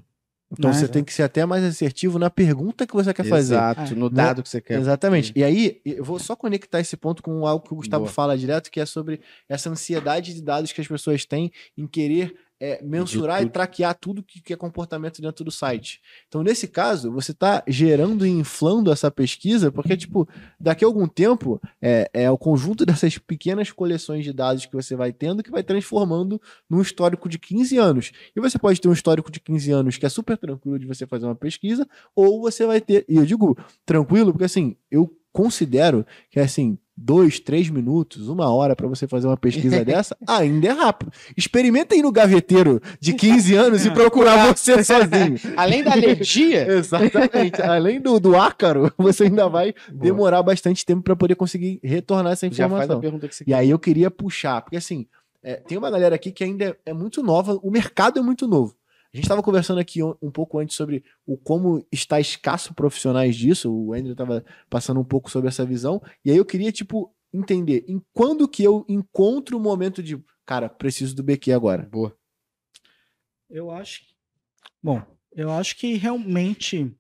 Então 0.52 0.70
Né? 0.70 0.78
você 0.78 0.88
tem 0.88 1.04
que 1.04 1.12
ser 1.12 1.24
até 1.24 1.46
mais 1.48 1.64
assertivo 1.64 2.20
na 2.20 2.30
pergunta 2.30 2.86
que 2.86 2.94
você 2.94 3.12
quer 3.14 3.26
fazer. 3.26 3.56
Exato, 3.56 3.94
É. 3.94 3.96
no 3.96 4.08
dado 4.10 4.44
que 4.44 4.48
você 4.50 4.62
quer. 4.62 4.80
Exatamente. 4.80 5.34
E 5.36 5.44
aí, 5.44 5.82
eu 5.84 6.04
vou 6.06 6.20
só 6.20 6.36
conectar 6.36 6.80
esse 6.80 6.96
ponto 6.96 7.24
com 7.24 7.46
algo 7.48 7.66
que 7.66 7.74
o 7.74 7.78
Gustavo 7.78 8.04
Boa. 8.06 8.14
fala 8.14 8.38
direto, 8.38 8.70
que 8.70 8.80
é 8.80 8.86
sobre 8.86 9.20
essa 9.50 9.70
ansiedade 9.70 10.34
de 10.34 10.42
dados 10.44 10.72
que 10.72 10.80
as 10.80 10.88
pessoas 10.88 11.26
têm 11.26 11.52
em 11.76 11.88
querer 11.88 12.36
é, 12.64 12.82
mensurar 12.82 13.44
e 13.44 13.50
traquear 13.50 13.94
tudo 13.94 14.24
que, 14.24 14.42
que 14.42 14.54
é 14.54 14.56
comportamento 14.56 15.22
dentro 15.22 15.44
do 15.44 15.52
site. 15.52 16.00
Então, 16.30 16.42
nesse 16.42 16.66
caso, 16.66 17.12
você 17.12 17.34
está 17.34 17.62
gerando 17.68 18.26
e 18.26 18.30
inflando 18.30 18.90
essa 18.90 19.12
pesquisa, 19.12 19.70
porque, 19.70 19.98
tipo, 19.98 20.26
daqui 20.58 20.86
a 20.86 20.88
algum 20.88 21.06
tempo, 21.06 21.62
é, 21.82 22.10
é 22.14 22.32
o 22.32 22.38
conjunto 22.38 22.86
dessas 22.88 23.18
pequenas 23.18 23.70
coleções 23.70 24.24
de 24.24 24.32
dados 24.32 24.66
que 24.66 24.74
você 24.74 24.96
vai 24.96 25.12
tendo 25.12 25.44
que 25.44 25.52
vai 25.52 25.62
transformando 25.62 26.42
num 26.70 26.82
histórico 26.82 27.28
de 27.28 27.38
15 27.38 27.78
anos. 27.78 28.12
E 28.34 28.40
você 28.40 28.58
pode 28.58 28.80
ter 28.80 28.88
um 28.88 28.94
histórico 28.94 29.30
de 29.30 29.42
15 29.42 29.70
anos 29.70 29.98
que 29.98 30.06
é 30.06 30.10
super 30.10 30.38
tranquilo 30.38 30.80
de 30.80 30.88
você 30.88 31.06
fazer 31.06 31.26
uma 31.26 31.36
pesquisa, 31.36 31.86
ou 32.16 32.40
você 32.40 32.66
vai 32.66 32.80
ter, 32.80 33.04
e 33.10 33.18
eu 33.18 33.26
digo 33.26 33.58
tranquilo, 33.86 34.32
porque 34.32 34.46
assim, 34.46 34.78
eu 34.90 35.14
considero 35.34 36.06
que 36.30 36.40
assim, 36.40 36.78
dois, 36.96 37.40
três 37.40 37.70
minutos, 37.70 38.28
uma 38.28 38.54
hora 38.54 38.76
para 38.76 38.88
você 38.88 39.08
fazer 39.08 39.28
uma 39.28 39.38
pesquisa 39.38 39.84
dessa, 39.86 40.16
ainda 40.28 40.68
é 40.68 40.72
rápido. 40.72 41.12
Experimenta 41.36 41.96
ir 41.96 42.02
no 42.02 42.12
gaveteiro 42.12 42.82
de 43.00 43.14
15 43.14 43.56
anos 43.56 43.86
e 43.86 43.92
procurar 43.92 44.54
você 44.56 44.84
sozinho. 44.84 45.40
Além 45.58 45.84
da 45.84 45.92
alergia, 45.92 46.68
Exatamente. 46.72 47.62
Além 47.62 48.00
do, 48.00 48.20
do 48.20 48.36
ácaro, 48.36 48.92
você 48.98 49.24
ainda 49.24 49.50
vai 49.50 49.74
demorar 49.92 50.44
bastante 50.44 50.86
tempo 50.86 51.02
para 51.02 51.16
poder 51.16 51.36
conseguir 51.36 51.80
retornar 51.84 52.34
essa 52.34 52.50
já 52.52 52.70
faz 52.70 52.90
a 52.90 52.96
informação. 52.96 53.20
E 53.46 53.54
aí 53.54 53.70
eu 53.70 53.80
queria 53.80 54.12
puxar, 54.12 54.62
porque 54.62 54.78
assim, 54.78 55.08
é, 55.44 55.56
tem 55.56 55.78
uma 55.78 55.92
galera 55.92 56.16
aqui 56.16 56.32
que 56.32 56.44
ainda 56.44 56.78
é 56.86 56.94
muito 56.94 57.22
nova, 57.22 57.60
o 57.62 57.70
mercado 57.70 58.20
é 58.20 58.22
muito 58.22 58.48
novo. 58.48 58.76
A 59.14 59.18
gente 59.18 59.26
estava 59.26 59.44
conversando 59.44 59.80
aqui 59.80 60.02
um 60.02 60.32
pouco 60.32 60.58
antes 60.58 60.76
sobre 60.76 61.04
o 61.26 61.38
como 61.38 61.86
está 61.92 62.20
escasso 62.20 62.74
profissionais 62.74 63.36
disso, 63.36 63.72
o 63.72 63.94
Andrew 63.94 64.14
estava 64.14 64.44
passando 64.70 65.00
um 65.00 65.04
pouco 65.04 65.30
sobre 65.30 65.48
essa 65.50 65.64
visão, 65.64 66.02
e 66.26 66.32
aí 66.32 66.38
eu 66.38 66.46
queria, 66.46 66.72
tipo, 66.72 67.14
entender 67.32 67.86
em 67.88 68.02
quando 68.12 68.48
que 68.48 68.64
eu 68.64 68.84
encontro 68.90 69.56
o 69.56 69.62
momento 69.62 70.02
de, 70.02 70.20
cara, 70.46 70.68
preciso 70.68 71.16
do 71.16 71.22
BQ 71.22 71.52
agora. 71.52 71.84
Boa. 71.92 72.18
Eu 73.50 73.70
acho. 73.70 74.00
que- 74.02 74.14
Bom, 74.82 75.02
eu 75.36 75.52
acho 75.52 75.78
que 75.78 75.94
realmente 75.94 76.92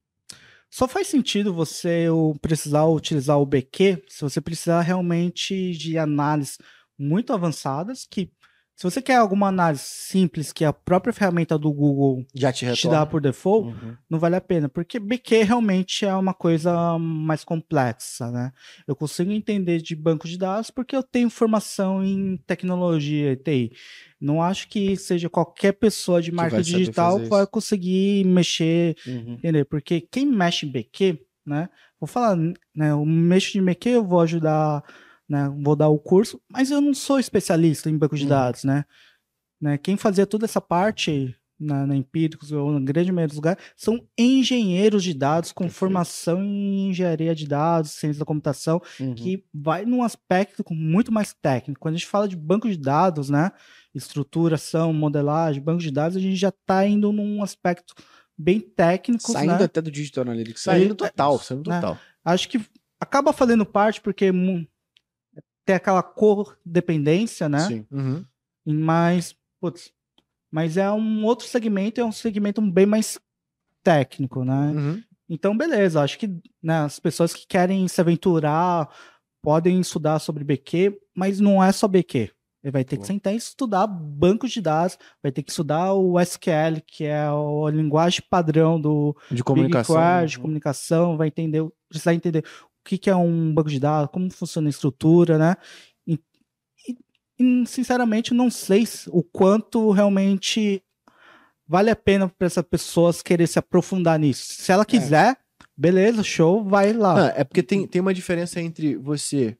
só 0.69 0.87
faz 0.87 1.07
sentido 1.07 1.51
você 1.53 2.07
precisar 2.41 2.85
utilizar 2.85 3.39
o 3.39 3.45
BQ 3.45 4.03
se 4.07 4.21
você 4.21 4.39
precisar 4.39 4.81
realmente 4.81 5.71
de 5.71 5.97
análises 5.97 6.57
muito 6.97 7.33
avançadas 7.33 8.05
que 8.09 8.31
se 8.75 8.83
você 8.83 9.01
quer 9.01 9.15
alguma 9.17 9.47
análise 9.47 9.83
simples 9.85 10.51
que 10.51 10.65
a 10.65 10.73
própria 10.73 11.13
ferramenta 11.13 11.57
do 11.57 11.71
Google 11.71 12.25
Já 12.33 12.51
te 12.51 12.71
te 12.73 12.87
dá 12.89 13.05
por 13.05 13.21
default, 13.21 13.67
Uhum. 13.69 13.95
não 14.09 14.19
vale 14.19 14.35
a 14.35 14.41
pena, 14.41 14.67
porque 14.67 14.99
BQ 14.99 15.43
realmente 15.43 16.05
é 16.05 16.13
uma 16.15 16.33
coisa 16.33 16.97
mais 16.99 17.43
complexa, 17.43 18.31
né? 18.31 18.51
Eu 18.87 18.95
consigo 18.95 19.31
entender 19.31 19.79
de 19.81 19.95
banco 19.95 20.27
de 20.27 20.37
dados 20.37 20.71
porque 20.71 20.95
eu 20.95 21.03
tenho 21.03 21.29
formação 21.29 22.03
em 22.03 22.37
tecnologia 22.47 23.31
e 23.33 23.35
TI. 23.37 23.71
Não 24.19 24.41
acho 24.41 24.67
que 24.67 24.95
seja 24.95 25.29
qualquer 25.29 25.73
pessoa 25.73 26.21
de 26.21 26.31
marketing 26.31 26.63
saber 26.63 26.79
digital 26.79 27.19
que 27.19 27.29
vai 27.29 27.45
conseguir 27.47 28.25
mexer, 28.25 28.95
Uhum. 29.05 29.33
entender? 29.35 29.65
Porque 29.65 30.01
quem 30.01 30.25
mexe 30.25 30.65
em 30.65 30.71
BQ, 30.71 31.19
né? 31.45 31.69
Vou 31.99 32.07
falar, 32.07 32.35
né? 32.35 32.53
Eu 32.91 33.05
mexo 33.05 33.57
em 33.57 33.63
BQ, 33.63 33.89
eu 33.89 34.03
vou 34.05 34.19
ajudar, 34.21 34.83
né? 35.29 35.49
Vou 35.61 35.75
dar 35.75 35.87
o 35.89 35.99
curso, 35.99 36.41
mas 36.51 36.71
eu 36.71 36.81
não 36.81 36.93
sou 36.93 37.19
especialista 37.19 37.89
em 37.89 37.97
banco 37.97 38.15
de 38.15 38.23
Uhum. 38.23 38.29
dados, 38.29 38.63
né? 38.63 38.85
né? 39.61 39.77
Quem 39.77 39.95
fazia 39.97 40.25
toda 40.25 40.45
essa 40.45 40.59
parte 40.61 41.35
na, 41.59 41.87
na 41.87 41.95
Empíricos 41.95 42.51
ou 42.51 42.71
na 42.73 42.79
grande 42.81 43.09
maioria 43.11 43.27
dos 43.27 43.37
lugares, 43.37 43.63
são 43.77 44.05
engenheiros 44.17 45.01
de 45.01 45.13
dados 45.13 45.53
com 45.53 45.63
Perfeito. 45.63 45.79
formação 45.79 46.43
em 46.43 46.89
engenharia 46.89 47.33
de 47.33 47.47
dados, 47.47 47.91
ciência 47.91 48.19
da 48.19 48.25
computação, 48.25 48.81
Uhum. 48.99 49.15
que 49.15 49.45
vai 49.53 49.85
num 49.85 50.03
aspecto 50.03 50.61
muito 50.71 51.09
mais 51.11 51.33
técnico. 51.33 51.79
Quando 51.79 51.95
a 51.95 51.97
gente 51.97 52.07
fala 52.07 52.27
de 52.27 52.35
banco 52.35 52.67
de 52.69 52.75
dados, 52.75 53.29
né, 53.29 53.49
estruturação, 53.95 54.91
modelagem, 54.93 55.61
banco 55.61 55.81
de 55.81 55.91
dados, 55.91 56.17
a 56.17 56.19
gente 56.19 56.35
já 56.35 56.49
está 56.49 56.85
indo 56.85 57.11
num 57.11 57.41
aspecto 57.41 57.93
bem 58.37 58.59
técnico, 58.59 59.31
Saindo 59.31 59.57
né? 59.59 59.63
até 59.63 59.81
do 59.81 59.91
Digital 59.91 60.23
Analytics. 60.23 60.63
Saindo 60.63 60.93
É, 60.93 60.95
total, 61.09 61.39
saindo 61.39 61.69
né? 61.69 61.79
total. 61.79 61.97
Acho 62.25 62.49
que 62.49 62.59
acaba 62.99 63.31
fazendo 63.31 63.65
parte 63.65 64.01
porque 64.01 64.31
tem 65.65 65.75
aquela 65.75 66.03
cor 66.03 66.57
dependência, 66.65 67.47
né? 67.47 67.59
Sim. 67.59 67.85
Uhum. 67.91 68.25
Mas, 68.65 69.35
putz, 69.59 69.91
mas 70.51 70.77
é 70.77 70.89
um 70.91 71.25
outro 71.25 71.47
segmento, 71.47 71.99
é 71.99 72.05
um 72.05 72.11
segmento 72.11 72.61
bem 72.61 72.85
mais 72.85 73.19
técnico, 73.81 74.43
né? 74.43 74.71
Uhum. 74.75 75.03
Então, 75.29 75.57
beleza, 75.57 76.01
acho 76.01 76.17
que 76.17 76.27
né, 76.61 76.79
as 76.81 76.99
pessoas 76.99 77.33
que 77.33 77.47
querem 77.47 77.87
se 77.87 77.99
aventurar 77.99 78.89
podem 79.41 79.79
estudar 79.79 80.19
sobre 80.19 80.43
BQ, 80.43 80.97
mas 81.15 81.39
não 81.39 81.63
é 81.63 81.71
só 81.71 81.87
BQ. 81.87 82.31
Ele 82.63 82.71
vai 82.71 82.83
ter 82.85 82.95
que 82.95 83.01
Boa. 83.01 83.07
sentar 83.07 83.33
e 83.33 83.37
estudar 83.37 83.85
bancos 83.87 84.51
de 84.51 84.61
dados, 84.61 84.97
vai 85.21 85.33
ter 85.33 85.43
que 85.43 85.51
estudar 85.51 85.93
o 85.93 86.17
SQL, 86.17 86.81
que 86.87 87.03
é 87.03 87.25
a 87.25 87.33
linguagem 87.71 88.21
padrão 88.29 88.79
do 88.79 89.15
De 89.29 89.43
comunicação. 89.43 89.95
BigQuery, 89.95 90.27
de 90.27 90.37
uhum. 90.37 90.41
comunicação, 90.43 91.17
vai 91.17 91.27
entender, 91.27 91.67
precisar 91.89 92.13
entender 92.13 92.45
que, 92.83 92.97
que 92.97 93.09
é 93.09 93.15
um 93.15 93.53
banco 93.53 93.69
de 93.69 93.79
dados, 93.79 94.11
como 94.11 94.29
funciona 94.31 94.67
a 94.67 94.69
estrutura, 94.69 95.37
né? 95.37 95.55
E, 96.07 96.19
e- 97.39 97.65
sinceramente, 97.65 98.33
não 98.33 98.49
sei 98.49 98.85
se- 98.85 99.09
o 99.11 99.23
quanto 99.23 99.91
realmente 99.91 100.83
vale 101.67 101.89
a 101.89 101.95
pena 101.95 102.27
para 102.29 102.45
essas 102.47 102.63
pessoas 102.63 103.21
querer 103.21 103.47
se 103.47 103.57
aprofundar 103.57 104.19
nisso. 104.19 104.45
Se 104.53 104.71
ela 104.71 104.85
quiser, 104.85 105.37
beleza, 105.75 106.23
show, 106.23 106.63
vai 106.63 106.93
lá. 106.93 107.29
Ah, 107.29 107.33
é 107.37 107.43
porque 107.43 107.63
tem, 107.63 107.87
tem 107.87 108.01
uma 108.01 108.13
diferença 108.13 108.61
entre 108.61 108.95
você 108.97 109.57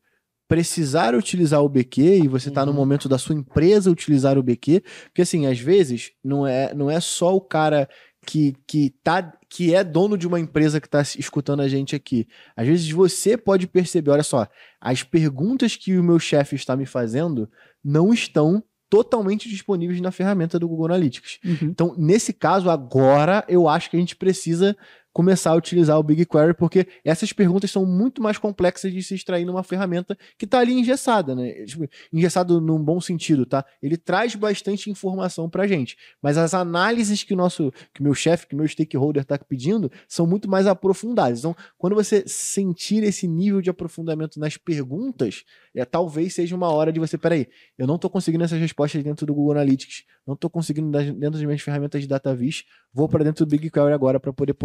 precisar 0.47 1.15
utilizar 1.15 1.63
o 1.63 1.69
BQ 1.69 2.19
e 2.25 2.27
você 2.27 2.51
tá 2.51 2.63
no 2.65 2.71
Uhum. 2.71 2.77
momento 2.77 3.09
da 3.09 3.17
sua 3.17 3.33
empresa 3.33 3.89
utilizar 3.89 4.37
o 4.37 4.43
BQ, 4.43 4.83
porque 5.05 5.21
assim, 5.23 5.47
às 5.47 5.57
vezes 5.57 6.11
não 6.23 6.45
é, 6.45 6.73
não 6.75 6.91
é 6.91 6.99
só 6.99 7.33
o 7.35 7.41
cara 7.41 7.89
que, 8.25 8.55
que, 8.65 8.89
tá, 9.03 9.33
que 9.49 9.73
é 9.73 9.83
dono 9.83 10.17
de 10.17 10.27
uma 10.27 10.39
empresa 10.39 10.79
que 10.79 10.87
está 10.87 11.01
escutando 11.01 11.61
a 11.61 11.67
gente 11.67 11.95
aqui. 11.95 12.27
Às 12.55 12.67
vezes 12.67 12.89
você 12.89 13.37
pode 13.37 13.67
perceber, 13.67 14.11
olha 14.11 14.23
só, 14.23 14.47
as 14.79 15.03
perguntas 15.03 15.75
que 15.75 15.97
o 15.97 16.03
meu 16.03 16.19
chefe 16.19 16.55
está 16.55 16.75
me 16.75 16.85
fazendo 16.85 17.49
não 17.83 18.13
estão 18.13 18.63
totalmente 18.89 19.49
disponíveis 19.49 19.99
na 20.01 20.11
ferramenta 20.11 20.59
do 20.59 20.67
Google 20.67 20.85
Analytics. 20.85 21.39
Uhum. 21.43 21.69
Então, 21.69 21.95
nesse 21.97 22.31
caso, 22.31 22.69
agora 22.69 23.43
eu 23.47 23.67
acho 23.67 23.89
que 23.89 23.97
a 23.97 23.99
gente 23.99 24.15
precisa 24.15 24.77
começar 25.13 25.51
a 25.51 25.55
utilizar 25.55 25.97
o 25.97 26.03
BigQuery, 26.03 26.55
porque 26.55 26.87
essas 27.05 27.31
perguntas 27.31 27.69
são 27.69 27.85
muito 27.85 28.21
mais 28.21 28.37
complexas 28.37 28.91
de 28.91 29.01
se 29.03 29.13
extrair 29.13 29.45
numa 29.45 29.63
ferramenta 29.63 30.17
que 30.37 30.45
está 30.45 30.59
ali 30.59 30.73
engessada, 30.73 31.35
né? 31.35 31.51
Tipo, 31.65 31.87
engessado 32.11 32.59
num 32.59 32.79
bom 32.79 32.99
sentido, 32.99 33.45
tá? 33.45 33.63
Ele 33.81 33.95
traz 33.95 34.35
bastante 34.35 34.89
informação 34.89 35.49
pra 35.49 35.67
gente, 35.67 35.95
mas 36.21 36.37
as 36.37 36.53
análises 36.53 37.23
que 37.23 37.33
o 37.33 37.37
nosso, 37.37 37.71
que 37.93 38.01
meu 38.01 38.15
chefe, 38.15 38.47
que 38.47 38.55
meu 38.55 38.67
stakeholder 38.67 39.21
está 39.21 39.37
pedindo, 39.37 39.91
são 40.07 40.25
muito 40.25 40.49
mais 40.49 40.65
aprofundadas. 40.65 41.39
Então, 41.39 41.55
quando 41.77 41.95
você 41.95 42.23
sentir 42.27 43.03
esse 43.03 43.27
nível 43.27 43.61
de 43.61 43.69
aprofundamento 43.69 44.39
nas 44.39 44.57
perguntas, 44.57 45.43
é, 45.75 45.85
talvez 45.85 46.33
seja 46.35 46.55
uma 46.55 46.69
hora 46.71 46.91
de 46.91 46.99
você, 46.99 47.17
peraí, 47.17 47.47
eu 47.77 47.87
não 47.87 47.95
estou 47.95 48.09
conseguindo 48.09 48.43
essas 48.43 48.59
respostas 48.59 49.03
dentro 49.03 49.25
do 49.25 49.33
Google 49.33 49.53
Analytics, 49.53 50.03
não 50.25 50.33
estou 50.35 50.49
conseguindo 50.49 50.91
dentro 50.91 51.31
das 51.31 51.41
minhas 51.43 51.61
ferramentas 51.61 52.01
de 52.01 52.07
DataVis, 52.07 52.63
vou 52.93 53.09
para 53.09 53.23
dentro 53.23 53.45
do 53.45 53.49
BigQuery 53.49 53.93
agora 53.93 54.19
para 54.19 54.31
poder 54.31 54.55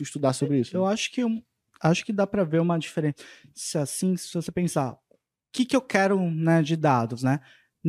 estudar 0.00 0.32
sobre 0.32 0.60
isso. 0.60 0.76
Eu 0.76 0.86
acho 0.86 1.10
que 1.12 1.22
acho 1.82 2.04
que 2.04 2.12
dá 2.12 2.26
para 2.26 2.44
ver 2.44 2.60
uma 2.60 2.78
diferença 2.78 3.16
assim, 3.80 4.16
se 4.16 4.32
você 4.32 4.52
pensar, 4.52 4.92
o 4.92 4.98
que 5.52 5.64
que 5.64 5.74
eu 5.74 5.82
quero, 5.82 6.20
né, 6.30 6.62
de 6.62 6.76
dados, 6.76 7.22
né? 7.24 7.40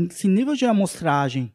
Se 0.10 0.28
nível 0.28 0.56
de 0.56 0.66
amostragem 0.66 1.54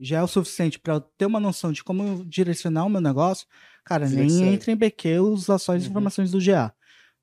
já 0.00 0.18
é 0.18 0.22
o 0.22 0.26
suficiente 0.26 0.78
para 0.78 0.94
eu 0.94 1.00
ter 1.00 1.26
uma 1.26 1.38
noção 1.38 1.70
de 1.70 1.84
como 1.84 2.24
direcionar 2.24 2.84
o 2.84 2.88
meu 2.88 3.00
negócio, 3.00 3.46
cara, 3.84 4.06
Sim, 4.06 4.16
nem 4.16 4.28
sério. 4.30 4.54
entra 4.54 4.72
em 4.72 4.76
BQ 4.76 5.20
os 5.20 5.48
ações 5.50 5.82
e 5.82 5.84
Uhum. 5.86 5.90
informações 5.90 6.30
do 6.30 6.40
GA. 6.40 6.74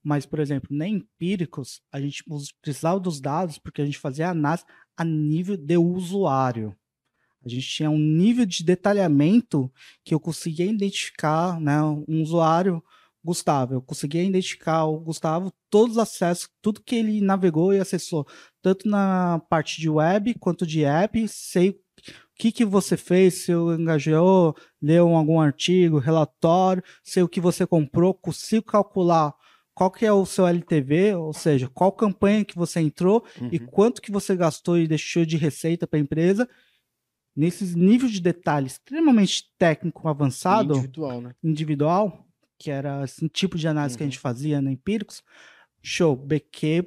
Mas, 0.04 0.26
por 0.26 0.40
exemplo, 0.40 0.70
nem 0.72 0.96
empíricos, 0.96 1.82
a 1.92 2.00
gente 2.02 2.24
precisava 2.62 3.00
dos 3.00 3.22
dados 3.22 3.58
porque 3.58 3.82
a 3.82 3.86
gente 3.86 4.00
fazia 4.00 4.30
análise 4.30 4.66
a 4.98 5.04
nível 5.04 5.58
de 5.58 5.78
usuário. 5.78 6.76
A 7.44 7.50
gente 7.50 7.68
tinha 7.68 7.90
um 7.90 7.98
nível 7.98 8.46
de 8.46 8.64
detalhamento 8.64 9.72
que 10.04 10.14
eu 10.14 10.20
conseguia 10.20 10.66
identificar, 10.66 11.60
né, 11.60 11.82
um 11.82 12.22
usuário 12.22 12.84
Gustavo, 13.24 13.76
eu 13.76 13.82
conseguia 13.82 14.24
identificar 14.24 14.86
o 14.86 15.00
Gustavo 15.00 15.54
todos 15.70 15.96
os 15.96 16.02
acessos, 16.02 16.50
tudo 16.62 16.82
que 16.82 16.96
ele 16.96 17.22
navegou 17.22 17.72
e 17.72 17.80
acessou, 17.80 18.28
tanto 18.62 18.88
na 18.90 19.40
parte 19.48 19.80
de 19.80 19.88
web 19.88 20.34
quanto 20.40 20.66
de 20.66 20.84
app, 20.84 21.28
sei 21.28 21.70
o 21.70 21.76
que, 22.36 22.52
que 22.52 22.66
você 22.66 22.98
fez, 22.98 23.44
se 23.44 23.52
eu 23.52 23.76
engajou, 23.76 24.56
leu 24.82 25.08
algum 25.10 25.40
artigo, 25.40 26.00
relatório, 26.00 26.84
sei 27.04 27.22
o 27.22 27.30
que 27.30 27.40
você 27.40 27.68
comprou, 27.68 28.14
consigo 28.14 28.66
calcular 28.66 29.36
qual 29.82 29.90
que 29.90 30.06
é 30.06 30.14
o 30.14 30.28
seu 30.28 30.46
LTV, 30.46 31.16
ou 31.16 31.34
seja, 31.34 31.68
qual 31.68 31.92
campanha 31.92 32.46
que 32.46 32.56
você 32.56 32.80
entrou 32.80 33.26
e 33.52 33.58
Uhum. 33.58 33.66
quanto 33.66 34.00
que 34.00 34.12
você 34.12 34.36
gastou 34.36 34.78
e 34.78 34.88
deixou 34.88 35.26
de 35.26 35.38
receita 35.38 35.88
para 35.88 35.98
a 35.98 36.02
empresa. 36.04 36.48
Nesses 37.36 37.74
níveis 37.74 38.12
de 38.12 38.22
detalhe 38.22 38.68
extremamente 38.68 39.46
técnico 39.58 40.08
avançado, 40.08 40.74
Individual, 40.76 41.22
né? 41.22 41.34
individual, 41.44 42.28
que 42.60 42.70
era 42.70 43.04
esse 43.04 43.28
tipo 43.28 43.58
de 43.58 43.68
análise 43.68 43.98
que 43.98 44.04
a 44.04 44.06
Uhum. 44.06 44.12
gente 44.12 44.20
fazia 44.20 44.62
na 44.62 44.72
Empíricos, 44.72 45.24
show, 45.82 46.16
BQ, 46.16 46.86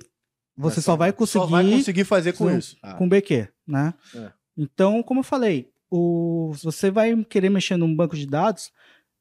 você 0.56 0.80
só 0.80 0.94
vai 0.94 1.10
Só 1.10 1.16
conseguir 1.16 1.50
vai 1.50 1.70
conseguir 1.72 2.04
fazer 2.04 2.32
com 2.34 2.48
Sim. 2.48 2.58
isso. 2.58 2.76
Ah, 2.80 2.94
com 2.94 3.08
BQ, 3.08 3.48
né? 3.66 3.92
É. 4.14 4.30
Então, 4.56 5.02
como 5.02 5.18
eu 5.18 5.24
falei, 5.24 5.68
o, 5.90 6.52
se 6.56 6.62
você 6.64 6.92
vai 6.92 7.24
querer 7.24 7.50
mexer 7.50 7.76
num 7.76 7.92
banco 7.92 8.14
de 8.14 8.24
dados, 8.24 8.70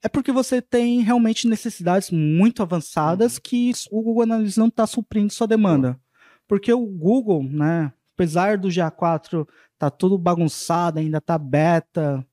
é 0.03 0.09
porque 0.09 0.31
você 0.31 0.61
tem 0.61 1.01
realmente 1.01 1.47
necessidades 1.47 2.11
muito 2.11 2.61
avançadas 2.61 3.39
que 3.39 3.69
isso- 3.69 3.87
o 3.91 4.01
Google 4.01 4.23
Analytics 4.23 4.57
não 4.57 4.67
está 4.67 4.85
suprindo 4.85 5.31
sua 5.33 5.47
demanda. 5.47 5.99
Porque 6.47 6.71
o 6.73 6.85
Google, 6.85 7.41
né, 7.43 7.91
apesar 8.13 8.57
do 8.57 8.67
GA4 8.69 9.47
tá 9.79 9.89
tudo 9.89 10.17
bagunçado, 10.17 10.99
ainda 10.99 11.19
tá 11.21 11.37
beta, 11.37 12.25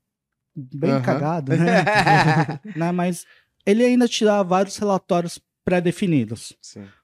bem 0.55 0.91
Aham. 0.93 1.03
cagado, 1.03 1.53
né? 1.53 1.57
né? 2.77 2.93
Mas 2.93 3.25
ele 3.65 3.85
ainda 3.85 4.09
te 4.09 4.25
dá 4.25 4.43
vários 4.43 4.77
relatórios 4.77 5.41
pré-definidos. 5.65 6.53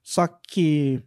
Só 0.02 0.26
que, 0.26 1.00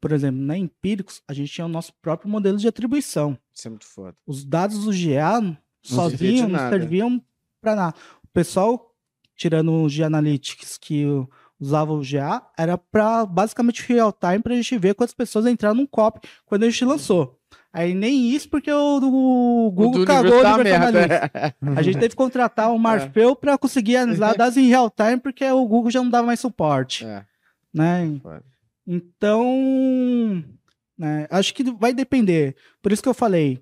por 0.00 0.12
exemplo, 0.12 0.40
na 0.40 0.56
Empíricos, 0.56 1.22
a 1.28 1.32
gente 1.34 1.52
tinha 1.52 1.66
o 1.66 1.68
nosso 1.68 1.92
próprio 2.00 2.30
modelo 2.30 2.56
de 2.56 2.66
atribuição. 2.66 3.36
Isso 3.54 3.68
é 3.68 3.70
muito 3.70 3.86
foda. 3.86 4.16
Os 4.26 4.44
dados 4.44 4.84
do 4.84 4.92
GA 4.92 5.40
sozinhos 5.82 6.50
não 6.50 6.70
serviam 6.70 7.22
para 7.60 7.74
nada. 7.76 7.96
O 8.38 8.40
pessoal, 8.40 8.94
tirando 9.36 9.72
o 9.72 9.88
G-Analytics 9.88 10.78
que 10.78 11.04
o- 11.04 11.28
usava 11.58 11.92
o 11.92 12.00
GA, 12.04 12.40
era 12.56 12.78
para 12.78 13.26
basicamente 13.26 13.82
real 13.88 14.12
time 14.12 14.38
para 14.38 14.52
a 14.52 14.56
gente 14.56 14.78
ver 14.78 14.94
quantas 14.94 15.12
pessoas 15.12 15.44
entraram 15.46 15.74
num 15.74 15.86
copy 15.86 16.20
quando 16.46 16.62
a 16.62 16.70
gente 16.70 16.84
lançou. 16.84 17.36
Aí 17.72 17.94
nem 17.94 18.30
isso 18.30 18.48
porque 18.48 18.70
o, 18.70 18.96
o 18.98 19.70
Google 19.72 20.06
cagou 20.06 20.30
o 20.30 20.34
universo 20.38 20.42
tá 20.42 20.54
Universal 20.54 20.92
merda. 20.92 21.30
Analytics. 21.60 21.78
A 21.78 21.82
gente 21.82 21.94
teve 21.94 22.08
que 22.10 22.14
contratar 22.16 22.72
o 22.72 22.78
Marfeu 22.78 23.34
para 23.34 23.58
conseguir 23.58 23.96
analisar 23.96 24.34
dados 24.38 24.56
em 24.56 24.68
real 24.68 24.88
time 24.88 25.18
porque 25.18 25.44
o 25.50 25.66
Google 25.66 25.90
já 25.90 26.00
não 26.00 26.08
dava 26.08 26.28
mais 26.28 26.38
suporte 26.38 27.04
É, 27.04 27.26
né? 27.74 28.20
Então, 28.86 29.44
né, 30.96 31.26
acho 31.28 31.52
que 31.52 31.64
vai 31.72 31.92
depender. 31.92 32.54
Por 32.80 32.92
isso 32.92 33.02
que 33.02 33.08
eu 33.08 33.14
falei, 33.14 33.60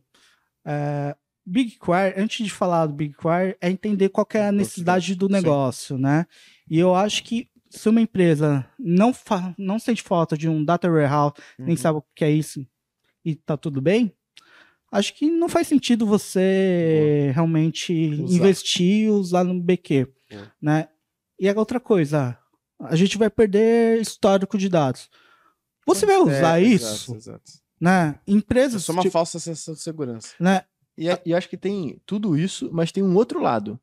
é, 0.66 1.16
BigQuery, 1.46 2.20
antes 2.20 2.44
de 2.44 2.52
falar 2.52 2.86
do 2.86 2.94
BigQuery, 2.94 3.56
é 3.60 3.70
entender 3.70 4.08
qual 4.08 4.26
é 4.34 4.48
a 4.48 4.52
necessidade 4.52 5.14
do 5.14 5.26
Sim. 5.26 5.32
negócio, 5.32 5.96
né? 5.98 6.26
E 6.68 6.78
eu 6.78 6.94
acho 6.94 7.22
que 7.22 7.48
se 7.70 7.88
uma 7.88 8.00
empresa 8.00 8.66
não, 8.78 9.12
não 9.56 9.78
sente 9.78 10.02
falta 10.02 10.36
de 10.36 10.48
um 10.48 10.64
data 10.64 10.90
warehouse, 10.90 11.34
nem 11.58 11.70
Uhum. 11.70 11.76
sabe 11.76 11.98
o 11.98 12.04
que 12.14 12.24
é 12.24 12.30
isso 12.30 12.66
e 13.24 13.34
tá 13.36 13.56
tudo 13.56 13.80
bem, 13.80 14.12
acho 14.90 15.14
que 15.14 15.30
não 15.30 15.48
faz 15.48 15.66
sentido 15.68 16.06
você 16.06 17.30
realmente 17.34 17.92
Usar. 18.22 18.36
investir 18.36 19.04
e 19.04 19.10
usar 19.10 19.44
no 19.44 19.60
BQ, 19.60 20.06
Boa. 20.30 20.52
né? 20.60 20.88
E 21.38 21.48
a 21.48 21.54
outra 21.58 21.78
coisa, 21.78 22.38
a 22.80 22.96
gente 22.96 23.18
vai 23.18 23.28
perder 23.30 24.00
histórico 24.00 24.56
de 24.56 24.68
dados. 24.68 25.08
Você 25.86 26.06
vai 26.06 26.16
usar 26.18 26.60
É, 26.60 26.64
isso, 26.64 27.14
Exato, 27.14 27.16
exato. 27.16 27.52
né? 27.80 28.18
É 28.26 28.32
Empresas, 28.32 28.84
só 28.84 28.92
uma 28.92 29.02
tipo, 29.02 29.12
falsa 29.12 29.38
sensação 29.38 29.74
de 29.74 29.80
segurança. 29.80 30.34
né? 30.40 30.62
E, 30.98 31.06
e 31.26 31.34
acho 31.34 31.48
que 31.48 31.56
tem 31.56 32.00
tudo 32.06 32.36
isso, 32.36 32.70
mas 32.72 32.90
tem 32.92 33.02
um 33.02 33.14
outro 33.16 33.40
lado. 33.40 33.78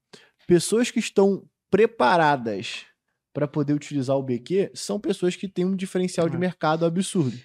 Pessoas 0.48 0.90
que 0.92 1.00
estão 1.00 1.44
preparadas 1.70 2.86
para 3.34 3.48
poder 3.48 3.74
utilizar 3.74 4.16
o 4.18 4.24
BQ 4.24 4.72
são 4.74 5.00
pessoas 5.00 5.36
que 5.36 5.48
têm 5.48 5.66
um 5.66 5.76
diferencial 5.76 6.30
de 6.30 6.36
É. 6.36 6.40
mercado 6.40 6.86
absurdo. 6.86 7.36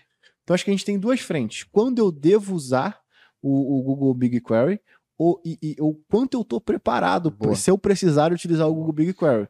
Então 0.42 0.54
acho 0.54 0.64
que 0.64 0.70
a 0.70 0.74
gente 0.74 0.84
tem 0.84 0.98
duas 0.98 1.20
frentes. 1.20 1.64
Quando 1.64 1.98
eu 1.98 2.10
devo 2.10 2.54
usar 2.54 3.00
o, 3.42 3.78
o 3.78 3.82
Google 3.82 4.14
BigQuery 4.14 4.80
o, 5.18 5.40
e, 5.44 5.58
e 5.62 5.76
o 5.80 5.94
quanto 6.08 6.34
eu 6.38 6.44
tô 6.44 6.60
preparado 6.60 7.30
Boa. 7.30 7.54
se 7.56 7.70
eu 7.70 7.76
precisar 7.76 8.32
utilizar 8.32 8.68
o 8.68 8.74
Google 8.74 8.92
BigQuery. 8.92 9.48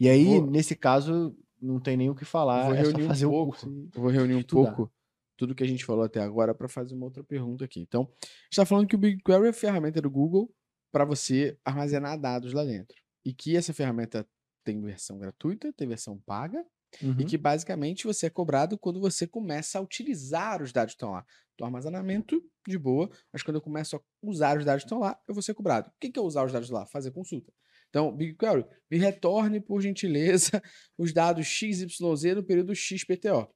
E 0.00 0.08
aí, 0.08 0.24
Vou- 0.24 0.46
nesse 0.50 0.74
caso, 0.76 1.34
não 1.60 1.80
tem 1.80 1.96
nem 1.96 2.08
o 2.08 2.14
que 2.14 2.24
falar, 2.24 2.66
Vou 2.66 2.74
é 2.74 2.80
reunir 2.82 3.02
um 3.02 3.06
fazer 3.08 3.26
o 3.26 3.30
pouco. 3.30 3.56
Eu 3.94 4.00
vou 4.02 4.10
reunir 4.10 4.34
um 4.34 4.38
estudar. 4.40 4.72
pouco 4.74 4.92
tudo 5.38 5.54
que 5.54 5.62
a 5.62 5.66
gente 5.66 5.84
falou 5.84 6.04
até 6.04 6.20
agora 6.20 6.52
para 6.54 6.68
fazer 6.68 6.94
uma 6.94 7.06
outra 7.06 7.22
pergunta 7.24 7.64
aqui. 7.64 7.80
Então, 7.80 8.12
está 8.50 8.66
falando 8.66 8.88
que 8.88 8.96
o 8.96 8.98
BigQuery 8.98 9.46
é 9.46 9.50
a 9.50 9.52
ferramenta 9.52 10.02
do 10.02 10.10
Google 10.10 10.52
para 10.92 11.04
você 11.04 11.56
armazenar 11.64 12.20
dados 12.20 12.52
lá 12.52 12.64
dentro. 12.64 12.96
E 13.24 13.32
que 13.32 13.56
essa 13.56 13.72
ferramenta 13.72 14.28
tem 14.64 14.80
versão 14.82 15.18
gratuita, 15.18 15.72
tem 15.72 15.88
versão 15.88 16.18
paga, 16.26 16.62
Uhum. 17.02 17.16
e 17.20 17.24
que 17.26 17.36
basicamente 17.36 18.06
você 18.06 18.26
é 18.26 18.30
cobrado 18.30 18.78
quando 18.78 18.98
você 18.98 19.26
começa 19.26 19.78
a 19.78 19.82
utilizar 19.82 20.62
os 20.62 20.72
dados 20.72 20.94
que 20.94 20.96
estão 20.96 21.10
lá. 21.10 21.24
Do 21.58 21.64
armazenamento, 21.64 22.42
de 22.66 22.78
boa, 22.78 23.10
mas 23.32 23.42
quando 23.42 23.56
eu 23.56 23.60
começo 23.60 23.96
a 23.96 24.00
usar 24.22 24.56
os 24.56 24.64
dados 24.64 24.84
que 24.84 24.86
estão 24.86 25.00
lá, 25.00 25.18
eu 25.28 25.34
vou 25.34 25.42
ser 25.42 25.52
cobrado. 25.54 25.88
O 25.88 25.92
que 26.00 26.10
que 26.10 26.18
é 26.18 26.22
usar 26.22 26.44
os 26.46 26.52
dados 26.52 26.70
lá? 26.70 26.86
Fazer 26.86 27.10
consulta. 27.10 27.52
Então, 27.90 28.14
BigQuery, 28.14 28.64
me 28.90 28.96
retorne, 28.96 29.60
por 29.60 29.82
gentileza, 29.82 30.62
os 30.96 31.12
dados 31.12 31.46
XYZ 31.46 31.98
no 32.34 32.44
período 32.44 32.74
XPTO. 32.74 33.48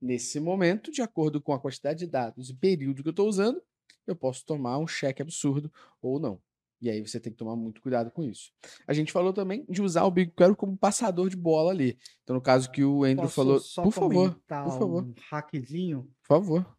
Nesse 0.00 0.38
momento, 0.38 0.90
de 0.90 1.02
acordo 1.02 1.40
com 1.40 1.52
a 1.52 1.60
quantidade 1.60 2.00
de 2.00 2.06
dados 2.06 2.50
e 2.50 2.54
período 2.54 3.02
que 3.02 3.08
eu 3.08 3.12
estou 3.12 3.28
usando, 3.28 3.60
eu 4.06 4.14
posso 4.14 4.44
tomar 4.44 4.78
um 4.78 4.86
cheque 4.86 5.22
absurdo 5.22 5.72
ou 6.00 6.18
não. 6.18 6.40
E 6.80 6.88
aí 6.88 7.04
você 7.04 7.18
tem 7.18 7.32
que 7.32 7.38
tomar 7.38 7.56
muito 7.56 7.82
cuidado 7.82 8.10
com 8.10 8.22
isso. 8.22 8.52
A 8.86 8.92
gente 8.92 9.10
falou 9.10 9.32
também 9.32 9.66
de 9.68 9.82
usar 9.82 10.04
o 10.04 10.10
BigQuery 10.10 10.54
como 10.54 10.76
passador 10.76 11.28
de 11.28 11.36
bola 11.36 11.72
ali. 11.72 11.98
Então, 12.22 12.36
no 12.36 12.42
caso 12.42 12.70
que 12.70 12.84
o 12.84 13.02
Andrew 13.02 13.22
Posso 13.22 13.34
falou, 13.34 13.58
só 13.58 13.82
por 13.82 13.92
favor, 13.92 14.40
por 14.46 14.78
favor. 14.78 15.04
um 15.04 15.14
hackzinho? 15.28 16.08
por 16.22 16.28
favor. 16.28 16.78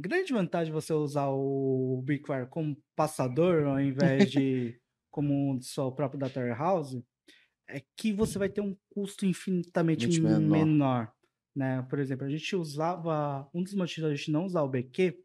Grande 0.00 0.32
vantagem 0.32 0.66
de 0.66 0.72
você 0.72 0.92
usar 0.92 1.28
o 1.28 2.00
BigQuery 2.04 2.48
como 2.48 2.76
passador 2.94 3.66
ao 3.66 3.80
invés 3.80 4.30
de 4.30 4.80
como 5.10 5.50
um 5.50 5.58
de 5.58 5.66
seu 5.66 5.90
próprio 5.90 6.20
data 6.20 6.38
warehouse 6.38 7.04
é 7.68 7.82
que 7.96 8.12
você 8.12 8.38
vai 8.38 8.48
ter 8.48 8.60
um 8.60 8.76
custo 8.88 9.26
infinitamente 9.26 10.20
menor. 10.20 10.40
menor. 10.40 11.12
Né? 11.58 11.84
Por 11.90 11.98
exemplo, 11.98 12.24
a 12.26 12.30
gente 12.30 12.54
usava 12.54 13.48
um 13.52 13.62
dos 13.62 13.74
motivos 13.74 14.08
da 14.08 14.14
gente 14.16 14.30
não 14.30 14.46
usar 14.46 14.62
o 14.62 14.68
BQ 14.68 15.18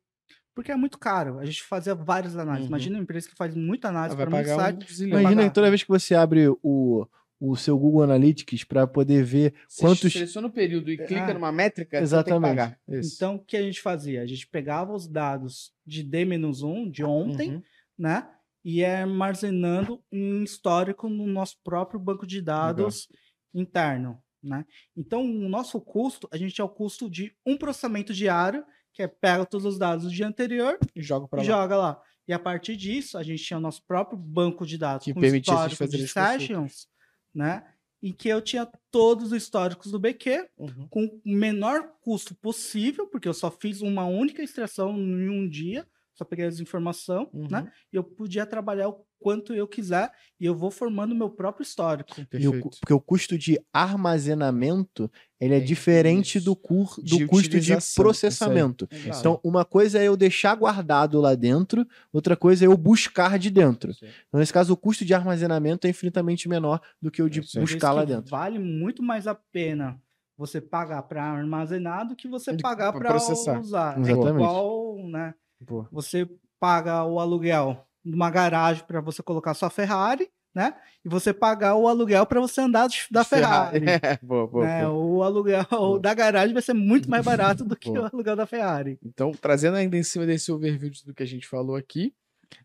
porque 0.55 0.71
é 0.71 0.75
muito 0.75 0.99
caro. 0.99 1.39
A 1.39 1.45
gente 1.45 1.63
fazia 1.63 1.95
várias 1.95 2.37
análises. 2.37 2.65
Uhum. 2.65 2.69
Imagina 2.75 2.97
uma 2.97 3.03
empresa 3.03 3.27
que 3.29 3.35
faz 3.35 3.55
muita 3.55 3.87
análise 3.89 4.15
vai 4.15 4.25
para 4.27 4.35
muito 4.35 4.47
pagar 4.49 4.61
site. 4.61 5.03
um. 5.03 5.07
Imagina 5.07 5.35
pagar. 5.35 5.49
que 5.49 5.55
toda 5.55 5.69
vez 5.69 5.81
que 5.83 5.89
você 5.89 6.13
abre 6.13 6.47
o, 6.61 7.07
o 7.39 7.55
seu 7.55 7.75
Google 7.77 8.03
Analytics 8.03 8.63
para 8.63 8.85
poder 8.85 9.23
ver 9.23 9.53
Você 9.67 9.81
quantos. 9.81 10.13
seleciona 10.13 10.47
o 10.47 10.51
período 10.51 10.91
e 10.91 10.97
clica 10.97 11.31
Ah, 11.31 11.33
numa 11.33 11.51
métrica, 11.51 11.99
Exatamente. 11.99 12.39
você 12.41 12.41
tem 12.41 12.55
que 12.55 12.57
pagar. 12.87 12.99
Isso. 12.99 13.15
Então, 13.15 13.35
o 13.35 13.39
que 13.43 13.57
a 13.57 13.61
gente 13.63 13.81
fazia? 13.81 14.21
A 14.21 14.25
gente 14.27 14.47
pegava 14.47 14.93
os 14.93 15.07
dados 15.07 15.71
de 15.85 16.03
D-1 16.03 16.89
de 16.91 17.03
ontem, 17.03 17.55
Uhum. 17.55 17.61
né? 17.97 18.27
E 18.63 18.77
ia 18.79 19.01
armazenando 19.01 20.01
um 20.11 20.43
histórico 20.43 21.09
no 21.09 21.25
nosso 21.27 21.57
próprio 21.63 21.99
banco 21.99 22.25
de 22.27 22.41
dados 22.41 23.07
interno, 23.53 24.19
né? 24.43 24.65
Então, 24.95 25.21
o 25.23 25.47
nosso 25.49 25.79
custo, 25.79 26.27
a 26.31 26.37
gente 26.37 26.59
é 26.59 26.63
o 26.63 26.69
custo 26.69 27.09
de 27.09 27.33
um 27.45 27.55
processamento 27.57 28.13
diário, 28.13 28.65
que 28.93 29.01
é 29.01 29.07
pega 29.07 29.45
todos 29.45 29.65
os 29.65 29.79
dados 29.79 30.05
do 30.05 30.11
dia 30.11 30.27
anterior 30.27 30.77
E 30.95 31.01
joga 31.01 31.27
pra 31.27 31.43
e 31.43 31.47
lá. 31.47 31.53
joga 31.53 31.77
lá. 31.77 32.01
E 32.27 32.33
a 32.33 32.39
partir 32.39 32.75
disso, 32.77 33.17
a 33.17 33.23
gente 33.23 33.43
tinha 33.43 33.57
o 33.57 33.61
nosso 33.61 33.83
próprio 33.85 34.17
banco 34.17 34.65
de 34.65 34.77
dados 34.77 35.05
Que 35.05 35.13
com 35.13 35.19
histórico 35.23 35.75
fazer 35.77 35.97
de 35.97 36.07
sessions, 36.07 36.87
né? 37.33 37.63
Em 38.01 38.11
que 38.11 38.27
eu 38.27 38.41
tinha 38.41 38.69
todos 38.91 39.27
os 39.27 39.33
históricos 39.33 39.91
do 39.91 39.99
BQ, 39.99 40.47
Uhum. 40.57 40.87
com 40.89 41.05
o 41.05 41.21
menor 41.25 41.93
custo 42.01 42.35
possível, 42.35 43.07
porque 43.07 43.27
eu 43.27 43.33
só 43.33 43.49
fiz 43.49 43.81
uma 43.81 44.05
única 44.05 44.43
extração 44.43 44.97
em 44.97 45.29
um 45.29 45.49
dia, 45.49 45.87
só 46.13 46.23
peguei 46.25 46.45
as 46.45 46.59
informações, 46.59 47.27
Uhum. 47.33 47.47
né? 47.49 47.71
E 47.91 47.95
eu 47.95 48.03
podia 48.03 48.45
trabalhar 48.45 48.89
o 48.89 49.05
quanto 49.19 49.53
eu 49.53 49.67
quiser 49.67 50.11
e 50.39 50.45
eu 50.45 50.53
vou 50.55 50.69
formando 50.69 51.15
meu 51.15 51.29
próprio 51.29 51.63
histórico. 51.63 52.13
E 52.33 52.47
o 52.47 52.59
porque 52.61 52.93
o 52.93 52.99
custo 52.99 53.37
de 53.37 53.57
armazenamento 53.71 55.09
ele 55.39 55.55
é, 55.55 55.57
É 55.57 55.59
diferente 55.59 56.37
isso. 56.37 56.45
do, 56.45 56.55
cur, 56.55 56.95
do 56.97 57.03
De 57.17 57.27
custo 57.27 57.59
de 57.59 57.73
processamento. 57.95 58.87
Aí. 58.91 59.09
Então, 59.17 59.39
uma 59.43 59.65
coisa 59.65 59.99
é 59.99 60.07
eu 60.07 60.15
deixar 60.15 60.55
guardado 60.55 61.19
lá 61.19 61.35
dentro, 61.35 61.85
outra 62.11 62.35
coisa 62.37 62.63
é 62.65 62.67
eu 62.67 62.77
buscar 62.77 63.37
de 63.39 63.49
dentro. 63.49 63.91
Então, 64.27 64.39
nesse 64.39 64.53
caso, 64.53 64.73
o 64.73 64.77
custo 64.77 65.03
de 65.05 65.13
armazenamento 65.13 65.85
é 65.87 65.89
infinitamente 65.89 66.47
menor 66.47 66.79
do 67.01 67.09
que 67.11 67.21
o 67.21 67.29
de 67.29 67.39
É 67.39 67.59
buscar 67.59 67.91
lá 67.91 68.05
dentro. 68.05 68.29
Vale 68.29 68.59
muito 68.59 69.01
mais 69.03 69.27
a 69.27 69.35
pena 69.35 69.99
você 70.37 70.59
pagar 70.61 71.03
para 71.03 71.23
armazenar 71.23 72.07
do 72.07 72.15
que 72.15 72.27
você 72.27 72.55
que 72.55 72.61
pagar 72.63 72.91
para 72.93 73.09
processar. 73.09 73.59
usar. 73.59 73.97
É 73.97 74.01
Exatamente. 74.01 74.43
igual, 74.43 74.97
né? 75.07 75.33
Boa. 75.63 75.87
Você 75.91 76.29
paga 76.59 77.03
o 77.03 77.19
aluguel 77.19 77.85
de 78.03 78.13
uma 78.13 78.29
garagem 78.29 78.83
para 78.85 79.01
você 79.01 79.23
colocar 79.23 79.53
sua 79.53 79.69
Ferrari, 79.69 80.29
né? 80.53 80.75
E 81.03 81.09
você 81.09 81.33
pagar 81.33 81.75
o 81.75 81.87
aluguel 81.87 82.25
para 82.25 82.39
você 82.39 82.61
andar 82.61 82.87
da 83.09 83.23
Ferrari. 83.23 83.83
É, 84.03 84.19
boa, 84.21 84.47
boa, 84.47 84.65
né? 84.65 84.85
boa. 84.85 84.93
O 84.93 85.23
aluguel 85.23 85.65
Boa. 85.69 85.99
da 85.99 86.13
garagem 86.13 86.53
vai 86.53 86.61
ser 86.61 86.73
muito 86.73 87.09
mais 87.09 87.23
barato 87.23 87.63
do 87.65 87.75
que 87.77 87.89
o 87.89 88.05
aluguel 88.05 88.35
da 88.35 88.45
Ferrari. 88.45 88.99
Então, 89.03 89.31
trazendo 89.31 89.77
ainda 89.77 89.97
em 89.97 90.03
cima 90.03 90.25
desse 90.25 90.51
overview 90.51 90.91
tudo 90.91 91.13
que 91.13 91.23
a 91.23 91.27
gente 91.27 91.47
falou 91.47 91.75
aqui, 91.75 92.13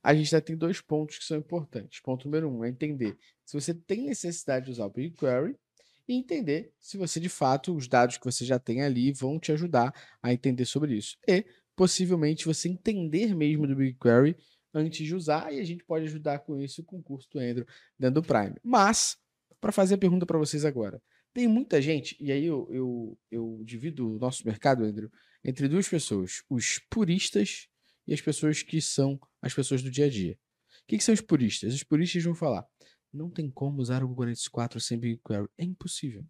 a 0.03 0.15
gente 0.15 0.31
já 0.31 0.41
tem 0.41 0.57
dois 0.57 0.81
pontos 0.81 1.19
que 1.19 1.25
são 1.25 1.39
importantes. 1.39 2.01
Ponto 2.01 2.27
número 2.27 2.49
um 2.51 2.65
é 2.65 2.69
entender 2.69 3.17
se 3.45 3.59
você 3.59 3.73
tem 3.73 4.07
necessidade 4.07 4.67
de 4.67 4.73
usar 4.73 4.87
o 4.87 4.91
BigQuery 4.91 5.57
e 6.07 6.15
entender 6.15 6.73
se 6.79 6.97
você, 6.97 7.21
de 7.21 7.29
fato, 7.29 7.75
os 7.75 7.87
dados 7.87 8.17
que 8.17 8.25
você 8.25 8.45
já 8.45 8.59
tem 8.59 8.83
ali 8.83 9.13
vão 9.13 9.39
te 9.39 9.53
ajudar 9.53 9.95
a 10.23 10.33
entender 10.33 10.65
sobre 10.65 10.95
isso. 10.95 11.17
E, 11.27 11.45
possivelmente, 11.79 12.45
você 12.45 12.69
entender 12.69 13.37
mesmo 13.37 13.65
do 13.65 13.77
BigQuery 13.77 14.37
antes 14.75 15.07
de 15.07 15.15
usar, 15.15 15.55
e 15.55 15.61
a 15.61 15.65
gente 15.65 15.85
pode 15.85 16.07
ajudar 16.07 16.41
com 16.41 16.61
isso 16.61 16.83
com 16.83 16.99
o 16.99 17.03
curso 17.03 17.29
do 17.31 17.39
Andrew 17.39 17.65
dentro 17.97 18.21
do 18.21 18.27
Prime. 18.27 18.57
Mas, 18.65 19.17
para 19.61 19.71
fazer 19.71 19.95
a 19.95 19.99
pergunta 19.99 20.27
para 20.27 20.37
vocês 20.37 20.65
agora, 20.65 21.01
tem 21.33 21.47
muita 21.47 21.81
gente, 21.81 22.17
e 22.19 22.33
aí 22.33 22.45
eu, 22.45 22.69
eu, 22.73 23.19
eu 23.31 23.63
divido 23.65 24.17
o 24.17 24.19
nosso 24.19 24.45
mercado, 24.45 24.83
Andrew, 24.83 25.09
entre 25.45 25.69
duas 25.69 25.89
pessoas, 25.89 26.43
os 26.51 26.81
puristas 26.91 27.69
e 28.09 28.13
as 28.13 28.21
pessoas 28.21 28.61
que 28.61 28.81
são 28.81 29.17
as 29.41 29.55
pessoas 29.55 29.81
do 29.81 29.89
dia 29.89 30.07
a 30.07 30.11
dia. 30.11 30.33
O 30.33 30.87
que, 30.89 30.99
que 30.99 31.05
são 31.05 31.15
os 31.15 31.21
puristas? 31.21 31.73
Os 31.73 31.85
puristas 31.85 32.25
vão 32.25 32.35
falar: 32.35 32.67
não 33.13 33.31
tem 33.31 33.49
como 33.49 33.81
usar 33.81 34.03
o 34.03 34.09
Google 34.09 34.25
Analytics 34.25 34.49
4 34.49 34.81
sem 34.81 34.99
BigQuery. 34.99 35.49
É 35.57 35.65
impossível. 35.65 36.27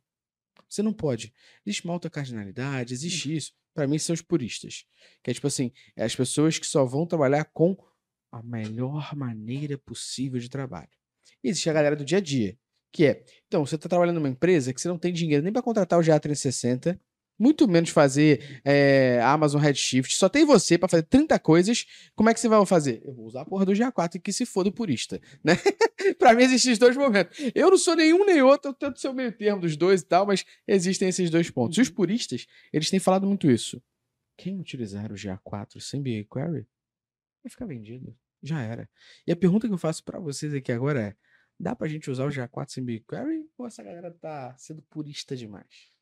Você 0.68 0.82
não 0.82 0.92
pode. 0.92 1.32
Existe 1.64 1.84
uma 1.86 1.94
alta 1.94 2.11
cardinalidade, 2.11 2.92
existe 2.92 3.34
isso. 3.34 3.53
Para 3.79 3.87
mim, 3.87 3.97
são 3.97 4.12
os 4.12 4.20
puristas. 4.20 4.85
Que 5.22 5.31
é 5.31 5.35
tipo 5.35 5.47
assim: 5.47 5.70
é 5.95 6.03
as 6.03 6.16
pessoas 6.16 6.59
que 6.59 6.66
só 6.66 6.85
vão 6.85 7.07
trabalhar 7.07 7.45
com 7.45 7.76
a 8.33 8.43
melhor 8.43 9.14
maneira 9.14 9.79
possível 9.79 10.41
de 10.41 10.49
trabalho. 10.49 10.91
E 11.45 11.49
existe 11.49 11.70
a 11.70 11.72
galera 11.72 11.95
do 11.95 12.05
dia 12.05 12.18
a 12.18 12.20
dia, 12.20 12.59
que 12.93 13.07
é: 13.07 13.24
então, 13.47 13.64
você 13.64 13.76
está 13.76 13.89
trabalhando 13.89 14.16
numa 14.16 14.29
empresa 14.29 14.74
que 14.74 14.81
você 14.81 14.89
não 14.89 14.99
tem 14.99 15.12
dinheiro 15.12 15.45
nem 15.45 15.53
para 15.53 15.62
contratar 15.62 15.97
o 15.97 16.03
GA360, 16.03 16.99
muito 17.39 17.68
menos 17.68 17.91
fazer 17.91 18.61
é, 18.64 19.20
Amazon 19.22 19.61
Redshift, 19.61 20.16
só 20.16 20.28
tem 20.28 20.45
você 20.45 20.76
para 20.76 20.89
fazer 20.89 21.05
30 21.05 21.39
coisas. 21.39 21.86
Como 22.16 22.28
é 22.28 22.34
que 22.34 22.41
você 22.41 22.49
vai 22.49 22.64
fazer? 22.66 23.01
Eu 23.05 23.14
vou 23.14 23.26
usar 23.26 23.43
a 23.43 23.45
porra 23.45 23.64
do 23.64 23.72
GA4 23.72 24.16
e 24.16 24.18
que 24.18 24.32
se 24.32 24.45
for 24.45 24.64
do 24.64 24.72
purista, 24.72 25.20
né? 25.45 25.55
para 26.18 26.34
mim 26.34 26.43
existem 26.43 26.72
os 26.72 26.78
dois 26.78 26.97
momentos. 26.97 27.39
Eu 27.55 27.70
não 27.70 27.78
sou 27.78 27.95
nenhum 27.95 28.24
nem 28.24 28.43
outro, 28.43 28.70
eu 28.70 28.74
tento 28.74 28.99
ser 28.99 29.09
o 29.09 29.14
meio 29.14 29.30
termo 29.30 29.61
dos 29.61 29.76
dois 29.76 30.01
e 30.01 30.05
tal, 30.05 30.26
mas 30.26 30.45
existem 30.66 31.09
esses 31.09 31.30
dois 31.30 31.49
pontos. 31.51 31.78
E 31.78 31.80
os 31.80 31.89
puristas, 31.89 32.47
eles 32.72 32.91
têm 32.91 32.99
falado 32.99 33.26
muito 33.26 33.51
isso. 33.51 33.80
Quem 34.36 34.59
utilizar 34.59 35.11
o 35.12 35.14
GA4 35.14 35.80
sem 35.80 36.03
BigQuery 36.03 36.66
vai 37.43 37.51
ficar 37.51 37.66
vendido. 37.66 38.16
Já 38.43 38.62
era. 38.62 38.89
E 39.26 39.32
a 39.32 39.36
pergunta 39.36 39.66
que 39.66 39.74
eu 39.74 39.78
faço 39.78 40.05
para 40.05 40.20
vocês 40.20 40.55
aqui 40.55 40.70
agora 40.70 41.01
é: 41.01 41.16
dá 41.59 41.74
pra 41.74 41.89
gente 41.89 42.11
usar 42.11 42.24
o 42.24 42.28
GA4 42.28 42.70
sem 42.70 42.84
BigQuery 42.84 43.49
ou 43.59 43.66
essa 43.66 43.82
galera 43.82 44.12
tá 44.12 44.55
sendo 44.57 44.80
purista 44.82 45.36
demais? 45.36 45.97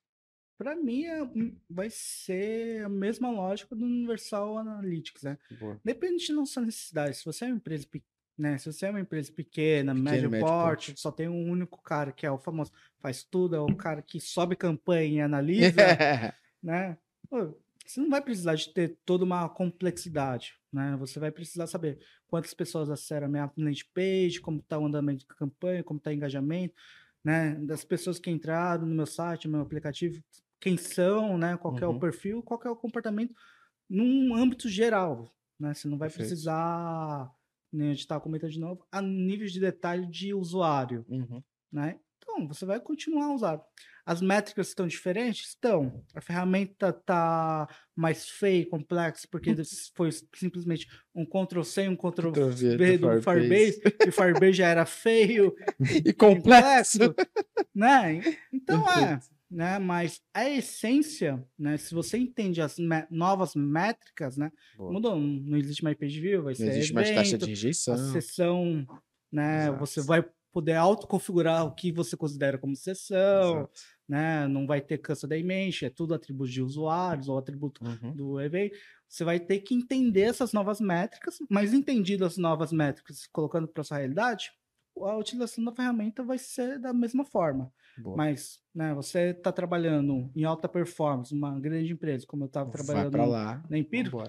Para 0.59 0.75
mim, 0.75 1.05
é- 1.05 1.53
vai 1.69 1.89
ser 1.91 2.85
a 2.85 2.89
mesma 2.89 3.31
lógica 3.31 3.75
do 3.75 3.85
Universal 3.85 4.59
Analytics, 4.59 5.23
né? 5.23 5.39
Boa. 5.59 5.79
Depende 5.85 6.29
da 6.29 6.35
nossa 6.35 6.61
necessidade. 6.61 7.17
Se 7.17 7.25
você 7.25 7.45
é 7.45 7.49
uma 7.49 7.57
empresa 7.57 7.87
pequena, 7.87 8.11
né? 8.39 8.59
Se 8.59 8.71
você 8.73 8.87
é 8.87 8.91
uma 8.91 9.01
empresa 9.01 9.33
pequena, 9.33 9.93
Pequeno, 9.93 10.11
médio, 10.11 10.31
médio 10.31 10.47
porte, 10.47 10.95
só 10.97 11.11
tem 11.11 11.29
um 11.29 11.51
único 11.51 11.81
cara 11.83 12.13
que 12.13 12.27
é 12.27 12.31
o 12.31 12.39
famoso 12.39 12.73
faz 13.01 13.23
tudo, 13.23 13.57
é 13.57 13.61
o 13.61 13.75
cara 13.77 14.03
que 14.03 14.21
sobe 14.21 14.57
campanha 14.57 15.07
e 15.09 15.21
analisa, 15.21 15.77
né? 16.63 16.99
Pô, 17.29 17.55
você 17.85 18.01
não 18.01 18.11
vai 18.11 18.21
precisar 18.21 18.55
de 18.55 18.73
ter 18.73 18.97
toda 19.05 19.25
uma 19.25 19.49
complexidade, 19.49 20.55
né? 20.73 20.97
Você 20.99 21.19
vai 21.21 21.31
precisar 21.31 21.67
saber 21.67 21.99
quantas 22.27 22.53
pessoas 22.53 22.91
acessaram 22.91 23.27
a 23.27 23.31
minha 23.31 23.51
landing 23.57 23.85
page, 23.95 24.41
como 24.41 24.59
está 24.59 24.79
o 24.79 24.87
andamento 24.87 25.27
da 25.27 25.35
campanha, 25.35 25.85
como 25.85 25.99
está 25.99 26.11
o 26.11 26.15
engajamento, 26.15 26.75
né? 27.25 27.55
Das 27.63 27.85
pessoas 27.85 28.19
que 28.19 28.31
entraram 28.31 28.87
no 28.87 28.95
meu 28.95 29.07
site, 29.07 29.47
no 29.47 29.53
meu 29.53 29.61
aplicativo, 29.63 30.23
quem 30.61 30.77
são, 30.77 31.37
né? 31.39 31.57
Qual 31.57 31.75
que 31.75 31.85
é 31.85 31.87
Uhum. 31.87 31.97
o 31.97 32.01
perfil, 32.01 32.43
qual 32.43 32.61
é 32.65 32.71
o 32.71 32.77
comportamento 32.77 33.35
num 33.89 34.35
âmbito 34.35 34.69
geral, 34.69 35.33
né? 35.59 35.75
Você 35.75 35.89
não 35.89 35.99
vai 35.99 36.09
Perfeito. 36.09 36.29
precisar, 36.29 37.31
né, 37.73 37.91
a 37.91 37.95
gente 37.95 38.07
comentando 38.21 38.51
de 38.51 38.61
novo, 38.61 38.87
a 38.91 39.01
nível 39.03 39.47
de 39.47 39.61
detalhe 39.61 40.07
de 40.07 40.35
usuário, 40.35 41.05
Uhum. 41.09 41.43
né? 41.73 41.99
Então, 42.19 42.49
você 42.49 42.65
vai 42.67 42.81
continuar 42.81 43.27
a 43.27 43.35
usar. 43.35 43.61
As 44.05 44.21
métricas 44.21 44.69
estão 44.69 44.87
diferentes? 44.87 45.49
Estão. 45.51 46.05
A 46.15 46.21
ferramenta 46.21 46.89
está 46.91 47.69
mais 47.95 48.29
feia 48.29 48.63
e 48.63 48.67
complexa, 48.67 49.29
porque 49.31 49.51
foi 49.95 50.11
simplesmente 50.35 50.87
um 51.15 51.25
Ctrl-C 51.25 51.85
e 51.85 51.89
um 51.89 51.97
Ctrl-V 51.97 52.77
do 52.99 53.23
Firebase, 53.23 53.81
e 54.05 54.09
o 54.09 54.13
Firebase 54.13 54.53
já 54.55 54.69
era 54.69 54.87
feio 54.87 55.55
e 56.05 56.13
complexo. 56.13 57.15
né? 57.75 58.21
Então, 58.53 58.83
é 58.91 59.19
né? 59.51 59.79
Mas 59.79 60.21
a 60.35 60.49
essência, 60.49 61.45
né? 61.59 61.77
Se 61.77 61.95
você 61.95 62.19
entende 62.19 62.61
as 62.61 62.77
novas 63.11 63.55
métricas, 63.55 64.37
né? 64.37 64.51
Boa. 64.77 64.93
Mudou, 64.93 65.17
não 65.17 65.57
existe 65.57 65.85
mais 65.85 65.97
page 65.97 66.21
view, 66.21 66.43
vai 66.43 66.53
não 66.53 66.57
ser 66.57 66.69
existe 66.69 66.93
evento, 66.93 66.95
mais 66.95 67.11
taxa 67.11 67.39
de 67.39 67.47
rejeição. 67.47 67.95
A 67.95 68.13
sessão, 68.13 68.87
né? 69.33 69.65
Exato. 69.65 69.79
Você 69.79 70.01
vai 70.03 70.25
poder 70.53 70.75
autoconfigurar 70.75 71.67
o 71.67 71.75
que 71.75 71.93
você 71.93 72.17
considera 72.17 72.57
como 72.57 72.75
sessão, 72.75 73.59
Exato. 73.59 73.81
né? 74.09 74.49
Não 74.49 74.67
vai 74.67 74.81
ter 74.81 74.99
custom 74.99 75.35
image, 75.35 75.85
é 75.85 75.91
tudo 75.91 76.15
atributo 76.15 76.51
de 76.51 76.63
usuários 76.63 77.29
ou 77.29 77.39
atributo 77.39 77.85
uhum. 77.85 78.15
do 78.15 78.41
evento. 78.41 78.77
Você 79.09 79.23
vai 79.23 79.39
ter 79.39 79.61
que 79.61 79.75
entender 79.75 80.23
essas 80.23 80.53
novas 80.53 80.81
métricas, 80.81 81.37
mas 81.49 81.73
entendido 81.73 82.25
as 82.25 82.37
novas 82.37 82.73
métricas, 82.73 83.27
colocando 83.29 83.69
para 83.69 83.85
sua 83.85 83.99
realidade, 83.99 84.51
a 85.05 85.17
utilização 85.17 85.65
da 85.65 85.73
ferramenta 85.73 86.23
vai 86.23 86.39
ser 86.39 86.79
da 86.79 86.93
mesma 86.93 87.25
forma. 87.25 87.73
Boa. 87.99 88.17
Mas, 88.17 88.61
né, 88.75 88.95
você 88.95 89.31
está 89.31 89.53
trabalhando 89.53 90.31
em 90.35 90.45
alta 90.45 90.69
performance, 90.69 91.35
uma 91.35 91.59
grande 91.59 91.93
empresa, 91.93 92.27
como 92.27 92.45
eu 92.45 92.47
estava 92.47 92.71
trabalhando 92.71 93.17
lá, 93.27 93.63
na 93.69 93.79
Empírico, 93.79 94.23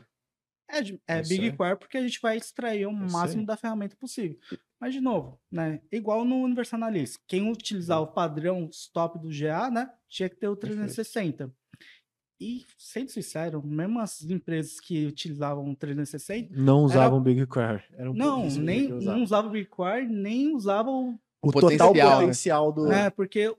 é, 0.69 0.79
é, 0.79 1.19
é 1.19 1.21
Big 1.21 1.55
Core 1.55 1.77
porque 1.77 1.97
a 1.97 2.01
gente 2.01 2.19
vai 2.21 2.37
extrair 2.37 2.85
o 2.85 2.91
máximo 2.91 3.45
da 3.45 3.55
ferramenta 3.55 3.95
possível. 3.95 4.37
Mas, 4.79 4.93
de 4.93 5.01
novo, 5.01 5.39
né, 5.51 5.81
igual 5.91 6.23
no 6.23 6.43
Universal 6.43 6.77
Analytics, 6.77 7.17
quem 7.27 7.49
utilizar 7.49 8.01
o 8.01 8.07
padrão 8.07 8.69
stop 8.71 9.17
do 9.19 9.29
GA, 9.29 9.71
né, 9.71 9.89
tinha 10.07 10.29
que 10.29 10.35
ter 10.35 10.47
o 10.47 10.55
360. 10.55 11.37
Perfeito. 11.37 11.66
E, 12.39 12.65
sendo 12.77 13.09
sincero, 13.09 13.65
mesmo 13.65 13.99
as 13.99 14.21
empresas 14.23 14.79
que 14.79 15.05
utilizavam 15.05 15.73
360... 15.73 16.55
Não 16.55 16.83
usavam 16.83 17.17
era... 17.17 17.23
BigQuery. 17.23 17.83
não, 18.13 18.47
nem, 18.47 18.89
não 18.89 19.23
usavam 19.23 19.51
BigQuery, 19.51 20.07
nem 20.07 20.55
usavam 20.55 21.19
o, 21.41 21.49
o 21.49 21.51
total 21.51 21.89
potencial, 21.89 22.19
potencial 22.19 22.71
do. 22.71 22.91
É, 22.91 23.09
porque 23.09 23.55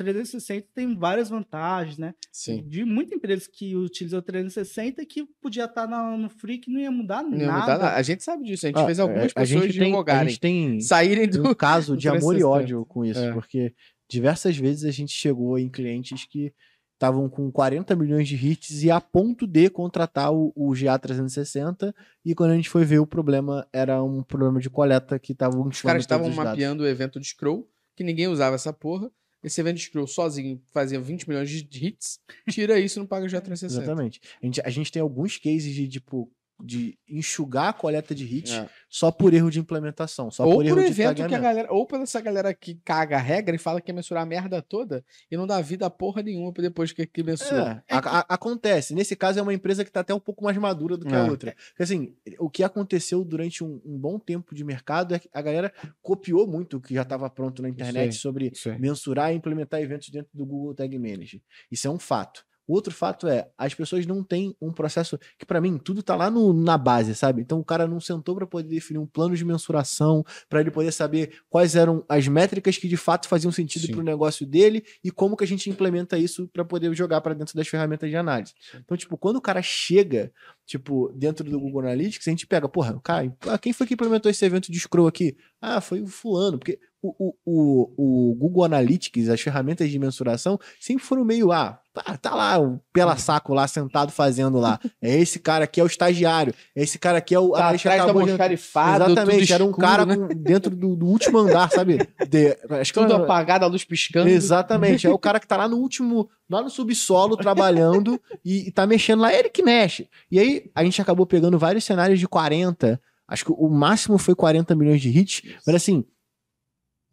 360 0.00 0.68
tem 0.74 0.96
várias 0.96 1.28
vantagens, 1.28 1.98
né? 1.98 2.14
Sim. 2.32 2.64
De 2.66 2.84
muitas 2.86 3.12
empresas 3.12 3.46
que 3.46 3.76
utilizam 3.76 4.18
o 4.18 4.22
360 4.22 5.04
que 5.04 5.26
podia 5.42 5.66
estar 5.66 5.86
tá 5.86 6.16
no 6.16 6.28
free 6.30 6.58
que 6.58 6.70
não 6.70 6.80
ia 6.80 6.90
mudar 6.90 7.22
não 7.22 7.32
nada. 7.32 7.42
Ia 7.42 7.52
mudar 7.52 7.66
nada. 7.78 7.94
A 7.94 8.02
gente 8.02 8.22
sabe 8.22 8.44
disso, 8.44 8.64
a 8.64 8.68
gente 8.68 8.78
ah, 8.78 8.86
fez 8.86 8.98
algumas 8.98 9.24
é, 9.24 9.34
pessoas 9.34 9.62
a 9.62 9.66
gente 9.66 9.78
tem, 9.78 9.94
a 9.94 10.24
gente 10.24 10.40
tem 10.40 10.80
saírem 10.80 11.28
do 11.28 11.50
um 11.50 11.54
caso 11.54 11.98
de 11.98 12.08
amor 12.08 12.38
e 12.38 12.42
ódio 12.42 12.86
com 12.86 13.04
isso, 13.04 13.20
é. 13.20 13.32
porque 13.32 13.74
diversas 14.08 14.56
vezes 14.56 14.84
a 14.86 14.90
gente 14.90 15.12
chegou 15.12 15.58
em 15.58 15.68
clientes 15.68 16.24
que 16.24 16.52
estavam 17.00 17.30
com 17.30 17.50
40 17.50 17.96
milhões 17.96 18.28
de 18.28 18.36
hits 18.36 18.82
e 18.82 18.90
a 18.90 19.00
ponto 19.00 19.46
de 19.46 19.70
contratar 19.70 20.34
o, 20.34 20.52
o 20.54 20.68
GA360 20.72 21.94
e 22.22 22.34
quando 22.34 22.50
a 22.50 22.56
gente 22.56 22.68
foi 22.68 22.84
ver 22.84 22.98
o 22.98 23.06
problema 23.06 23.66
era 23.72 24.02
um 24.02 24.22
problema 24.22 24.60
de 24.60 24.68
coleta 24.68 25.18
que 25.18 25.32
estavam 25.32 25.66
Os 25.66 25.80
caras 25.80 26.02
estavam 26.02 26.30
mapeando 26.30 26.82
o 26.82 26.86
evento 26.86 27.18
de 27.18 27.26
scroll, 27.26 27.66
que 27.96 28.04
ninguém 28.04 28.28
usava 28.28 28.54
essa 28.54 28.70
porra. 28.70 29.10
Esse 29.42 29.58
evento 29.62 29.76
de 29.76 29.84
scroll 29.84 30.06
sozinho 30.06 30.60
fazia 30.70 31.00
20 31.00 31.26
milhões 31.26 31.48
de 31.48 31.86
hits, 31.86 32.20
tira 32.50 32.78
isso 32.78 32.98
e 32.98 33.00
não 33.00 33.06
paga 33.06 33.24
o 33.24 33.28
GA360. 33.30 33.64
Exatamente. 33.64 34.20
A 34.42 34.44
gente, 34.44 34.60
a 34.66 34.68
gente 34.68 34.92
tem 34.92 35.00
alguns 35.00 35.38
cases 35.38 35.74
de, 35.74 35.88
tipo, 35.88 36.30
de 36.62 36.98
enxugar 37.08 37.68
a 37.68 37.72
coleta 37.72 38.14
de 38.14 38.24
hit 38.24 38.52
é. 38.52 38.68
só 38.88 39.10
por 39.10 39.34
erro 39.34 39.50
de 39.50 39.58
implementação, 39.58 40.30
só 40.30 40.44
ou 40.44 40.54
por 40.54 40.66
erro 40.66 40.76
por 40.76 40.84
evento 40.84 41.26
que 41.26 41.34
a 41.34 41.38
galera, 41.38 41.72
ou 41.72 41.86
por 41.86 42.00
essa 42.00 42.20
galera 42.20 42.54
que 42.54 42.74
caga 42.84 43.16
a 43.16 43.20
regra 43.20 43.54
e 43.54 43.58
fala 43.58 43.80
que 43.80 43.90
ia 43.90 43.94
mensurar 43.94 44.22
a 44.22 44.26
merda 44.26 44.60
toda 44.62 45.04
e 45.30 45.36
não 45.36 45.46
dá 45.46 45.60
vida 45.60 45.86
a 45.86 45.90
porra 45.90 46.22
nenhuma 46.22 46.52
depois 46.52 46.92
que, 46.92 47.06
que 47.06 47.22
mensura. 47.22 47.82
É, 47.88 47.94
é 47.94 47.98
a, 47.98 47.98
a, 47.98 48.34
acontece. 48.34 48.94
Nesse 48.94 49.16
caso 49.16 49.38
é 49.38 49.42
uma 49.42 49.54
empresa 49.54 49.84
que 49.84 49.90
tá 49.90 50.00
até 50.00 50.14
um 50.14 50.20
pouco 50.20 50.44
mais 50.44 50.56
madura 50.56 50.96
do 50.96 51.06
que 51.06 51.14
a 51.14 51.26
é. 51.26 51.30
outra. 51.30 51.54
Porque 51.70 51.82
assim, 51.82 52.14
o 52.38 52.50
que 52.50 52.62
aconteceu 52.62 53.24
durante 53.24 53.64
um, 53.64 53.80
um, 53.84 53.98
bom 53.98 54.18
tempo 54.18 54.54
de 54.54 54.64
mercado 54.64 55.14
é 55.14 55.18
que 55.18 55.28
a 55.32 55.42
galera 55.42 55.72
copiou 56.02 56.46
muito 56.46 56.76
o 56.76 56.80
que 56.80 56.94
já 56.94 57.02
estava 57.02 57.28
pronto 57.30 57.62
na 57.62 57.68
internet 57.68 58.14
sobre 58.14 58.52
mensurar 58.78 59.32
e 59.32 59.36
implementar 59.36 59.80
eventos 59.80 60.08
dentro 60.10 60.30
do 60.34 60.44
Google 60.44 60.74
Tag 60.74 60.98
Manager. 60.98 61.40
Isso 61.70 61.86
é 61.86 61.90
um 61.90 61.98
fato. 61.98 62.44
O 62.70 62.72
outro 62.72 62.94
fato 62.94 63.26
é, 63.26 63.48
as 63.58 63.74
pessoas 63.74 64.06
não 64.06 64.22
têm 64.22 64.54
um 64.62 64.70
processo 64.70 65.18
que 65.36 65.44
para 65.44 65.60
mim 65.60 65.76
tudo 65.76 66.04
tá 66.04 66.14
lá 66.14 66.30
no, 66.30 66.52
na 66.52 66.78
base, 66.78 67.16
sabe? 67.16 67.42
Então 67.42 67.58
o 67.58 67.64
cara 67.64 67.84
não 67.88 67.98
sentou 68.00 68.36
para 68.36 68.46
poder 68.46 68.68
definir 68.68 69.00
um 69.00 69.06
plano 69.06 69.34
de 69.34 69.44
mensuração, 69.44 70.24
para 70.48 70.60
ele 70.60 70.70
poder 70.70 70.92
saber 70.92 71.40
quais 71.48 71.74
eram 71.74 72.04
as 72.08 72.28
métricas 72.28 72.78
que 72.78 72.86
de 72.86 72.96
fato 72.96 73.26
faziam 73.26 73.50
sentido 73.50 73.90
para 73.90 73.98
o 73.98 74.04
negócio 74.04 74.46
dele 74.46 74.84
e 75.02 75.10
como 75.10 75.36
que 75.36 75.42
a 75.42 75.46
gente 75.48 75.68
implementa 75.68 76.16
isso 76.16 76.46
para 76.52 76.64
poder 76.64 76.94
jogar 76.94 77.20
para 77.20 77.34
dentro 77.34 77.56
das 77.56 77.66
ferramentas 77.66 78.08
de 78.08 78.14
análise. 78.14 78.54
Então, 78.76 78.96
tipo, 78.96 79.18
quando 79.18 79.38
o 79.38 79.40
cara 79.40 79.60
chega, 79.62 80.32
tipo, 80.64 81.12
dentro 81.12 81.50
do 81.50 81.58
Google 81.58 81.80
Analytics, 81.80 82.28
a 82.28 82.30
gente 82.30 82.46
pega, 82.46 82.68
porra, 82.68 83.00
cara, 83.02 83.32
quem 83.60 83.72
foi 83.72 83.84
que 83.84 83.94
implementou 83.94 84.30
esse 84.30 84.44
evento 84.44 84.70
de 84.70 84.78
scroll 84.78 85.08
aqui? 85.08 85.36
Ah, 85.60 85.80
foi 85.80 86.00
o 86.00 86.06
fulano, 86.06 86.56
porque 86.56 86.78
o, 87.02 87.34
o, 87.44 88.30
o, 88.30 88.34
Google 88.34 88.64
Analytics, 88.64 89.28
as 89.28 89.40
ferramentas 89.40 89.90
de 89.90 89.98
mensuração, 89.98 90.58
sempre 90.78 91.02
foram 91.02 91.24
meio, 91.24 91.50
ah, 91.50 91.80
tá, 91.94 92.16
tá 92.18 92.34
lá, 92.34 92.60
o 92.60 92.78
pela 92.92 93.16
saco 93.16 93.54
lá, 93.54 93.66
sentado 93.66 94.12
fazendo 94.12 94.58
lá. 94.58 94.78
É 95.02 95.16
esse 95.16 95.38
cara 95.38 95.64
aqui 95.64 95.80
é 95.80 95.82
o 95.82 95.86
estagiário, 95.86 96.52
esse 96.76 96.98
cara 96.98 97.18
aqui 97.18 97.34
é 97.34 97.38
o... 97.38 97.52
Tá 97.52 97.70
atrás 97.70 98.02
acabou 98.02 98.22
de... 98.22 98.32
Exatamente, 98.32 99.52
era 99.52 99.64
um 99.64 99.72
cara 99.72 100.04
né? 100.04 100.14
com, 100.14 100.28
dentro 100.28 100.76
do, 100.76 100.94
do, 100.94 101.06
último 101.06 101.38
andar, 101.38 101.70
sabe? 101.70 101.98
De, 102.28 102.56
acho 102.68 102.92
Tudo 102.92 103.14
era... 103.14 103.22
apagado, 103.22 103.64
a 103.64 103.68
luz 103.68 103.82
piscando. 103.82 104.28
Exatamente, 104.28 105.06
é 105.06 105.10
o 105.10 105.18
cara 105.18 105.40
que 105.40 105.46
tá 105.46 105.56
lá 105.56 105.66
no 105.66 105.78
último, 105.78 106.28
lá 106.50 106.60
no 106.62 106.68
subsolo, 106.68 107.36
trabalhando 107.36 108.20
e, 108.44 108.68
e 108.68 108.70
tá 108.70 108.86
mexendo 108.86 109.20
lá, 109.20 109.32
é 109.32 109.38
ele 109.38 109.48
que 109.48 109.62
mexe. 109.62 110.08
E 110.30 110.38
aí, 110.38 110.70
a 110.74 110.84
gente 110.84 111.00
acabou 111.00 111.24
pegando 111.24 111.58
vários 111.58 111.84
cenários 111.84 112.20
de 112.20 112.28
40, 112.28 113.00
acho 113.26 113.44
que 113.44 113.52
o 113.52 113.68
máximo 113.70 114.18
foi 114.18 114.34
40 114.34 114.74
milhões 114.74 115.00
de 115.00 115.08
hits, 115.08 115.42
mas 115.66 115.76
assim 115.76 116.04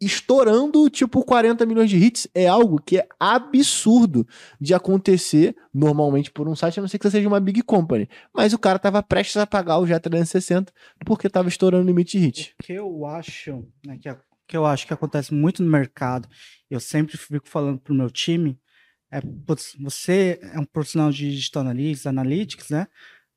estourando 0.00 0.88
tipo 0.88 1.24
40 1.24 1.66
milhões 1.66 1.90
de 1.90 1.96
hits 1.96 2.28
é 2.34 2.46
algo 2.46 2.80
que 2.80 2.98
é 2.98 3.08
absurdo 3.18 4.26
de 4.60 4.72
acontecer 4.74 5.56
normalmente 5.74 6.30
por 6.30 6.48
um 6.48 6.54
site, 6.54 6.78
a 6.78 6.82
não 6.82 6.88
ser 6.88 6.98
que 6.98 7.10
seja 7.10 7.28
uma 7.28 7.40
big 7.40 7.62
company. 7.62 8.08
Mas 8.32 8.52
o 8.52 8.58
cara 8.58 8.78
tava 8.78 9.02
prestes 9.02 9.36
a 9.36 9.46
pagar 9.46 9.78
o 9.78 9.84
G360 9.84 10.68
porque 11.04 11.28
tava 11.28 11.48
estourando 11.48 11.84
o 11.84 11.86
limite 11.86 12.18
de 12.18 12.24
hit. 12.24 12.54
O 12.60 12.62
que 12.62 12.72
eu 12.72 13.04
acho, 13.06 13.66
né, 13.84 13.98
que, 14.00 14.14
que 14.46 14.56
eu 14.56 14.64
acho 14.64 14.86
que 14.86 14.94
acontece 14.94 15.34
muito 15.34 15.62
no 15.62 15.70
mercado, 15.70 16.28
eu 16.70 16.78
sempre 16.78 17.16
fico 17.16 17.48
falando 17.48 17.78
pro 17.78 17.94
meu 17.94 18.10
time, 18.10 18.58
é, 19.10 19.20
você 19.80 20.38
é 20.42 20.60
um 20.60 20.64
profissional 20.64 21.10
de 21.10 21.30
digital 21.30 21.62
analytics, 21.62 22.06
analytics, 22.06 22.70
né? 22.70 22.86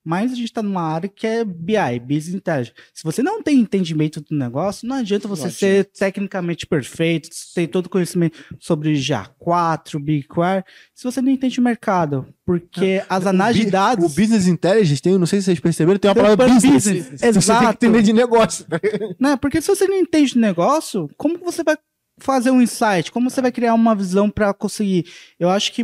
Mas 0.04 0.32
a 0.32 0.34
gente 0.34 0.46
está 0.46 0.62
numa 0.62 0.82
área 0.82 1.08
que 1.08 1.26
é 1.26 1.44
BI, 1.44 2.00
Business 2.00 2.34
Intelligence. 2.34 2.74
Se 2.92 3.04
você 3.04 3.22
não 3.22 3.42
tem 3.42 3.60
entendimento 3.60 4.20
do 4.20 4.36
negócio, 4.36 4.86
não 4.86 4.96
adianta 4.96 5.28
você 5.28 5.44
não 5.44 5.50
ser 5.50 5.66
adianta. 5.66 5.90
tecnicamente 5.98 6.66
perfeito, 6.66 7.28
ter 7.54 7.68
todo 7.68 7.86
o 7.86 7.90
conhecimento 7.90 8.38
sobre 8.58 8.92
GA4, 8.94 9.98
BigQuery, 10.00 10.64
se 10.94 11.04
você 11.04 11.22
não 11.22 11.30
entende 11.30 11.60
o 11.60 11.62
mercado. 11.62 12.26
Porque 12.44 13.02
as 13.08 13.26
análises 13.26 13.64
de 13.66 13.70
dados. 13.70 14.04
O 14.04 14.08
Business 14.08 14.46
Intelligence 14.46 15.00
tem, 15.00 15.16
não 15.16 15.26
sei 15.26 15.40
se 15.40 15.46
vocês 15.46 15.60
perceberam, 15.60 15.98
tem 15.98 16.10
uma 16.10 16.14
palavra 16.14 16.48
business. 16.48 16.84
business. 16.84 17.22
Exato. 17.22 17.40
Você 17.40 17.52
tem 17.52 17.60
que 17.60 17.86
entender 17.86 18.02
de 18.02 18.12
negócio. 18.12 18.66
não, 19.18 19.38
porque 19.38 19.60
se 19.60 19.68
você 19.68 19.86
não 19.86 19.96
entende 19.96 20.32
de 20.32 20.38
negócio, 20.38 21.08
como 21.16 21.38
você 21.38 21.62
vai 21.62 21.76
fazer 22.18 22.50
um 22.50 22.60
insight? 22.60 23.10
Como 23.12 23.30
você 23.30 23.40
vai 23.40 23.52
criar 23.52 23.74
uma 23.74 23.94
visão 23.94 24.28
para 24.28 24.52
conseguir? 24.52 25.06
Eu 25.38 25.48
acho 25.48 25.72
que 25.72 25.82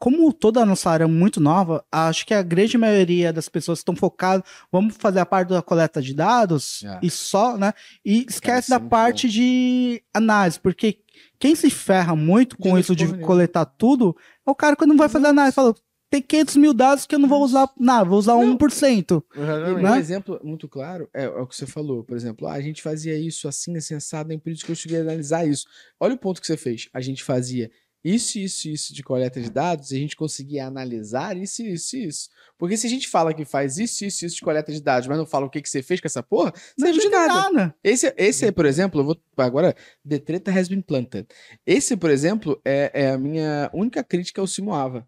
como 0.00 0.32
toda 0.32 0.62
a 0.62 0.66
nossa 0.66 0.90
área 0.90 1.04
é 1.04 1.06
muito 1.06 1.40
nova, 1.40 1.84
acho 1.92 2.26
que 2.26 2.32
a 2.32 2.42
grande 2.42 2.78
maioria 2.78 3.34
das 3.34 3.50
pessoas 3.50 3.80
estão 3.80 3.94
focadas, 3.94 4.42
vamos 4.72 4.96
fazer 4.96 5.20
a 5.20 5.26
parte 5.26 5.50
da 5.50 5.60
coleta 5.60 6.00
de 6.00 6.14
dados 6.14 6.82
é. 6.82 7.00
e 7.02 7.10
só, 7.10 7.58
né? 7.58 7.74
E 8.02 8.24
esquece 8.26 8.70
da 8.70 8.80
parte 8.80 9.26
bom. 9.26 9.32
de 9.34 10.02
análise, 10.14 10.58
porque 10.58 11.00
quem 11.38 11.54
se 11.54 11.68
ferra 11.68 12.16
muito 12.16 12.56
com 12.56 12.74
de 12.74 12.80
isso 12.80 12.96
de 12.96 13.18
coletar 13.18 13.66
tudo 13.66 14.16
é 14.46 14.50
o 14.50 14.54
cara 14.54 14.74
que 14.74 14.86
não 14.86 14.96
vai 14.96 15.10
fazer 15.10 15.26
análise. 15.26 15.54
Falou, 15.54 15.76
tem 16.08 16.22
500 16.22 16.56
mil 16.56 16.72
dados 16.72 17.04
que 17.04 17.14
eu 17.14 17.18
não 17.18 17.28
vou 17.28 17.44
usar 17.44 17.70
nada, 17.78 18.08
vou 18.08 18.18
usar 18.18 18.36
não. 18.36 18.56
1%. 18.56 19.22
Né? 19.34 19.90
Um 19.90 19.96
exemplo 19.96 20.40
muito 20.42 20.66
claro 20.66 21.10
é, 21.12 21.24
é, 21.24 21.28
o 21.28 21.46
que 21.46 21.54
você 21.54 21.66
falou. 21.66 22.02
Por 22.02 22.16
exemplo, 22.16 22.48
ah, 22.48 22.54
a 22.54 22.60
gente 22.62 22.80
fazia 22.80 23.18
isso 23.18 23.46
assim, 23.46 23.76
assim, 23.76 23.94
assado, 23.94 24.32
é 24.32 24.38
por 24.38 24.50
isso 24.50 24.64
que 24.64 24.72
eu 24.72 24.76
cheguei 24.76 24.98
a 24.98 25.02
analisar 25.02 25.46
isso. 25.46 25.66
Olha 26.00 26.14
o 26.14 26.18
ponto 26.18 26.40
que 26.40 26.46
você 26.46 26.56
fez. 26.56 26.88
A 26.94 27.02
gente 27.02 27.22
fazia 27.22 27.70
isso, 28.02 28.38
isso, 28.38 28.68
isso 28.68 28.94
de 28.94 29.02
coleta 29.02 29.40
de 29.40 29.50
dados, 29.50 29.90
e 29.90 29.96
a 29.96 29.98
gente 29.98 30.16
conseguir 30.16 30.60
analisar 30.60 31.36
isso, 31.36 31.62
isso, 31.62 31.96
isso. 31.96 32.28
Porque 32.58 32.76
se 32.76 32.86
a 32.86 32.90
gente 32.90 33.08
fala 33.08 33.34
que 33.34 33.44
faz 33.44 33.76
isso, 33.78 34.04
isso, 34.04 34.24
isso 34.24 34.36
de 34.36 34.42
coleta 34.42 34.72
de 34.72 34.82
dados, 34.82 35.06
mas 35.06 35.18
não 35.18 35.26
fala 35.26 35.46
o 35.46 35.50
que, 35.50 35.60
que 35.60 35.68
você 35.68 35.82
fez 35.82 36.00
com 36.00 36.06
essa 36.06 36.22
porra, 36.22 36.52
não 36.78 36.86
serve 36.86 37.00
de 37.00 37.08
nada. 37.08 37.34
nada. 37.34 37.74
Esse, 37.84 38.12
esse, 38.16 38.50
por 38.52 38.64
exemplo, 38.64 39.00
eu 39.00 39.04
vou. 39.04 39.22
Agora, 39.36 39.74
The 40.08 40.18
Treta 40.18 40.50
has 40.50 40.68
been 40.68 40.80
planted. 40.80 41.26
Esse, 41.66 41.96
por 41.96 42.10
exemplo, 42.10 42.60
é, 42.64 42.90
é 42.94 43.10
a 43.10 43.18
minha 43.18 43.70
única 43.74 44.02
crítica 44.02 44.40
ao 44.40 44.46
Simoava. 44.46 45.06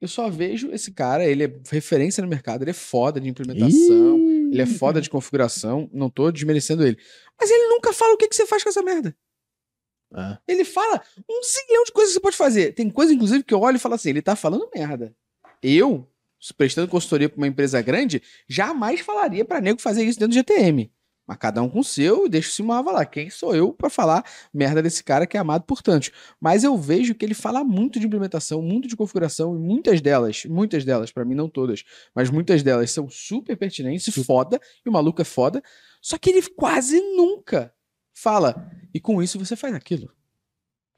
Eu 0.00 0.08
só 0.08 0.28
vejo 0.28 0.72
esse 0.72 0.90
cara, 0.90 1.24
ele 1.24 1.44
é 1.44 1.52
referência 1.70 2.20
no 2.22 2.28
mercado, 2.28 2.62
ele 2.62 2.72
é 2.72 2.74
foda 2.74 3.20
de 3.20 3.28
implementação, 3.28 4.18
Ih. 4.18 4.50
ele 4.50 4.60
é 4.60 4.66
foda 4.66 5.00
de 5.00 5.08
configuração, 5.08 5.88
não 5.92 6.10
tô 6.10 6.32
desmerecendo 6.32 6.84
ele. 6.84 6.98
Mas 7.40 7.48
ele 7.48 7.68
nunca 7.68 7.92
fala 7.92 8.14
o 8.14 8.16
que, 8.16 8.26
que 8.26 8.34
você 8.34 8.44
faz 8.44 8.64
com 8.64 8.68
essa 8.68 8.82
merda. 8.82 9.14
É. 10.14 10.38
Ele 10.46 10.64
fala 10.64 11.00
um 11.28 11.40
zilhão 11.42 11.84
de 11.84 11.92
coisas 11.92 12.12
que 12.12 12.14
você 12.14 12.20
pode 12.20 12.36
fazer. 12.36 12.72
Tem 12.72 12.90
coisa, 12.90 13.12
inclusive, 13.12 13.42
que 13.42 13.54
eu 13.54 13.60
olho 13.60 13.76
e 13.76 13.80
falo 13.80 13.94
assim: 13.94 14.10
ele 14.10 14.22
tá 14.22 14.36
falando 14.36 14.68
merda. 14.74 15.14
Eu, 15.62 16.08
prestando 16.56 16.88
consultoria 16.88 17.28
pra 17.28 17.38
uma 17.38 17.46
empresa 17.46 17.80
grande, 17.80 18.22
jamais 18.48 19.00
falaria 19.00 19.44
pra 19.44 19.60
nego 19.60 19.80
fazer 19.80 20.04
isso 20.04 20.18
dentro 20.18 20.34
do 20.34 20.34
GTM. 20.34 20.90
Mas 21.26 21.36
cada 21.38 21.62
um 21.62 21.68
com 21.68 21.80
o 21.80 21.84
seu 21.84 22.26
e 22.26 22.28
deixa 22.28 22.48
o 22.48 22.52
Simava 22.52 22.90
lá. 22.90 23.06
Quem 23.06 23.30
sou 23.30 23.54
eu 23.54 23.72
pra 23.72 23.88
falar 23.88 24.24
merda 24.52 24.82
desse 24.82 25.04
cara 25.04 25.26
que 25.26 25.36
é 25.36 25.40
amado 25.40 25.64
por 25.64 25.80
tantos? 25.80 26.10
Mas 26.40 26.64
eu 26.64 26.76
vejo 26.76 27.14
que 27.14 27.24
ele 27.24 27.34
fala 27.34 27.62
muito 27.62 28.00
de 28.00 28.06
implementação, 28.06 28.60
muito 28.60 28.88
de 28.88 28.96
configuração, 28.96 29.54
e 29.54 29.58
muitas 29.58 30.00
delas, 30.00 30.44
muitas 30.46 30.84
delas, 30.84 31.12
pra 31.12 31.24
mim 31.24 31.34
não 31.34 31.48
todas, 31.48 31.84
mas 32.14 32.28
muitas 32.28 32.62
delas 32.62 32.90
são 32.90 33.08
super 33.08 33.56
pertinentes 33.56 34.12
foda, 34.26 34.60
e 34.84 34.88
o 34.88 34.92
maluco 34.92 35.22
é 35.22 35.24
foda. 35.24 35.62
Só 36.00 36.18
que 36.18 36.30
ele 36.30 36.42
quase 36.56 37.00
nunca 37.00 37.72
fala. 38.14 38.70
E 38.94 39.00
com 39.00 39.22
isso 39.22 39.38
você 39.38 39.56
faz 39.56 39.74
aquilo. 39.74 40.10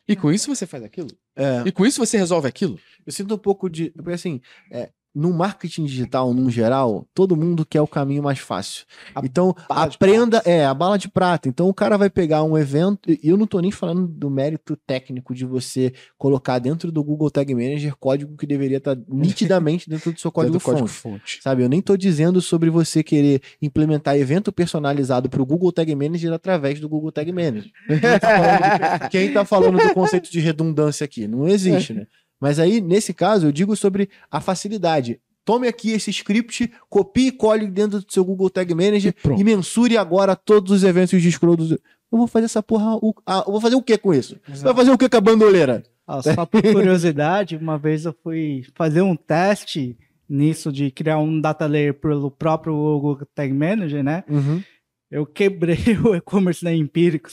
E 0.06 0.14
com 0.14 0.30
isso 0.30 0.54
você 0.54 0.66
faz 0.66 0.82
aquilo. 0.82 1.08
É, 1.36 1.62
E 1.66 1.72
com 1.72 1.86
isso 1.86 2.04
você 2.04 2.16
resolve 2.18 2.46
aquilo. 2.46 2.78
eu 3.06 3.12
sinto 3.12 3.34
um 3.34 3.38
pouco 3.38 3.68
de. 3.68 3.90
Porque 3.90 4.12
assim, 4.12 4.40
é, 4.70 4.92
no 5.14 5.32
marketing 5.32 5.84
digital, 5.84 6.34
num 6.34 6.50
geral, 6.50 7.06
todo 7.14 7.36
mundo 7.36 7.64
quer 7.64 7.80
o 7.80 7.86
caminho 7.86 8.22
mais 8.22 8.40
fácil. 8.40 8.84
A 9.14 9.20
então, 9.24 9.54
aprenda. 9.68 10.42
É, 10.44 10.64
a 10.64 10.74
bala 10.74 10.98
de 10.98 11.08
prata. 11.08 11.48
Então, 11.48 11.68
o 11.68 11.74
cara 11.74 11.96
vai 11.96 12.10
pegar 12.10 12.42
um 12.42 12.58
evento. 12.58 13.10
E 13.10 13.20
eu 13.22 13.36
não 13.36 13.46
tô 13.46 13.60
nem 13.60 13.70
falando 13.70 14.08
do 14.08 14.28
mérito 14.28 14.76
técnico 14.86 15.32
de 15.34 15.44
você 15.44 15.92
colocar 16.18 16.58
dentro 16.58 16.90
do 16.90 17.04
Google 17.04 17.30
Tag 17.30 17.54
Manager 17.54 17.94
código 17.96 18.36
que 18.36 18.46
deveria 18.46 18.78
estar 18.78 18.96
nitidamente 19.08 19.88
dentro 19.88 20.12
do 20.12 20.18
seu 20.20 20.32
código, 20.32 20.58
fonte. 20.58 20.88
fonte. 20.90 21.38
Sabe, 21.42 21.62
eu 21.62 21.68
nem 21.68 21.80
tô 21.80 21.96
dizendo 21.96 22.40
sobre 22.40 22.68
você 22.68 23.02
querer 23.02 23.40
implementar 23.62 24.16
evento 24.16 24.50
personalizado 24.52 25.28
para 25.28 25.40
o 25.40 25.46
Google 25.46 25.70
Tag 25.70 25.94
Manager 25.94 26.32
através 26.32 26.80
do 26.80 26.88
Google 26.88 27.12
Tag 27.12 27.30
Manager. 27.30 27.70
Quem 27.86 28.00
tá 28.00 28.20
falando- 28.20 29.10
Quem 29.10 29.32
tá 29.32 29.44
falando 29.44 29.78
do 29.78 29.94
conceito 29.94 30.30
de 30.30 30.40
redundância 30.40 31.04
aqui? 31.04 31.28
Não 31.28 31.46
existe, 31.46 31.92
né? 31.94 32.06
Mas 32.44 32.58
aí, 32.58 32.78
nesse 32.78 33.14
caso, 33.14 33.46
eu 33.46 33.52
digo 33.52 33.74
sobre 33.74 34.10
a 34.30 34.38
facilidade. 34.38 35.18
Tome 35.46 35.66
aqui 35.66 35.92
esse 35.92 36.10
script, 36.10 36.70
copie 36.90 37.28
e 37.28 37.32
cole 37.32 37.66
dentro 37.66 38.02
do 38.02 38.12
seu 38.12 38.22
Google 38.22 38.50
Tag 38.50 38.74
Manager 38.74 39.14
E 39.34 39.40
e, 39.40 39.44
mensure 39.44 39.96
agora 39.96 40.36
todos 40.36 40.70
os 40.70 40.84
eventos 40.84 41.22
de 41.22 41.32
scroll. 41.32 41.56
Dos... 41.56 41.70
Eu 41.70 41.78
vou 42.12 42.26
fazer 42.26 42.44
essa 42.44 42.62
porra. 42.62 42.96
o- 42.96 43.14
ah, 43.24 43.44
eu 43.46 43.52
vou 43.52 43.62
fazer 43.62 43.76
o 43.76 43.82
que 43.82 43.96
com 43.96 44.12
isso? 44.12 44.36
Você 44.46 44.62
vai 44.62 44.74
fazer 44.74 44.90
o 44.90 44.98
que 44.98 45.08
com 45.08 45.16
a 45.16 45.22
bandoleira? 45.22 45.84
Ó, 46.06 46.20
só 46.20 46.44
por 46.44 46.60
curiosidade, 46.70 47.56
uma 47.56 47.78
vez 47.78 48.04
eu 48.04 48.14
fui 48.22 48.62
fazer 48.74 49.00
um 49.00 49.16
teste 49.16 49.96
nisso 50.28 50.70
de 50.70 50.90
criar 50.90 51.18
um 51.20 51.40
data 51.40 51.64
layer 51.64 51.94
pelo 51.94 52.30
próprio 52.30 52.74
Google 52.74 53.26
Tag 53.34 53.54
Manager, 53.54 54.04
né? 54.04 54.22
Uhum. 54.28 54.62
Eu 55.10 55.24
quebrei 55.24 55.78
o 56.04 56.14
e-commerce 56.14 56.62
da 56.62 56.74
Empíricos. 56.74 57.32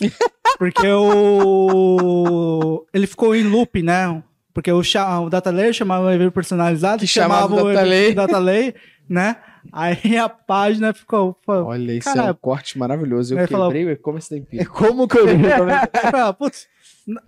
Porque 0.57 0.87
o... 0.87 2.85
ele 2.93 3.07
ficou 3.07 3.35
em 3.35 3.43
loop, 3.43 3.81
né? 3.83 4.23
Porque 4.53 4.71
o, 4.71 4.81
o 4.81 5.29
data 5.29 5.49
layer 5.49 5.73
chamava 5.73 6.05
o 6.05 6.11
evento 6.11 6.31
personalizado, 6.31 6.99
Que 7.01 7.07
chamava 7.07 7.53
o 7.53 7.73
data 7.73 7.81
layer. 7.83 8.13
data 8.15 8.37
layer, 8.37 8.75
né? 9.09 9.37
Aí 9.71 10.17
a 10.17 10.27
página 10.27 10.93
ficou... 10.93 11.35
pô, 11.45 11.53
Olha, 11.63 11.93
isso 11.93 12.09
é 12.09 12.13
Cara, 12.15 12.31
um 12.31 12.35
corte 12.35 12.77
maravilhoso. 12.77 13.33
Eu 13.35 13.39
ele 13.39 13.47
falou- 13.47 13.67
quebrei 13.67 13.85
o 13.85 13.91
e-commerce 13.91 14.29
da 14.29 14.37
Empírica. 14.37 14.71
Como 14.71 15.07
que 15.07 15.17
eu. 15.17 15.25
Ah, 16.13 16.33
putz, 16.33 16.67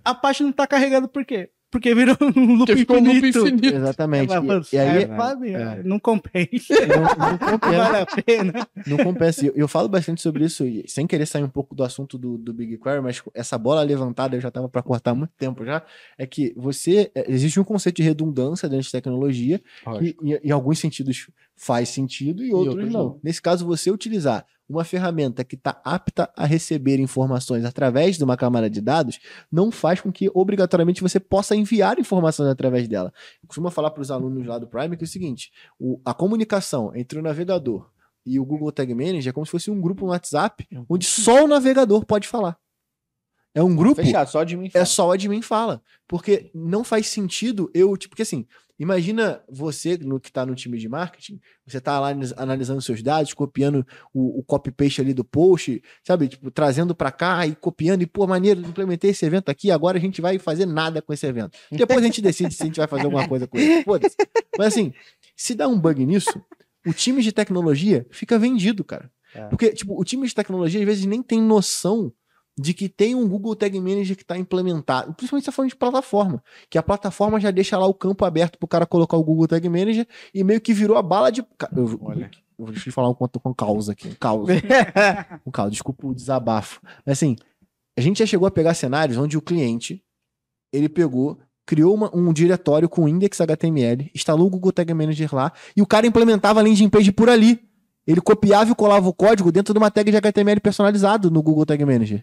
a 0.03 0.13
página 0.15 0.47
não 0.47 0.53
tá 0.53 0.65
carregando 0.67 1.07
por 1.07 1.23
quê? 1.23 1.49
Porque 1.73 1.95
virou 1.95 2.15
um 2.21 2.55
loop 2.57 2.75
ficou 2.75 2.97
um 2.97 3.03
loop 3.03 3.17
infinito. 3.17 3.39
infinito. 3.47 3.75
Exatamente. 3.75 4.31
É, 4.31 4.37
E, 4.37 4.75
e 4.75 4.79
aí, 4.79 5.03
é, 5.03 5.07
Fábio, 5.07 5.57
é. 5.57 5.81
não 5.83 5.99
compensa. 5.99 6.75
não, 6.87 7.01
não 7.27 7.37
compensa. 7.39 7.77
vale 7.77 7.97
a 7.97 8.05
pena. 8.05 8.67
Não 8.85 8.97
compensa. 8.97 9.45
Eu, 9.47 9.53
eu 9.55 9.67
falo 9.67 9.89
bastante 9.89 10.21
sobre 10.21 10.45
isso, 10.45 10.63
e 10.63 10.85
sem 10.87 11.07
querer 11.07 11.25
sair 11.25 11.43
um 11.43 11.49
pouco 11.49 11.73
do 11.73 11.83
assunto 11.83 12.15
do, 12.15 12.37
do 12.37 12.53
Big 12.53 12.77
Query, 12.77 13.01
mas 13.01 13.23
essa 13.33 13.57
bola 13.57 13.81
levantada 13.81 14.35
eu 14.37 14.41
já 14.41 14.49
estava 14.49 14.69
para 14.69 14.83
cortar 14.83 15.11
há 15.11 15.15
muito 15.15 15.33
tempo 15.35 15.65
já. 15.65 15.81
É 16.15 16.27
que 16.27 16.53
você. 16.55 17.11
é, 17.15 17.25
Existe 17.27 17.59
um 17.59 17.63
conceito 17.63 17.95
de 17.95 18.03
redundância 18.03 18.69
dentro 18.69 18.85
de 18.85 18.91
tecnologia, 18.91 19.59
que 19.99 20.15
em, 20.21 20.33
em 20.43 20.51
alguns 20.51 20.77
sentidos 20.77 21.27
faz 21.55 21.89
sentido 21.89 22.43
e 22.45 22.53
outros, 22.53 22.75
outros 22.75 22.93
não. 22.93 23.03
não. 23.05 23.19
Nesse 23.23 23.41
caso, 23.41 23.65
você 23.65 23.89
utilizar 23.89 24.45
uma 24.67 24.83
ferramenta 24.83 25.43
que 25.43 25.55
está 25.55 25.79
apta 25.83 26.31
a 26.35 26.45
receber 26.45 26.99
informações 26.99 27.65
através 27.65 28.17
de 28.17 28.23
uma 28.23 28.37
camada 28.37 28.69
de 28.69 28.79
dados 28.81 29.19
não 29.51 29.71
faz 29.71 29.99
com 30.01 30.11
que 30.11 30.29
obrigatoriamente 30.33 31.01
você 31.01 31.19
possa 31.19 31.55
enviar 31.55 31.99
informações 31.99 32.47
através 32.49 32.87
dela. 32.87 33.11
Eu 33.41 33.47
costumo 33.47 33.69
falar 33.69 33.91
para 33.91 34.01
os 34.01 34.09
alunos 34.09 34.45
lá 34.45 34.57
do 34.57 34.67
Prime 34.67 34.95
que 34.97 35.03
é 35.03 35.05
o 35.05 35.07
seguinte: 35.07 35.51
o- 35.79 35.99
a 36.05 36.13
comunicação 36.13 36.95
entre 36.95 37.19
o 37.19 37.21
navegador 37.21 37.89
e 38.25 38.39
o 38.39 38.45
Google 38.45 38.71
Tag 38.71 38.93
Manager 38.95 39.27
é 39.29 39.31
como 39.33 39.45
se 39.45 39.51
fosse 39.51 39.69
um 39.69 39.81
grupo 39.81 40.05
no 40.05 40.11
WhatsApp 40.11 40.65
onde 40.89 41.05
só 41.05 41.43
o 41.43 41.47
navegador 41.47 42.05
pode 42.05 42.27
falar. 42.27 42.57
É 43.55 43.61
um 43.61 43.75
grupo 43.75 44.01
Fechado, 44.01 44.29
só 44.29 44.43
de 44.43 44.57
mim. 44.57 44.69
é 44.73 44.83
só 44.83 45.07
o 45.07 45.11
admin 45.11 45.41
fala. 45.41 45.81
Porque 46.07 46.49
não 46.53 46.83
faz 46.83 47.07
sentido 47.07 47.69
eu, 47.73 47.95
tipo, 47.95 48.11
porque 48.11 48.23
assim, 48.23 48.47
imagina 48.79 49.43
você 49.47 49.97
no 49.97 50.19
que 50.19 50.31
tá 50.31 50.45
no 50.45 50.55
time 50.55 50.77
de 50.77 50.89
marketing, 50.89 51.39
você 51.65 51.79
tá 51.79 51.99
lá 51.99 52.09
analisando 52.35 52.81
seus 52.81 53.03
dados, 53.03 53.33
copiando 53.33 53.85
o, 54.11 54.39
o 54.39 54.43
copy-paste 54.43 55.01
ali 55.01 55.13
do 55.13 55.23
post, 55.23 55.81
sabe? 56.03 56.27
Tipo, 56.29 56.49
trazendo 56.49 56.95
pra 56.95 57.11
cá 57.11 57.45
e 57.45 57.55
copiando, 57.55 58.01
e 58.01 58.07
pô, 58.07 58.25
maneiro, 58.25 58.61
implementei 58.61 59.11
esse 59.11 59.25
evento 59.25 59.49
aqui, 59.49 59.69
agora 59.69 59.97
a 59.97 60.01
gente 60.01 60.19
vai 60.19 60.39
fazer 60.39 60.65
nada 60.65 61.01
com 61.01 61.13
esse 61.13 61.25
evento. 61.27 61.57
Depois 61.71 61.99
a 61.99 62.05
gente 62.05 62.21
decide 62.21 62.53
se 62.53 62.63
a 62.63 62.65
gente 62.65 62.77
vai 62.77 62.87
fazer 62.87 63.05
alguma 63.05 63.27
coisa 63.27 63.47
com 63.47 63.57
ele. 63.57 63.83
Foda-se. 63.85 64.15
Mas 64.57 64.67
assim, 64.67 64.93
se 65.35 65.53
dá 65.53 65.67
um 65.67 65.79
bug 65.79 66.03
nisso, 66.05 66.41
o 66.85 66.93
time 66.93 67.21
de 67.21 67.31
tecnologia 67.31 68.05
fica 68.09 68.39
vendido, 68.39 68.83
cara. 68.83 69.11
É. 69.35 69.45
Porque, 69.47 69.71
tipo, 69.71 69.99
o 69.99 70.03
time 70.03 70.27
de 70.27 70.33
tecnologia 70.33 70.79
às 70.79 70.85
vezes 70.85 71.05
nem 71.05 71.21
tem 71.21 71.41
noção 71.41 72.11
de 72.59 72.73
que 72.73 72.87
tem 72.87 73.15
um 73.15 73.27
Google 73.27 73.55
Tag 73.55 73.79
Manager 73.79 74.15
que 74.15 74.21
está 74.21 74.37
implementado. 74.37 75.13
Principalmente 75.13 75.45
você 75.45 75.51
tá 75.51 75.55
falando 75.55 75.69
de 75.71 75.75
plataforma. 75.75 76.43
Que 76.69 76.77
a 76.77 76.83
plataforma 76.83 77.39
já 77.39 77.49
deixa 77.51 77.77
lá 77.77 77.87
o 77.87 77.93
campo 77.93 78.23
aberto 78.25 78.57
pro 78.59 78.67
cara 78.67 78.85
colocar 78.85 79.17
o 79.17 79.23
Google 79.23 79.47
Tag 79.47 79.67
Manager 79.67 80.07
e 80.33 80.43
meio 80.43 80.61
que 80.61 80.73
virou 80.73 80.95
a 80.97 81.01
bala 81.01 81.31
de. 81.31 81.41
Eu, 81.75 81.99
Olha. 82.03 82.29
eu 82.59 82.65
vou 82.65 82.73
te 82.73 82.91
falar 82.91 83.09
um 83.09 83.13
conto 83.15 83.39
com 83.39 83.53
causa 83.53 83.93
aqui. 83.93 84.07
Um 84.09 84.13
caos. 84.15 84.47
um 85.45 85.51
caos. 85.51 85.71
Desculpa 85.71 86.05
o 86.07 86.13
desabafo. 86.13 86.79
Mas 87.05 87.17
assim, 87.17 87.35
a 87.97 88.01
gente 88.01 88.19
já 88.19 88.25
chegou 88.25 88.47
a 88.47 88.51
pegar 88.51 88.73
cenários 88.75 89.17
onde 89.17 89.35
o 89.37 89.41
cliente 89.41 90.03
ele 90.71 90.87
pegou. 90.89 91.39
Criou 91.65 91.93
uma- 91.95 92.13
um 92.13 92.33
diretório 92.33 92.89
com 92.89 93.07
index 93.07 93.39
HTML, 93.39 94.11
instalou 94.13 94.47
o 94.47 94.49
Google 94.49 94.73
Tag 94.73 94.93
Manager 94.93 95.33
lá, 95.33 95.53
e 95.77 95.81
o 95.81 95.87
cara 95.87 96.05
implementava 96.05 96.59
a 96.59 96.63
landing 96.63 96.89
page 96.89 97.09
por 97.13 97.29
ali. 97.29 97.57
Ele 98.05 98.19
copiava 98.19 98.69
e 98.69 98.75
colava 98.75 99.07
o 99.07 99.13
código 99.13 99.49
dentro 99.49 99.73
de 99.73 99.77
uma 99.77 99.89
tag 99.89 100.11
de 100.11 100.17
HTML 100.17 100.59
personalizado 100.59 101.31
no 101.31 101.41
Google 101.41 101.65
Tag 101.65 101.85
Manager. 101.85 102.21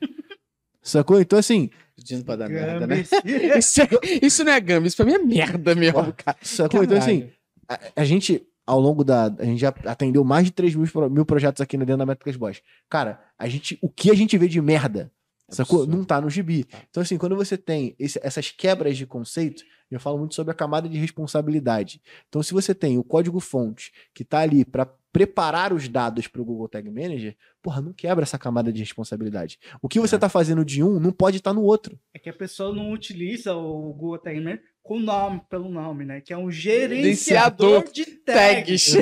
Sacou? 0.82 1.20
Então, 1.20 1.38
assim, 1.38 1.70
Pedindo 1.96 2.24
pra 2.24 2.36
dar 2.36 2.48
merda, 2.48 2.86
né? 2.86 3.00
Isso, 3.58 3.82
é- 3.82 3.88
isso 4.22 4.42
não 4.42 4.52
é 4.52 4.60
gama, 4.60 4.86
isso 4.86 4.96
pra 4.96 5.04
mim 5.04 5.12
é 5.12 5.18
merda 5.18 5.74
mesmo, 5.74 6.12
cara. 6.14 6.38
sacou? 6.40 6.82
Então, 6.82 6.96
assim, 6.96 7.28
Caralho. 7.68 7.92
a, 7.96 8.00
a 8.00 8.04
gente, 8.06 8.42
ao 8.66 8.80
longo 8.80 9.04
da. 9.04 9.26
A 9.38 9.44
gente 9.44 9.60
já 9.60 9.68
atendeu 9.84 10.24
mais 10.24 10.46
de 10.46 10.50
3 10.52 10.74
mil, 10.74 10.88
mil 11.10 11.26
projetos 11.26 11.60
aqui 11.60 11.76
dentro 11.76 11.98
da 11.98 12.06
Métricas 12.06 12.36
Boss. 12.36 12.62
Cara, 12.88 13.20
a 13.38 13.46
gente, 13.48 13.78
o 13.82 13.88
que 13.90 14.10
a 14.10 14.14
gente 14.14 14.38
vê 14.38 14.48
de 14.48 14.60
merda, 14.62 15.12
sacou? 15.50 15.80
Absurdo. 15.80 15.96
Não 15.98 16.04
tá 16.04 16.20
no 16.22 16.30
gibi. 16.30 16.66
Então, 16.88 17.02
assim, 17.02 17.18
quando 17.18 17.36
você 17.36 17.58
tem 17.58 17.94
esse- 17.98 18.20
essas 18.22 18.50
quebras 18.50 18.96
de 18.96 19.04
conceito, 19.06 19.62
eu 19.90 20.00
falo 20.00 20.16
muito 20.18 20.34
sobre 20.34 20.52
a 20.52 20.54
camada 20.54 20.88
de 20.88 20.96
responsabilidade. 20.96 22.00
Então, 22.30 22.42
se 22.42 22.54
você 22.54 22.74
tem 22.74 22.96
o 22.96 23.04
código-fonte 23.04 23.92
que 24.14 24.24
tá 24.24 24.38
ali 24.38 24.64
para 24.64 24.88
preparar 25.12 25.72
os 25.72 25.88
dados 25.88 26.26
para 26.28 26.40
o 26.40 26.44
Google 26.44 26.68
Tag 26.68 26.88
Manager, 26.90 27.36
porra, 27.62 27.80
não 27.80 27.92
quebra 27.92 28.22
essa 28.22 28.38
camada 28.38 28.72
de 28.72 28.80
responsabilidade. 28.80 29.58
O 29.82 29.88
que 29.88 29.98
você 30.00 30.14
É. 30.16 30.18
tá 30.18 30.28
fazendo 30.28 30.64
de 30.64 30.82
um 30.82 30.98
não 31.00 31.10
pode 31.12 31.38
estar 31.38 31.52
no 31.52 31.62
outro. 31.62 31.98
É 32.14 32.18
que 32.18 32.28
a 32.30 32.32
pessoa 32.32 32.74
não 32.74 32.92
utiliza 32.92 33.54
o 33.54 33.92
Google 33.92 34.18
Tag 34.18 34.38
Manager 34.38 34.62
com 34.82 34.98
nome, 34.98 35.40
pelo 35.50 35.68
nome, 35.68 36.04
né? 36.04 36.20
Que 36.20 36.32
é 36.32 36.38
um 36.38 36.50
gerenciador 36.50 37.84
de 37.92 38.04
tags. 38.06 38.94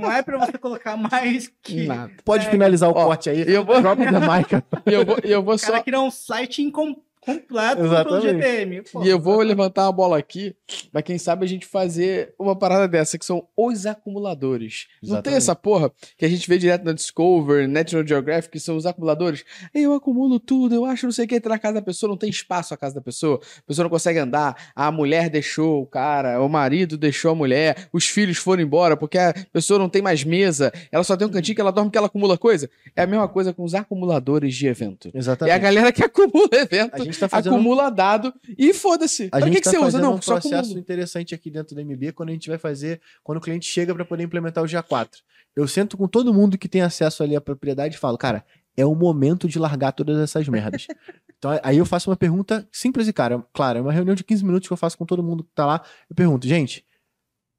Não 0.00 0.10
é 0.10 0.22
pra 0.22 0.38
você 0.38 0.56
colocar 0.58 0.96
mais 0.96 1.48
que... 1.62 1.86
Nada. 1.86 2.12
Pode 2.24 2.48
finalizar 2.48 2.88
o 2.88 2.92
ó, 2.92 3.06
corte 3.06 3.28
aí. 3.30 3.40
eu 3.46 3.64
vou- 3.64 3.80
Drop 3.80 3.98
the 4.00 4.10
mic. 4.10 4.64
E 4.86 4.92
eu 4.94 5.04
vou, 5.04 5.18
eu 5.22 5.42
vou 5.42 5.54
O 5.54 5.58
cara 5.58 5.78
só. 5.78 5.82
criar 5.82 6.00
um 6.02 6.10
site 6.10 6.62
incom- 6.62 6.96
completo 7.34 7.76
pelo 7.76 7.86
Exatamente. 7.86 8.26
GTM. 8.26 8.82
Pô, 8.92 9.04
E 9.04 9.08
eu 9.08 9.18
vou 9.18 9.40
levantar 9.40 9.84
uma 9.86 9.92
bola 9.92 10.18
aqui, 10.18 10.54
pra 10.90 11.02
quem 11.02 11.18
sabe 11.18 11.44
a 11.44 11.48
gente 11.48 11.66
fazer 11.66 12.34
uma 12.38 12.56
parada 12.56 12.88
dessa, 12.88 13.18
que 13.18 13.24
são 13.24 13.46
os 13.56 13.86
acumuladores. 13.86 14.86
Não 15.02 15.08
tem 15.08 15.14
Exatamente. 15.16 15.36
essa 15.36 15.54
porra 15.54 15.92
que 16.16 16.24
a 16.24 16.28
gente 16.28 16.48
vê 16.48 16.58
direto 16.58 16.84
na 16.84 16.92
Discover, 16.92 17.68
National 17.68 18.06
Geographic, 18.06 18.52
que 18.52 18.60
são 18.60 18.76
os 18.76 18.86
acumuladores? 18.86 19.44
Eu 19.74 19.92
acumulo 19.92 20.40
tudo, 20.40 20.74
eu 20.74 20.84
acho 20.84 21.06
não 21.06 21.12
sei 21.12 21.24
o 21.24 21.28
que, 21.28 21.40
tá 21.40 21.50
na 21.50 21.58
casa 21.58 21.74
da 21.74 21.82
pessoa, 21.82 22.08
não 22.10 22.16
tem 22.16 22.30
espaço 22.30 22.72
a 22.74 22.76
casa 22.76 22.94
da 22.94 23.00
pessoa, 23.00 23.40
a 23.58 23.62
pessoa 23.66 23.84
não 23.84 23.90
consegue 23.90 24.18
andar, 24.18 24.70
a 24.74 24.90
mulher 24.90 25.28
deixou 25.30 25.82
o 25.82 25.86
cara, 25.86 26.40
o 26.42 26.48
marido 26.48 26.96
deixou 26.96 27.30
a 27.32 27.34
mulher, 27.34 27.88
os 27.92 28.06
filhos 28.08 28.38
foram 28.38 28.62
embora 28.62 28.96
porque 28.96 29.18
a 29.18 29.34
pessoa 29.52 29.78
não 29.78 29.88
tem 29.88 30.02
mais 30.02 30.24
mesa, 30.24 30.72
ela 30.90 31.04
só 31.04 31.16
tem 31.16 31.26
um 31.26 31.30
cantinho 31.30 31.54
que 31.54 31.60
ela 31.60 31.72
dorme 31.72 31.90
que 31.90 31.98
ela 31.98 32.06
acumula 32.06 32.36
coisa. 32.38 32.68
É 32.96 33.02
a 33.02 33.06
mesma 33.06 33.28
coisa 33.28 33.52
com 33.52 33.64
os 33.64 33.74
acumuladores 33.74 34.54
de 34.54 34.66
evento. 34.66 35.08
É 35.08 35.16
a 35.16 35.18
Exatamente. 35.18 35.58
galera 35.58 35.92
que 35.92 36.02
acumula 36.04 36.48
evento 36.52 36.94
A 36.94 37.04
gente 37.18 37.30
tá 37.30 37.36
fazendo, 37.36 37.54
acumula 37.54 37.90
dado 37.90 38.32
e 38.56 38.72
foda-se. 38.72 39.28
Pra 39.28 39.42
que, 39.42 39.56
que 39.56 39.60
tá 39.60 39.70
você 39.70 39.78
usa? 39.78 39.98
Não, 39.98 40.14
um 40.14 40.18
processo 40.18 40.54
acumula. 40.54 40.78
interessante 40.78 41.34
aqui 41.34 41.50
dentro 41.50 41.74
do 41.74 41.84
MB 41.84 42.12
quando 42.12 42.30
a 42.30 42.32
gente 42.32 42.48
vai 42.48 42.58
fazer, 42.58 43.00
quando 43.22 43.38
o 43.38 43.40
cliente 43.40 43.66
chega 43.66 43.94
para 43.94 44.04
poder 44.04 44.24
implementar 44.24 44.62
o 44.62 44.66
GA4. 44.66 45.08
Eu 45.56 45.66
sento 45.66 45.96
com 45.96 46.06
todo 46.06 46.32
mundo 46.32 46.56
que 46.56 46.68
tem 46.68 46.82
acesso 46.82 47.22
ali 47.22 47.34
à 47.34 47.40
propriedade 47.40 47.96
e 47.96 47.98
falo, 47.98 48.16
cara, 48.16 48.44
é 48.76 48.86
o 48.86 48.94
momento 48.94 49.48
de 49.48 49.58
largar 49.58 49.92
todas 49.92 50.18
essas 50.18 50.48
merdas. 50.48 50.86
Então 51.38 51.52
aí 51.62 51.78
eu 51.78 51.86
faço 51.86 52.10
uma 52.10 52.16
pergunta 52.16 52.68
simples 52.72 53.06
e 53.06 53.12
cara, 53.12 53.46
claro, 53.52 53.78
é 53.78 53.80
uma 53.80 53.92
reunião 53.92 54.12
de 54.12 54.24
15 54.24 54.44
minutos 54.44 54.66
que 54.66 54.72
eu 54.72 54.76
faço 54.76 54.98
com 54.98 55.06
todo 55.06 55.22
mundo 55.22 55.44
que 55.44 55.52
tá 55.54 55.64
lá. 55.64 55.84
Eu 56.10 56.16
pergunto, 56.16 56.48
gente, 56.48 56.84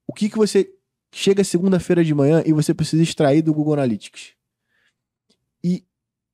o 0.05 0.13
que 0.13 0.29
que 0.29 0.37
você 0.37 0.69
chega 1.13 1.45
segunda-feira 1.45 2.03
de 2.03 2.13
manhã 2.13 2.43
e 2.45 2.51
você 2.51 2.73
precisa 2.73 3.01
extrair 3.01 3.41
do 3.41 3.53
Google 3.53 3.75
Analytics? 3.75 4.33
E, 5.63 5.85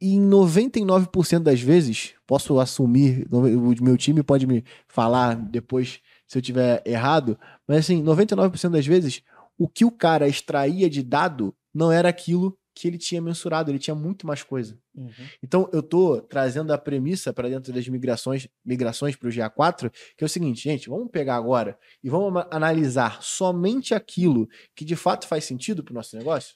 e 0.06 0.14
em 0.14 0.22
99% 0.22 1.39
das 1.39 1.60
vezes, 1.60 2.14
posso 2.28 2.60
assumir, 2.60 3.28
o 3.32 3.84
meu 3.84 3.97
time 3.97 4.22
pode 4.22 4.45
me 4.45 4.64
falar 4.88 5.36
depois 5.36 5.99
se 6.28 6.38
eu 6.38 6.43
tiver 6.43 6.84
errado, 6.86 7.36
mas 7.68 7.80
assim, 7.80 8.03
99% 8.03 8.70
das 8.70 8.86
vezes, 8.86 9.24
o 9.58 9.68
que 9.68 9.84
o 9.84 9.89
cara 9.89 10.28
extraía 10.28 10.88
de 10.88 11.01
dado 11.01 11.56
não 11.74 11.91
era 11.91 12.08
aquilo 12.08 12.56
que 12.76 12.88
ele 12.88 12.99
tinha 12.99 13.20
mensurado, 13.20 13.72
ele 13.72 13.80
tinha 13.80 13.95
muito 13.95 14.28
mais 14.28 14.43
coisa. 14.43 14.78
Uhum. 14.93 15.10
Então, 15.41 15.68
eu 15.74 15.82
tô 15.82 16.22
trazendo 16.22 16.72
a 16.72 16.78
premissa 16.78 17.34
para 17.34 17.49
dentro 17.49 17.74
das 17.74 17.88
migrações, 17.88 18.47
migrações 18.64 19.16
para 19.16 19.28
o 19.28 19.32
GA4, 19.32 19.91
que 20.16 20.24
é 20.24 20.28
o 20.28 20.30
seguinte, 20.30 20.62
gente, 20.62 20.88
vamos 20.88 21.10
pegar 21.10 21.36
agora 21.36 21.80
e 22.03 22.10
vamos 22.12 22.43
analisar 22.51 23.24
somente 23.24 23.95
aquilo 23.95 24.47
que 24.76 24.86
de 24.86 24.95
fato 24.95 25.26
faz 25.26 25.45
sentido 25.45 25.84
para 25.84 25.93
o 25.93 25.95
nosso 25.95 26.16
negócio. 26.16 26.56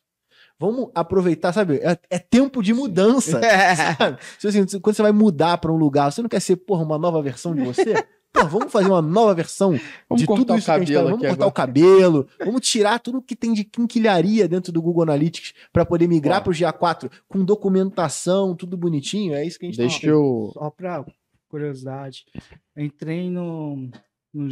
Vamos 0.60 0.90
aproveitar, 0.94 1.54
sabe? 1.54 1.78
É, 1.78 1.98
é 2.10 2.20
tempo 2.20 2.62
de 2.62 2.74
mudança. 2.74 3.40
sabe? 3.98 4.18
Assim, 4.44 4.80
quando 4.80 4.96
você 4.96 5.02
vai 5.02 5.14
mudar 5.14 5.58
para 5.58 5.72
um 5.72 5.78
lugar, 5.78 6.12
você 6.12 6.22
não 6.22 6.28
quer 6.28 6.42
ser, 6.42 6.58
porra, 6.58 6.84
uma 6.84 6.98
nova 6.98 7.22
versão 7.22 7.56
de 7.56 7.64
você? 7.64 7.94
Pô, 8.32 8.46
vamos 8.46 8.72
fazer 8.72 8.90
uma 8.90 9.02
nova 9.02 9.34
versão 9.34 9.72
vamos 10.08 10.22
de 10.22 10.28
tudo 10.28 10.56
isso 10.56 10.66
que 10.66 10.72
a 10.72 10.80
gente 10.80 10.94
tá... 10.94 11.02
Vamos 11.02 11.20
cortar 11.20 11.34
agora. 11.34 11.48
o 11.48 11.52
cabelo, 11.52 12.28
vamos 12.38 12.62
tirar 12.62 13.00
tudo 13.00 13.24
que 13.24 13.36
tem 13.36 13.54
de 13.54 13.64
quinquilharia 13.64 14.48
dentro 14.48 14.72
do 14.72 14.82
Google 14.82 15.02
Analytics 15.02 15.54
para 15.74 15.84
poder 15.84 16.08
migrar 16.08 16.44
para 16.44 16.52
o 16.52 16.54
GA4 16.54 17.10
com 17.28 17.44
documentação, 17.44 18.56
tudo 18.56 18.78
bonitinho. 18.78 19.34
É 19.34 19.44
isso 19.44 19.58
que 19.58 19.66
a 19.66 19.70
gente 19.70 19.78
Deixa 19.78 20.02
tá 20.02 20.08
eu... 20.08 20.52
Só 20.54 20.70
pra 20.70 21.04
curiosidade, 21.50 22.26
entrei 22.78 23.32
no, 23.32 23.90
no... 24.32 24.48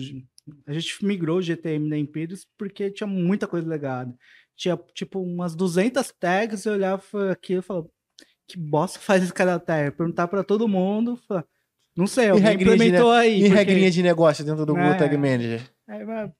A 0.65 0.73
gente 0.73 1.05
migrou 1.05 1.37
o 1.37 1.41
GTM 1.41 1.87
da 1.87 1.97
Empíricos 1.97 2.47
porque 2.57 2.89
tinha 2.89 3.05
muita 3.05 3.45
coisa 3.45 3.67
legada. 3.67 4.11
Tinha, 4.57 4.77
tipo, 4.93 5.21
umas 5.21 5.55
200 5.55 6.11
tags, 6.19 6.65
eu 6.65 6.73
olhava 6.73 7.31
aqui 7.31 7.53
e 7.53 7.61
falava, 7.61 7.87
que 8.47 8.57
bosta 8.57 8.99
faz 8.99 9.23
esse 9.23 9.33
cara 9.33 9.59
tag? 9.59 9.95
Perguntar 9.95 10.27
para 10.27 10.43
todo 10.43 10.67
mundo, 10.67 11.17
falava, 11.27 11.47
não 11.95 12.07
sei, 12.07 12.29
alguém 12.29 12.55
implementou 12.55 13.11
de, 13.11 13.17
aí. 13.19 13.37
E 13.37 13.41
porque... 13.41 13.55
regrinha 13.55 13.91
de 13.91 14.03
negócio 14.03 14.43
dentro 14.43 14.65
do 14.65 14.77
é, 14.77 14.81
Google 14.81 14.97
Tag 14.97 15.15
Manager. 15.15 15.71
Aí 15.87 16.03
vai 16.03 16.31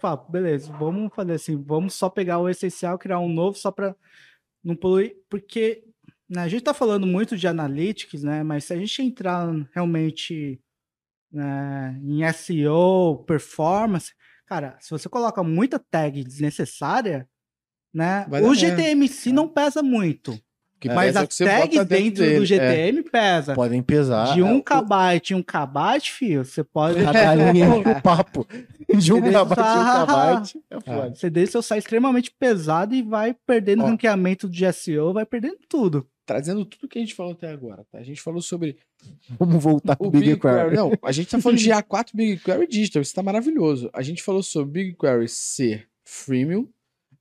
falar, 0.00 0.16
beleza, 0.28 0.72
vamos 0.72 1.14
fazer 1.14 1.34
assim, 1.34 1.62
vamos 1.62 1.94
só 1.94 2.10
pegar 2.10 2.38
o 2.38 2.48
essencial, 2.48 2.98
criar 2.98 3.20
um 3.20 3.28
novo 3.28 3.56
só 3.56 3.70
para 3.70 3.94
não 4.62 4.74
poluir, 4.74 5.16
porque 5.28 5.84
né, 6.28 6.42
a 6.42 6.48
gente 6.48 6.60
está 6.60 6.74
falando 6.74 7.06
muito 7.06 7.36
de 7.36 7.46
analytics, 7.46 8.22
né? 8.22 8.42
Mas 8.42 8.64
se 8.64 8.72
a 8.72 8.76
gente 8.76 9.02
entrar 9.02 9.48
realmente 9.72 10.60
né, 11.30 12.00
em 12.02 12.32
SEO, 12.32 13.24
performance, 13.26 14.12
cara, 14.46 14.76
se 14.80 14.90
você 14.90 15.08
coloca 15.08 15.42
muita 15.42 15.78
tag 15.78 16.24
desnecessária, 16.24 17.28
né? 17.94 18.26
Vai 18.28 18.42
o 18.42 18.54
GTMC 18.54 19.32
não 19.32 19.48
pesa 19.48 19.82
muito. 19.82 20.38
Que 20.80 20.88
mas 20.90 21.16
as 21.16 21.38
tags 21.38 21.86
dentro, 21.86 22.22
dentro 22.22 22.40
do 22.40 22.44
GTM 22.44 22.98
é. 22.98 23.02
pesa. 23.02 23.54
Podem 23.54 23.82
pesar. 23.82 24.34
De 24.34 24.42
um 24.42 24.58
é, 24.58 24.60
kbyte 24.60 25.32
e 25.32 25.34
um 25.34 25.42
kbyte, 25.42 26.12
filho, 26.12 26.44
você 26.44 26.62
pode. 26.62 27.02
A 27.02 27.10
galinha 27.10 27.70
o 27.72 28.02
papo. 28.02 28.46
De 28.94 29.10
um 29.10 29.18
kbyte 29.18 29.32
e 29.32 29.38
um 29.38 30.06
kbyte. 30.06 30.62
É 30.70 30.80
foda. 30.80 31.14
Você 31.14 31.30
deixa 31.30 31.58
o 31.58 31.62
sai 31.62 31.78
extremamente 31.78 32.30
pesado 32.38 32.94
e 32.94 33.00
vai 33.00 33.34
perdendo 33.46 33.82
o 33.82 33.86
ranqueamento 33.86 34.46
de 34.46 34.70
SEO, 34.74 35.14
vai 35.14 35.24
perdendo 35.24 35.56
tudo. 35.70 36.06
Trazendo 36.26 36.66
tudo 36.66 36.88
que 36.88 36.98
a 36.98 37.00
gente 37.00 37.14
falou 37.14 37.32
até 37.32 37.50
agora, 37.50 37.86
tá? 37.90 37.98
A 37.98 38.02
gente 38.02 38.20
falou 38.20 38.42
sobre. 38.42 38.76
Vamos 39.38 39.62
voltar 39.62 39.96
pro 39.96 40.10
Big 40.10 40.32
BigQuery. 40.32 40.76
Não, 40.76 40.92
a 41.02 41.12
gente 41.12 41.30
tá 41.30 41.40
falando 41.40 41.58
de 41.58 41.68
A4 41.72 42.08
BigQuery 42.12 42.66
Digital, 42.66 43.00
isso 43.00 43.14
tá 43.14 43.22
maravilhoso. 43.22 43.88
A 43.92 44.02
gente 44.02 44.22
falou 44.22 44.42
sobre 44.42 44.84
BigQuery 44.84 45.28
ser 45.28 45.88
freemium, 46.04 46.68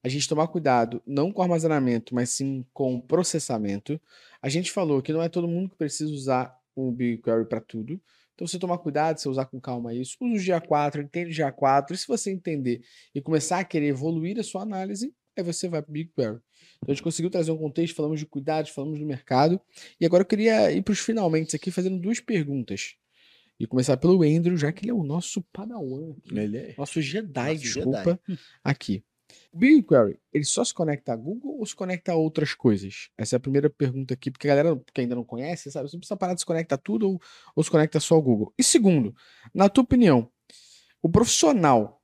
a 0.04 0.10
gente 0.10 0.28
tomar 0.28 0.47
cuidado 0.47 1.01
não 1.08 1.32
com 1.32 1.41
armazenamento, 1.41 2.14
mas 2.14 2.30
sim 2.30 2.66
com 2.74 2.99
processamento. 2.99 3.99
A 4.41 4.49
gente 4.49 4.72
falou 4.72 5.01
que 5.01 5.14
não 5.14 5.22
é 5.22 5.30
todo 5.30 5.47
mundo 5.47 5.70
que 5.70 5.78
precisa 5.78 6.12
usar 6.12 6.54
o 6.76 6.91
BigQuery 6.91 7.45
para 7.45 7.62
tudo. 7.62 7.99
Então, 8.36 8.45
você 8.45 8.60
tomar 8.60 8.80
cuidado, 8.80 9.20
você 9.20 9.30
usar 9.30 9.45
com 9.45 9.62
calma 9.62 9.93
isso. 9.93 10.18
Usa 10.20 10.56
o 10.56 10.60
GA4, 10.60 11.04
entende 11.04 11.32
o 11.32 11.45
GA4. 11.45 11.91
E 11.91 11.97
se 11.97 12.08
você 12.08 12.32
entender 12.32 12.82
e 13.16 13.22
começar 13.22 13.60
a 13.60 13.64
querer 13.64 13.88
evoluir 13.88 14.39
a 14.39 14.43
sua 14.43 14.64
análise, 14.64 15.14
aí 15.38 15.43
você 15.43 15.70
vai 15.70 15.82
para 15.82 15.89
o 15.89 15.93
BigQuery. 15.93 16.39
Então, 16.78 16.89
a 16.89 16.93
gente 16.93 17.04
conseguiu 17.04 17.30
trazer 17.30 17.51
um 17.51 17.58
contexto, 17.58 17.95
falamos 17.95 18.20
de 18.20 18.26
cuidados, 18.26 18.72
falamos 18.72 18.99
do 18.99 19.06
mercado. 19.06 19.62
E 20.01 20.06
agora 20.06 20.24
eu 20.24 20.28
queria 20.28 20.72
ir 20.72 20.82
para 20.82 20.91
os 20.91 20.99
finalmente 20.99 21.56
aqui, 21.56 21.72
fazendo 21.72 21.99
duas 21.99 22.20
perguntas. 22.20 22.95
E 23.60 23.68
começar 23.68 23.95
pelo 23.97 24.24
Andrew, 24.24 24.58
já 24.58 24.72
que 24.72 24.84
ele 24.84 24.91
é 24.91 24.93
o 24.93 25.04
nosso 25.04 25.41
padawan. 25.54 26.16
Aqui, 26.26 26.38
ele 26.38 26.58
é. 26.58 26.76
Nosso 26.78 27.01
Jedi, 27.01 27.54
nosso 27.54 27.62
desculpa. 27.62 28.20
Jedi. 28.28 28.41
Aqui. 28.64 29.04
O 29.51 29.57
BigQuery, 29.57 30.19
ele 30.31 30.43
só 30.43 30.63
se 30.63 30.73
conecta 30.73 31.13
a 31.13 31.15
Google 31.15 31.57
ou 31.59 31.65
se 31.65 31.75
conecta 31.75 32.11
a 32.11 32.15
outras 32.15 32.53
coisas? 32.53 33.09
Essa 33.17 33.36
é 33.36 33.38
a 33.38 33.39
primeira 33.39 33.69
pergunta 33.69 34.13
aqui, 34.13 34.31
porque 34.31 34.47
a 34.47 34.55
galera 34.55 34.81
que 34.93 35.01
ainda 35.01 35.15
não 35.15 35.23
conhece, 35.23 35.71
sabe, 35.71 35.89
você 35.89 35.97
precisa 35.97 36.17
parar 36.17 36.34
de 36.34 36.41
se 36.41 36.45
conectar 36.45 36.77
tudo 36.77 37.09
ou, 37.09 37.21
ou 37.55 37.63
se 37.63 37.69
conecta 37.69 37.99
só 37.99 38.15
ao 38.15 38.21
Google. 38.21 38.53
E 38.57 38.63
segundo, 38.63 39.15
na 39.53 39.69
tua 39.69 39.84
opinião, 39.84 40.29
o 41.01 41.09
profissional 41.09 42.01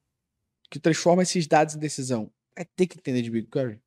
que 0.69 0.79
transforma 0.79 1.23
esses 1.23 1.47
dados 1.47 1.75
em 1.75 1.79
decisão 1.79 2.31
vai 2.55 2.65
ter 2.75 2.87
que 2.87 2.97
entender 2.97 3.21
de 3.21 3.31
BigQuery? 3.31 3.81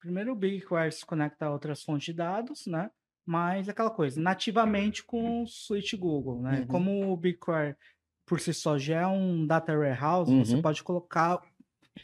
Primeiro, 0.00 0.32
o 0.32 0.36
BigQuery 0.36 0.92
se 0.92 1.06
conecta 1.06 1.46
a 1.46 1.52
outras 1.52 1.82
fontes 1.82 2.06
de 2.06 2.12
dados, 2.12 2.66
né? 2.66 2.90
Mas 3.26 3.68
é 3.68 3.72
aquela 3.72 3.90
coisa, 3.90 4.20
nativamente 4.20 5.04
com 5.04 5.42
o 5.42 5.46
Switch 5.46 5.94
Google, 5.94 6.40
né? 6.40 6.60
Uhum. 6.60 6.66
Como 6.66 7.12
o 7.12 7.16
BigQuery 7.16 7.76
por 8.24 8.40
si 8.40 8.52
só 8.52 8.78
já 8.78 9.02
é 9.02 9.06
um 9.06 9.46
data 9.46 9.72
warehouse, 9.72 10.30
uhum. 10.30 10.44
você 10.44 10.60
pode 10.60 10.82
colocar 10.82 11.42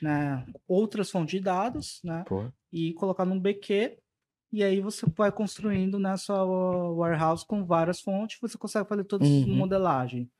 né, 0.00 0.44
outras 0.66 1.10
fontes 1.10 1.32
de 1.32 1.40
dados, 1.40 2.00
né? 2.04 2.24
E 2.72 2.92
colocar 2.94 3.24
num 3.24 3.40
BQ. 3.40 3.98
E 4.52 4.62
aí 4.62 4.80
você 4.80 5.04
vai 5.16 5.32
construindo 5.32 5.98
nessa 5.98 6.44
warehouse 6.44 7.44
com 7.44 7.64
várias 7.64 8.00
fontes, 8.00 8.38
você 8.40 8.56
consegue 8.56 8.88
fazer 8.88 9.04
toda 9.04 9.24
uhum. 9.24 9.56
modelagem. 9.56 10.30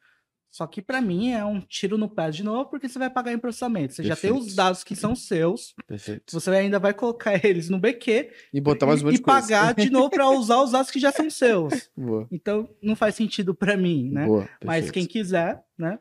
Só 0.54 0.68
que 0.68 0.80
para 0.80 1.00
mim 1.00 1.32
é 1.32 1.44
um 1.44 1.60
tiro 1.60 1.98
no 1.98 2.08
pé 2.08 2.30
de 2.30 2.44
novo, 2.44 2.70
porque 2.70 2.88
você 2.88 2.96
vai 2.96 3.10
pagar 3.10 3.32
em 3.32 3.38
processamento. 3.40 3.92
Você 3.92 4.04
Perfeito. 4.04 4.22
já 4.22 4.28
tem 4.28 4.40
os 4.40 4.54
dados 4.54 4.84
que 4.84 4.94
são 4.94 5.16
seus. 5.16 5.74
Perfeito. 5.84 6.32
Você 6.32 6.48
ainda 6.50 6.78
vai 6.78 6.94
colocar 6.94 7.34
eles 7.44 7.68
no 7.68 7.76
BQ 7.76 8.30
e 8.52 8.60
botar 8.60 8.86
mais 8.86 9.02
um 9.02 9.06
monte 9.06 9.16
e 9.16 9.20
pagar 9.20 9.74
de 9.74 9.90
novo 9.90 10.10
para 10.10 10.30
usar 10.30 10.62
os 10.62 10.70
dados 10.70 10.92
que 10.92 11.00
já 11.00 11.10
são 11.10 11.28
seus. 11.28 11.90
Boa. 11.98 12.28
Então 12.30 12.68
não 12.80 12.94
faz 12.94 13.16
sentido 13.16 13.52
para 13.52 13.76
mim, 13.76 14.10
né? 14.10 14.26
Boa. 14.26 14.48
Mas 14.64 14.92
quem 14.92 15.06
quiser, 15.06 15.60
né? 15.76 15.98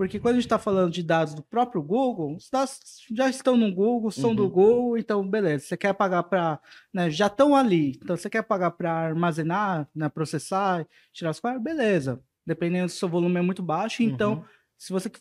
Porque 0.00 0.18
quando 0.18 0.36
a 0.36 0.38
gente 0.38 0.46
está 0.46 0.58
falando 0.58 0.90
de 0.90 1.02
dados 1.02 1.34
do 1.34 1.42
próprio 1.42 1.82
Google, 1.82 2.34
os 2.34 2.48
dados 2.48 3.04
já 3.12 3.28
estão 3.28 3.54
no 3.54 3.70
Google, 3.70 4.10
são 4.10 4.30
uhum. 4.30 4.36
do 4.36 4.48
Google, 4.48 4.96
então 4.96 5.28
beleza. 5.28 5.66
Você 5.66 5.76
quer 5.76 5.92
pagar 5.92 6.22
para. 6.22 6.58
Né, 6.90 7.10
já 7.10 7.26
estão 7.26 7.54
ali. 7.54 7.98
Então 8.02 8.16
você 8.16 8.30
quer 8.30 8.42
pagar 8.44 8.70
para 8.70 8.90
armazenar, 8.90 9.86
né, 9.94 10.08
processar, 10.08 10.88
tirar 11.12 11.28
as 11.28 11.38
coisas, 11.38 11.62
beleza. 11.62 12.18
Dependendo 12.46 12.88
se 12.88 12.96
o 12.96 12.98
seu 13.00 13.10
volume 13.10 13.40
é 13.40 13.42
muito 13.42 13.62
baixo. 13.62 14.02
Então, 14.02 14.36
uhum. 14.36 14.44
se 14.78 14.90
você. 14.90 15.12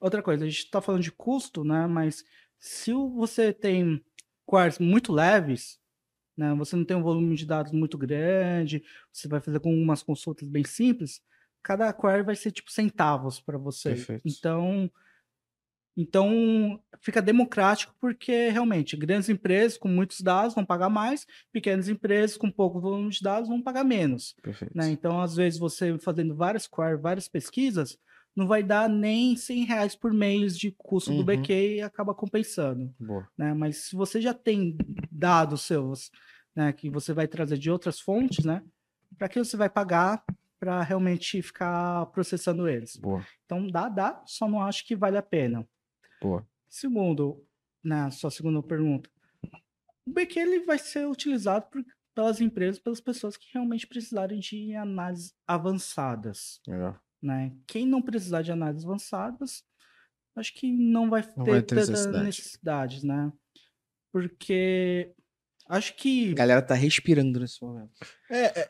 Outra 0.00 0.22
coisa, 0.22 0.44
a 0.44 0.48
gente 0.48 0.58
está 0.58 0.80
falando 0.80 1.02
de 1.02 1.10
custo, 1.10 1.64
né? 1.64 1.88
Mas 1.88 2.24
se 2.56 2.92
você 2.92 3.52
tem 3.52 4.00
queries 4.48 4.78
muito 4.78 5.12
leves, 5.12 5.80
né, 6.36 6.54
você 6.54 6.76
não 6.76 6.84
tem 6.84 6.96
um 6.96 7.02
volume 7.02 7.34
de 7.34 7.46
dados 7.46 7.72
muito 7.72 7.98
grande, 7.98 8.84
você 9.12 9.26
vai 9.26 9.40
fazer 9.40 9.58
com 9.58 9.74
umas 9.74 10.04
consultas 10.04 10.48
bem 10.48 10.62
simples 10.62 11.20
cada 11.62 11.92
query 11.92 12.22
vai 12.22 12.36
ser 12.36 12.50
tipo 12.50 12.70
centavos 12.70 13.40
para 13.40 13.58
você. 13.58 13.90
Perfeito. 13.90 14.22
Então, 14.24 14.90
então 15.96 16.80
fica 17.00 17.20
democrático 17.20 17.94
porque 18.00 18.48
realmente 18.48 18.96
grandes 18.96 19.28
empresas 19.28 19.76
com 19.76 19.88
muitos 19.88 20.20
dados 20.20 20.54
vão 20.54 20.64
pagar 20.64 20.88
mais, 20.88 21.26
pequenas 21.52 21.88
empresas 21.88 22.36
com 22.36 22.50
pouco 22.50 22.80
volume 22.80 23.10
de 23.10 23.20
dados 23.20 23.48
vão 23.48 23.62
pagar 23.62 23.84
menos. 23.84 24.34
Perfeito. 24.42 24.76
Né? 24.76 24.90
Então, 24.90 25.20
às 25.20 25.36
vezes, 25.36 25.58
você 25.58 25.98
fazendo 25.98 26.34
várias 26.34 26.66
queries, 26.66 27.00
várias 27.00 27.28
pesquisas, 27.28 27.98
não 28.34 28.46
vai 28.46 28.62
dar 28.62 28.88
nem 28.88 29.36
100 29.36 29.64
reais 29.64 29.96
por 29.96 30.12
mês 30.12 30.56
de 30.56 30.70
custo 30.70 31.10
uhum. 31.10 31.18
do 31.18 31.24
BQ 31.24 31.76
e 31.76 31.82
acaba 31.82 32.14
compensando. 32.14 32.94
Boa. 32.98 33.28
Né? 33.36 33.52
Mas 33.52 33.88
se 33.88 33.96
você 33.96 34.20
já 34.20 34.32
tem 34.32 34.78
dados 35.10 35.62
seus, 35.62 36.10
né, 36.54 36.72
que 36.72 36.88
você 36.88 37.12
vai 37.12 37.26
trazer 37.26 37.58
de 37.58 37.70
outras 37.70 38.00
fontes, 38.00 38.44
né? 38.44 38.62
Para 39.18 39.28
que 39.28 39.38
você 39.38 39.56
vai 39.56 39.68
pagar 39.68 40.24
para 40.60 40.82
realmente 40.82 41.40
ficar 41.40 42.04
processando 42.06 42.68
eles. 42.68 42.96
Boa. 42.96 43.26
Então 43.46 43.66
dá, 43.66 43.88
dá, 43.88 44.22
só 44.26 44.46
não 44.46 44.62
acho 44.62 44.86
que 44.86 44.94
vale 44.94 45.16
a 45.16 45.22
pena. 45.22 45.66
Boa. 46.20 46.46
Segundo, 46.68 47.42
na 47.82 48.10
sua 48.10 48.30
segunda 48.30 48.62
pergunta, 48.62 49.10
o 50.06 50.12
BQ 50.12 50.38
ele 50.38 50.60
vai 50.60 50.78
ser 50.78 51.06
utilizado 51.06 51.66
por, 51.70 51.82
pelas 52.14 52.40
empresas, 52.40 52.78
pelas 52.78 53.00
pessoas 53.00 53.38
que 53.38 53.48
realmente 53.54 53.86
precisarem 53.86 54.38
de 54.38 54.74
análises 54.74 55.34
avançadas. 55.46 56.60
Legal. 56.68 57.00
Né? 57.22 57.56
Quem 57.66 57.86
não 57.86 58.02
precisar 58.02 58.42
de 58.42 58.52
análises 58.52 58.84
avançadas, 58.84 59.64
acho 60.36 60.54
que 60.54 60.70
não 60.70 61.08
vai 61.08 61.22
não 61.36 61.44
ter, 61.44 61.50
vai 61.50 61.62
ter 61.62 61.74
necessidade. 61.74 62.24
necessidades, 62.24 63.02
né? 63.02 63.32
Porque 64.12 65.14
Acho 65.70 65.94
que 65.96 66.32
A 66.32 66.34
galera 66.34 66.60
tá 66.62 66.74
respirando 66.74 67.38
nesse 67.40 67.62
momento. 67.62 67.90
É, 68.28 68.60
é, 68.60 68.68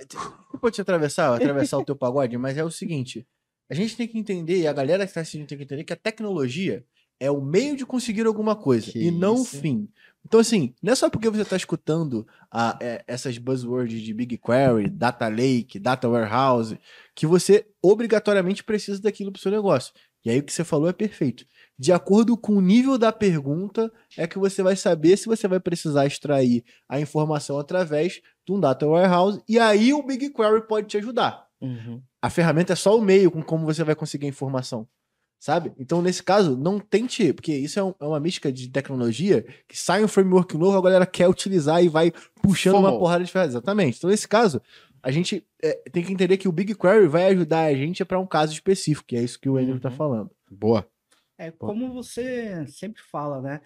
pode 0.61 0.75
te 0.75 0.81
atravessar, 0.83 1.35
atravessar 1.35 1.79
o 1.79 1.85
teu 1.85 1.97
pagode, 1.97 2.37
mas 2.37 2.57
é 2.59 2.63
o 2.65 2.71
seguinte: 2.71 3.27
a 3.71 3.75
gente 3.75 3.97
tem 3.97 4.07
que 4.07 4.19
entender, 4.19 4.59
e 4.61 4.67
a 4.67 4.73
galera 4.73 5.05
que 5.05 5.11
está 5.11 5.21
assistindo 5.23 5.47
tem 5.47 5.57
que 5.57 5.65
entender 5.65 5.85
que 5.85 5.93
a 5.93 5.97
tecnologia 5.97 6.85
é 7.19 7.31
o 7.31 7.41
meio 7.41 7.77
de 7.77 7.85
conseguir 7.87 8.27
alguma 8.27 8.55
coisa 8.57 8.91
Que 8.93 9.07
e 9.07 9.11
não 9.11 9.35
o 9.41 9.45
fim. 9.45 9.89
Então, 10.27 10.41
assim, 10.41 10.75
não 10.83 10.93
é 10.93 10.97
só 10.97 11.09
porque 11.09 11.31
você 11.31 11.41
está 11.43 11.57
escutando 11.57 12.27
a- 12.51 12.77
é, 12.81 13.03
essas 13.07 13.39
buzzwords 13.39 14.01
de 14.03 14.13
BigQuery, 14.13 14.91
Data 14.91 15.27
Lake, 15.29 15.79
Data 15.79 16.07
Warehouse, 16.09 16.79
que 17.15 17.27
você 17.27 17.67
obrigatoriamente 17.83 18.63
precisa 18.63 19.01
daquilo 19.01 19.33
para 19.33 19.39
o 19.39 19.43
seu 19.43 19.51
negócio. 19.51 19.95
E 20.25 20.31
aí 20.31 20.39
o 20.39 20.43
que 20.43 20.53
você 20.53 20.65
falou 20.65 20.89
é 20.89 20.93
perfeito. 20.93 21.45
De 21.79 21.93
acordo 21.93 22.37
com 22.37 22.55
o 22.57 22.61
nível 22.61 22.99
da 22.99 23.11
pergunta, 23.11 23.91
é 24.19 24.27
que 24.27 24.39
você 24.39 24.63
vai 24.63 24.77
saber 24.77 25.17
se 25.17 25.27
você 25.27 25.49
vai 25.49 25.59
precisar 25.59 26.07
extrair 26.07 26.63
a 26.89 27.01
informação 27.01 27.59
através 27.59 28.21
de 28.47 28.53
um 28.53 28.61
Data 28.61 28.87
Warehouse, 28.87 29.43
e 29.49 29.59
aí 29.59 29.95
o 29.95 30.03
BigQuery 30.03 30.67
pode 30.69 30.89
te 30.89 30.99
ajudar. 30.99 31.47
A 32.21 32.29
ferramenta 32.29 32.75
é 32.75 32.77
só 32.77 32.97
o 32.99 33.01
meio 33.01 33.31
com 33.31 33.43
como 33.43 33.65
você 33.65 33.83
vai 33.83 33.95
conseguir 33.95 34.27
a 34.27 34.29
informação. 34.29 34.87
Sabe? 35.43 35.73
Então, 35.79 36.03
nesse 36.03 36.23
caso, 36.23 36.55
não 36.55 36.79
tente, 36.79 37.33
porque 37.33 37.51
isso 37.55 37.79
é, 37.81 37.83
um- 37.83 37.95
é 37.99 38.05
uma 38.05 38.21
mística 38.21 38.53
de 38.53 38.69
tecnologia 38.69 39.43
que 39.67 39.79
sai 39.79 40.05
um 40.05 40.09
framework 40.09 40.55
novo, 40.59 40.77
a 40.77 40.83
galera 40.83 41.07
quer 41.07 41.29
utilizar 41.31 41.83
e 41.83 41.89
vai 41.89 42.13
puxando 42.43 42.75
uma 42.77 42.99
porrada 42.99 43.25
de 43.25 43.33
ferramentas. 43.33 43.55
Exatamente. 43.55 43.97
Então, 43.97 44.11
nesse 44.11 44.29
caso, 44.29 44.61
a 45.03 45.11
gente 45.11 45.47
é, 45.63 45.75
tem 45.91 46.05
que 46.05 46.13
entender 46.13 46.37
que 46.37 46.49
o 46.49 46.53
BigQuery 46.53 47.07
vai 47.09 47.27
ajudar 47.29 47.65
a 47.65 47.75
gente 47.75 48.05
para 48.05 48.19
um 48.19 48.27
caso 48.27 48.53
específico, 48.53 49.07
que 49.09 49.17
é 49.17 49.23
isso 49.23 49.39
que 49.41 49.49
o 49.49 49.57
Andrew 49.57 49.79
tá 49.81 49.89
Uhum. 49.91 49.97
falando. 49.97 50.31
Boa. 50.51 50.87
É 51.39 51.51
como 51.51 51.93
você 51.93 52.67
sempre 52.67 53.03
fala, 53.03 53.41
né? 53.41 53.61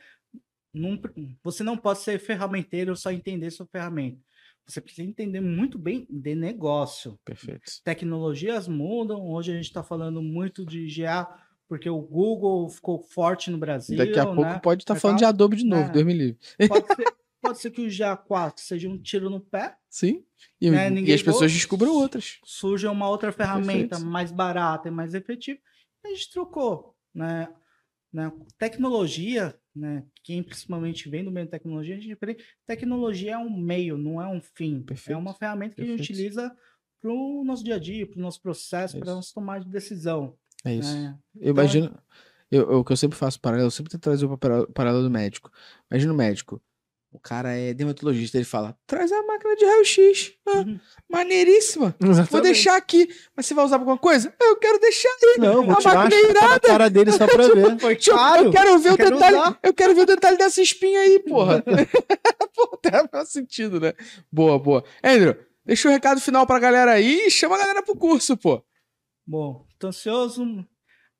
Pr- 1.00 1.10
você 1.42 1.62
não 1.62 1.76
pode 1.76 2.00
ser 2.00 2.18
ferramenteiro 2.18 2.96
só 2.96 3.10
entender 3.12 3.50
sua 3.50 3.66
ferramenta. 3.66 4.18
Você 4.66 4.80
precisa 4.80 5.06
entender 5.06 5.40
muito 5.40 5.78
bem 5.78 6.06
de 6.08 6.34
negócio. 6.34 7.18
Perfeito. 7.24 7.62
Tecnologias 7.84 8.66
mudam. 8.66 9.20
Hoje 9.28 9.52
a 9.52 9.54
gente 9.56 9.66
está 9.66 9.82
falando 9.82 10.22
muito 10.22 10.64
de 10.64 10.86
GA, 10.88 11.28
porque 11.68 11.88
o 11.90 12.00
Google 12.00 12.68
ficou 12.70 12.98
forte 12.98 13.50
no 13.50 13.58
Brasil. 13.58 13.96
Daqui 13.98 14.18
a 14.18 14.24
pouco 14.24 14.42
né? 14.42 14.58
pode 14.62 14.82
estar 14.82 14.94
Vai 14.94 15.00
falando 15.00 15.18
de 15.18 15.24
Adobe 15.24 15.56
de 15.56 15.64
novo, 15.64 15.82
É. 15.82 15.92
Deus 15.92 16.04
me 16.06 16.14
livre. 16.14 16.38
Pode 16.66 16.86
ser, 16.94 17.04
pode 17.44 17.60
ser 17.60 17.70
que 17.70 17.80
o 17.82 17.86
GA4 17.88 18.54
seja 18.58 18.88
um 18.88 18.98
tiro 19.00 19.28
no 19.30 19.40
pé, 19.40 19.76
Sim. 19.88 20.24
E, 20.60 20.70
Né, 20.70 20.90
e 21.00 21.12
as 21.12 21.22
pessoas 21.22 21.52
descubram 21.52 21.92
outras. 21.94 22.38
surja 22.44 22.90
uma 22.90 23.08
outra 23.08 23.30
ferramenta 23.30 23.90
Perfeito. 23.90 24.06
mais 24.10 24.32
barata 24.32 24.88
e 24.88 24.90
mais 24.90 25.14
efetiva, 25.14 25.58
e 26.04 26.08
a 26.08 26.10
gente 26.14 26.30
trocou, 26.32 26.96
né? 27.14 27.48
né? 28.12 28.32
Tecnologia, 28.58 29.54
né? 29.74 30.04
Quem 30.22 30.42
principalmente 30.42 31.08
vem 31.08 31.24
do 31.24 31.30
meio 31.30 31.46
de 31.46 31.50
tecnologia, 31.52 31.96
a 31.96 32.00
gente 32.00 32.12
aprende, 32.12 32.44
tecnologia 32.66 33.32
é 33.34 33.38
um 33.38 33.50
meio, 33.56 33.96
não 33.96 34.20
é 34.20 34.26
um 34.28 34.40
fim. 34.40 34.82
Perfeito. 34.82 35.16
É 35.16 35.16
uma 35.16 35.34
ferramenta 35.34 35.74
que 35.76 35.80
a 35.82 35.84
gente 35.84 35.98
Perfeito. 35.98 36.12
utiliza 36.18 36.56
para 37.00 37.10
o 37.12 37.44
nosso 37.44 37.62
dia 37.64 37.74
a 37.76 37.78
dia, 37.78 38.06
para 38.06 38.18
o 38.18 38.22
nosso 38.22 38.40
processo, 38.40 38.96
É 38.96 39.00
para 39.00 39.08
isso. 39.08 39.16
nossa 39.16 39.34
tomada 39.34 39.64
de 39.64 39.70
decisão. 39.70 40.36
É 40.64 40.74
isso. 40.74 40.94
né? 40.94 41.18
Eu 41.40 41.50
imagino. 41.50 41.96
Eu, 42.50 42.70
eu- 42.70 42.78
o 42.80 42.84
que 42.84 42.92
eu 42.92 42.96
sempre 42.96 43.16
faço 43.18 43.40
paralelo, 43.40 43.66
eu 43.66 43.70
sempre 43.70 43.90
tento 43.90 44.02
trazer 44.02 44.24
o 44.26 44.38
para- 44.38 44.66
paralelo 44.68 45.02
do 45.04 45.10
médico. 45.10 45.50
Imagina 45.90 46.12
o 46.12 46.16
médico. 46.16 46.62
O 47.14 47.18
cara 47.20 47.52
é 47.56 47.72
dermatologista, 47.72 48.36
ele 48.36 48.44
fala: 48.44 48.76
traz 48.88 49.12
a 49.12 49.22
máquina 49.22 49.54
de 49.54 49.64
raio-x. 49.64 50.32
Ah, 50.48 50.58
Uhum. 50.58 50.80
maneiríssima. 51.08 51.94
Vou 52.28 52.40
deixar 52.40 52.76
aqui. 52.76 53.08
Mas 53.36 53.46
você 53.46 53.54
vai 53.54 53.64
usar 53.64 53.76
pra 53.76 53.82
alguma 53.84 53.96
coisa? 53.98 54.34
Eu 54.40 54.56
quero 54.56 54.80
deixar 54.80 55.08
aí. 55.08 55.36
Não, 55.38 55.64
vou 55.64 55.76
A 55.78 55.94
máquina 55.94 56.16
é 56.16 56.44
a 56.44 56.48
na 56.48 56.60
cara 56.60 56.90
dele 56.90 57.12
só 57.12 57.24
pra 57.26 57.46
ver. 57.48 57.78
Foi 57.78 57.94
eu- 57.94 58.14
caro. 58.16 58.44
eu 58.46 58.50
quero 58.50 58.78
ver 58.80 58.92
o 58.92 58.96
quero 58.96 59.10
detalhe. 59.14 59.36
usar. 59.36 59.58
Eu 59.62 59.72
quero 59.72 59.94
ver 59.94 60.00
o 60.02 60.06
detalhe 60.06 60.36
dessa 60.36 60.60
espinha 60.60 61.00
aí, 61.00 61.20
porra. 61.20 61.62
Pô, 62.54 62.70
até 62.74 63.06
faz 63.08 63.28
sentido, 63.30 63.78
né? 63.80 63.92
Boa, 64.30 64.58
boa. 64.58 64.84
Andrew, 65.02 65.36
deixa 65.64 65.88
o 65.88 65.92
recado 65.92 66.20
final 66.20 66.44
pra 66.48 66.58
galera 66.58 66.92
aí 66.92 67.26
e 67.26 67.30
chama 67.30 67.54
a 67.54 67.58
galera 67.58 67.82
pro 67.82 67.96
curso, 67.96 68.36
pô. 68.36 68.60
Bom, 69.24 69.64
tô 69.78 69.86
ansioso. 69.86 70.44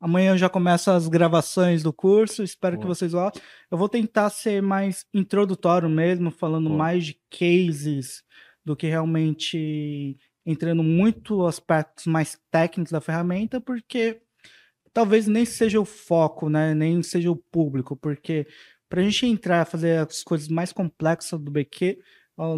Amanhã 0.04 0.36
já 0.36 0.50
começam 0.50 0.94
as 0.94 1.08
gravações 1.08 1.82
do 1.82 1.90
curso. 1.90 2.42
Espero 2.42 2.76
que 2.76 2.82
Boa. 2.82 2.94
vocês 2.94 3.14
gostem. 3.14 3.40
Eu 3.70 3.78
vou 3.78 3.88
tentar 3.88 4.28
ser 4.28 4.60
mais 4.60 5.06
introdutório 5.14 5.88
mesmo, 5.88 6.30
falando 6.30 6.68
Boa. 6.68 6.76
mais 6.76 7.06
de 7.06 7.18
cases 7.30 8.22
do 8.62 8.76
que 8.76 8.86
realmente 8.86 10.18
entrando 10.44 10.82
muito 10.82 11.46
aspectos 11.46 12.04
mais 12.04 12.38
técnicos 12.50 12.92
da 12.92 13.00
ferramenta, 13.00 13.62
porque 13.62 14.20
talvez 14.92 15.26
nem 15.26 15.46
seja 15.46 15.80
o 15.80 15.86
foco, 15.86 16.50
né? 16.50 16.74
Nem 16.74 17.02
seja 17.02 17.30
o 17.30 17.36
público, 17.36 17.96
porque 17.96 18.46
para 18.90 19.00
a 19.00 19.04
gente 19.04 19.24
entrar 19.24 19.64
fazer 19.64 20.00
as 20.00 20.22
coisas 20.22 20.48
mais 20.48 20.70
complexas 20.70 21.40
do 21.40 21.50
BQ, 21.50 21.98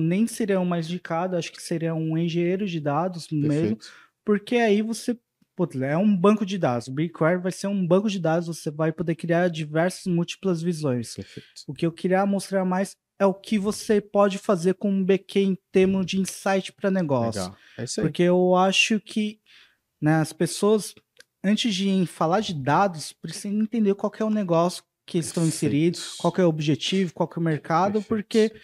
nem 0.00 0.26
seria 0.26 0.58
o 0.58 0.66
mais 0.66 0.86
indicado, 0.86 1.36
acho 1.36 1.52
que 1.52 1.62
seria 1.62 1.94
um 1.94 2.18
engenheiro 2.18 2.66
de 2.66 2.80
dados 2.80 3.28
mesmo, 3.30 3.78
porque 4.24 4.56
aí 4.56 4.82
você 4.82 5.16
putz, 5.56 5.80
é 5.80 5.96
um 5.96 6.14
banco 6.14 6.44
de 6.44 6.58
dados. 6.58 6.86
O 6.86 6.92
BigQuery 6.92 7.40
vai 7.40 7.50
ser 7.50 7.66
um 7.66 7.86
banco 7.86 8.08
de 8.10 8.20
dados, 8.20 8.46
você 8.46 8.70
vai 8.70 8.92
poder 8.92 9.14
criar 9.16 9.48
diversas 9.48 10.04
múltiplas 10.06 10.62
visões. 10.62 11.14
Perfeito. 11.14 11.48
O 11.66 11.74
que 11.74 11.86
eu 11.86 11.90
queria 11.90 12.24
mostrar 12.26 12.64
mais 12.64 12.94
é 13.18 13.24
o 13.24 13.32
que 13.32 13.58
você 13.58 14.00
pode 14.00 14.36
fazer 14.36 14.74
com 14.74 14.90
um 14.90 15.02
BQ 15.02 15.40
em 15.40 15.58
termos 15.72 16.04
de 16.04 16.20
insight 16.20 16.72
para 16.72 16.90
negócio. 16.90 17.40
Legal. 17.40 17.56
É 17.78 17.84
isso 17.84 18.00
aí. 18.00 18.06
Porque 18.06 18.22
eu 18.22 18.54
acho 18.54 19.00
que 19.00 19.40
né, 20.00 20.16
as 20.16 20.32
pessoas, 20.32 20.94
antes 21.42 21.74
de 21.74 22.06
falar 22.06 22.40
de 22.40 22.52
dados, 22.52 23.14
precisam 23.14 23.58
entender 23.58 23.94
qual 23.94 24.12
é 24.18 24.24
o 24.24 24.30
negócio 24.30 24.84
que 25.06 25.18
estão 25.18 25.46
inseridos, 25.46 26.16
qual 26.18 26.34
é 26.36 26.44
o 26.44 26.48
objetivo, 26.48 27.14
qual 27.14 27.30
é 27.34 27.38
o 27.38 27.42
mercado, 27.42 28.02
Perfeito. 28.02 28.08
porque 28.08 28.60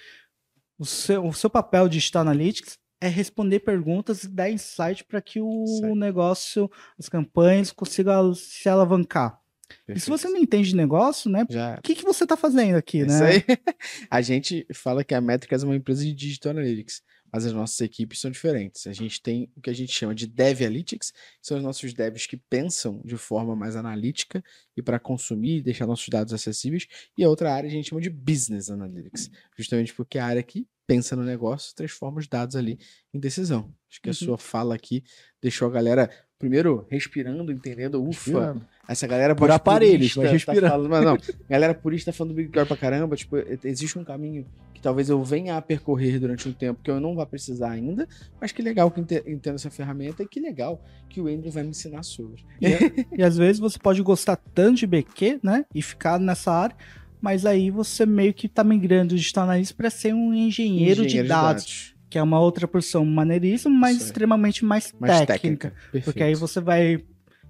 o 0.78 0.84
seu, 0.84 1.24
o 1.24 1.32
seu 1.32 1.49
papel 1.49 1.88
de 1.88 1.99
Digital 1.99 2.22
Analytics 2.22 2.76
é 3.03 3.09
responder 3.09 3.61
perguntas 3.61 4.23
e 4.25 4.29
dar 4.29 4.49
insight 4.49 5.05
para 5.05 5.21
que 5.21 5.41
o 5.41 5.67
Certo. 5.67 5.95
negócio, 5.97 6.71
as 6.99 7.09
campanhas 7.09 7.73
consigam 7.73 8.33
se 8.35 8.69
alavancar. 8.69 9.41
E 9.89 9.99
se 9.99 10.09
você 10.11 10.29
não 10.29 10.37
entende 10.37 10.69
de 10.69 10.77
negócio, 10.77 11.31
né? 11.31 11.47
O 11.79 11.83
que, 11.83 11.95
que 11.95 12.05
você 12.05 12.25
está 12.25 12.37
fazendo 12.37 12.77
aqui, 12.77 13.01
É 13.01 13.07
né? 13.07 13.15
Isso 13.15 13.25
aí. 13.25 13.45
A 14.11 14.21
gente 14.21 14.67
fala 14.73 15.03
que 15.03 15.15
a 15.15 15.21
Métricas 15.21 15.63
é 15.63 15.67
uma 15.67 15.75
empresa 15.75 16.05
de 16.05 16.13
Digital 16.13 16.51
Analytics, 16.51 17.03
mas 17.33 17.47
as 17.47 17.53
nossas 17.55 17.81
equipes 17.81 18.21
são 18.21 18.31
diferentes. 18.31 18.87
A 18.87 18.93
gente 18.93 19.23
tem 19.23 19.51
o 19.57 19.61
que 19.63 19.71
a 19.71 19.73
gente 19.73 19.91
chama 19.91 20.15
de 20.15 20.27
Dev 20.27 20.61
Analytics, 20.61 21.11
que 21.11 21.19
são 21.41 21.57
os 21.57 21.63
nossos 21.63 21.95
devs 21.95 22.27
que 22.27 22.37
pensam 22.37 23.01
de 23.03 23.17
forma 23.17 23.57
mais 23.57 23.75
analítica 23.75 24.45
e 24.77 24.83
para 24.83 24.99
consumir 24.99 25.57
e 25.57 25.63
deixar 25.63 25.87
nossos 25.87 26.09
dados 26.09 26.35
acessíveis. 26.35 26.87
E 27.17 27.25
a 27.25 27.29
outra 27.31 27.53
área 27.53 27.67
a 27.69 27.71
gente 27.71 27.89
chama 27.89 28.03
de 28.03 28.11
Business 28.11 28.69
Analytics, 28.71 29.31
justamente 29.57 29.95
porque 29.95 30.19
a 30.19 30.27
área 30.27 30.43
que 30.43 30.67
pensa 30.87 31.14
no 31.16 31.22
negócio 31.22 31.74
transforma 31.74 32.18
os 32.18 32.26
dados 32.28 32.57
ali 32.57 32.78
em 33.14 33.18
decisão. 33.20 33.72
Acho 33.91 34.01
que 34.03 34.09
a 34.09 34.12
Uhum. 34.12 34.14
sua 34.14 34.39
fala 34.39 34.74
aqui 34.74 35.03
deixou 35.41 35.68
a 35.68 35.70
galera, 35.70 36.11
primeiro, 36.39 36.87
respirando, 36.91 37.53
entendendo, 37.53 38.03
ufa, 38.03 38.30
Respirando. 38.30 38.66
essa 38.89 39.07
galera 39.07 39.35
Por 39.35 39.41
pode 39.49 39.53
aparelhos, 39.53 40.16
mas 40.16 40.26
tá 40.26 40.33
respirando. 40.33 40.68
falando, 40.72 40.91
mas 40.91 41.05
não, 41.05 41.16
galera 41.49 41.74
purista 41.74 42.11
tá 42.11 42.16
falando 42.16 42.33
do 42.33 42.37
Big 42.37 42.51
Girl 42.53 42.66
pra 42.66 42.76
caramba, 42.76 43.14
tipo, 43.16 43.37
existe 43.64 43.99
um 43.99 44.05
caminho 44.05 44.47
que 44.74 44.80
talvez 44.80 45.09
eu 45.11 45.22
venha 45.22 45.57
a 45.57 45.62
percorrer 45.62 46.18
durante 46.18 46.49
um 46.49 46.53
tempo 46.53 46.83
que 46.83 46.91
eu 46.91 46.99
não 46.99 47.14
vá 47.14 47.24
precisar 47.26 47.70
ainda, 47.70 48.09
mas 48.41 48.51
que 48.51 48.62
legal 48.62 48.91
que 48.91 49.01
entendo 49.01 49.55
essa 49.57 49.70
ferramenta 49.70 50.22
e 50.22 50.26
que 50.26 50.41
legal 50.41 50.83
que 51.09 51.20
o 51.20 51.28
Andrew 51.28 51.53
vai 51.53 51.62
me 51.62 51.68
ensinar 51.70 52.03
sobre. 52.03 52.45
E, 52.61 52.66
e 53.20 53.22
às 53.22 53.37
vezes 53.37 53.61
você 53.61 53.78
pode 53.78 54.03
gostar 54.03 54.37
tanto 54.37 54.78
de 54.78 54.87
BQ, 54.87 55.39
né? 55.43 55.64
E 55.74 55.83
ficar 55.83 56.18
nessa 56.18 56.51
área, 56.51 56.74
mas 57.23 57.47
aí 57.47 57.70
você 57.70 58.05
meio 58.05 58.35
que 58.35 58.49
tá 58.49 58.64
migrando 58.64 59.16
de 59.16 59.33
analyst 59.37 59.75
para 59.75 59.89
ser 59.89 60.12
um 60.12 60.35
engenheiro, 60.35 61.07
de 61.07 61.23
dados, 61.23 61.95
que 62.11 62.18
é 62.18 62.23
uma 62.23 62.41
outra 62.41 62.66
porção 62.66 63.05
maneiríssima, 63.07 63.73
mas 63.75 64.03
extremamente 64.03 64.64
mais, 64.64 64.93
mais 64.99 65.20
técnica. 65.20 65.33
técnica. 65.35 65.68
Perfeito. 65.70 66.05
Porque 66.05 66.23
aí 66.23 66.35
você 66.35 66.61
vai 66.61 67.03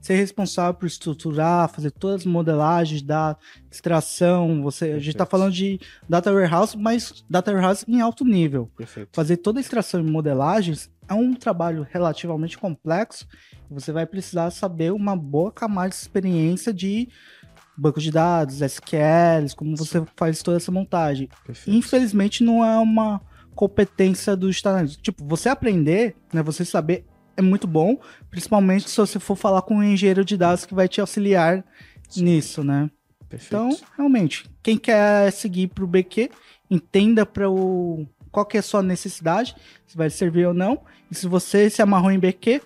ser 0.02 0.16
responsável 0.16 0.74
por 0.74 0.86
estruturar, 0.86 1.68
fazer 1.68 1.92
todas 1.92 2.22
as 2.22 2.26
modelagens 2.26 3.02
da 3.02 3.36
extração. 3.70 4.62
Você, 4.62 4.86
a 4.86 4.98
gente 4.98 5.10
está 5.10 5.24
Perfeito. 5.24 5.30
falando 5.30 5.52
de 5.54 5.80
data 6.08 6.32
warehouse, 6.32 6.76
mas 6.76 7.24
data 7.30 7.52
warehouse 7.52 7.84
em 7.88 8.00
alto 8.00 8.24
nível. 8.24 8.68
Perfeito. 8.76 9.08
Fazer 9.12 9.36
toda 9.38 9.58
a 9.58 9.62
extração 9.62 10.00
e 10.00 10.10
modelagens 10.10 10.90
é 11.08 11.14
um 11.14 11.34
trabalho 11.34 11.86
relativamente 11.88 12.58
complexo. 12.58 13.26
Você 13.70 13.92
vai 13.92 14.04
precisar 14.04 14.50
saber 14.50 14.92
uma 14.92 15.16
boa 15.16 15.52
camada 15.52 15.88
de 15.88 15.94
experiência 15.94 16.74
de 16.74 17.08
banco 17.76 18.00
de 18.00 18.10
dados, 18.10 18.60
SQLs, 18.60 19.54
como 19.54 19.76
você 19.76 20.04
faz 20.16 20.42
toda 20.42 20.56
essa 20.56 20.70
montagem. 20.70 21.28
Perfeito. 21.46 21.76
Infelizmente, 21.76 22.44
não 22.44 22.64
é 22.64 22.78
uma 22.78 23.20
competência 23.54 24.36
do 24.36 24.48
estudante. 24.48 24.98
Tipo, 25.00 25.24
você 25.24 25.48
aprender, 25.48 26.16
né, 26.32 26.42
você 26.42 26.64
saber 26.64 27.04
é 27.36 27.42
muito 27.42 27.66
bom, 27.66 27.98
principalmente 28.30 28.90
se 28.90 28.96
você 28.96 29.18
for 29.18 29.36
falar 29.36 29.62
com 29.62 29.76
um 29.76 29.82
engenheiro 29.82 30.24
de 30.24 30.36
dados 30.36 30.66
que 30.66 30.74
vai 30.74 30.86
te 30.86 31.00
auxiliar 31.00 31.64
nisso, 32.16 32.62
né? 32.62 32.90
Perfeito. 33.28 33.54
Então, 33.54 33.86
realmente, 33.96 34.50
quem 34.62 34.76
quer 34.76 35.32
seguir 35.32 35.68
para 35.68 35.84
o 35.84 35.86
BQ, 35.86 36.30
entenda 36.70 37.24
para 37.24 37.48
o 37.48 38.06
qual 38.30 38.44
que 38.44 38.56
é 38.56 38.60
a 38.60 38.62
sua 38.62 38.82
necessidade, 38.82 39.54
se 39.86 39.96
vai 39.96 40.10
servir 40.10 40.46
ou 40.46 40.54
não. 40.54 40.82
E 41.10 41.14
se 41.14 41.26
você 41.26 41.70
se 41.70 41.80
amarrou 41.80 42.10
em 42.10 42.18
BQ, 42.18 42.60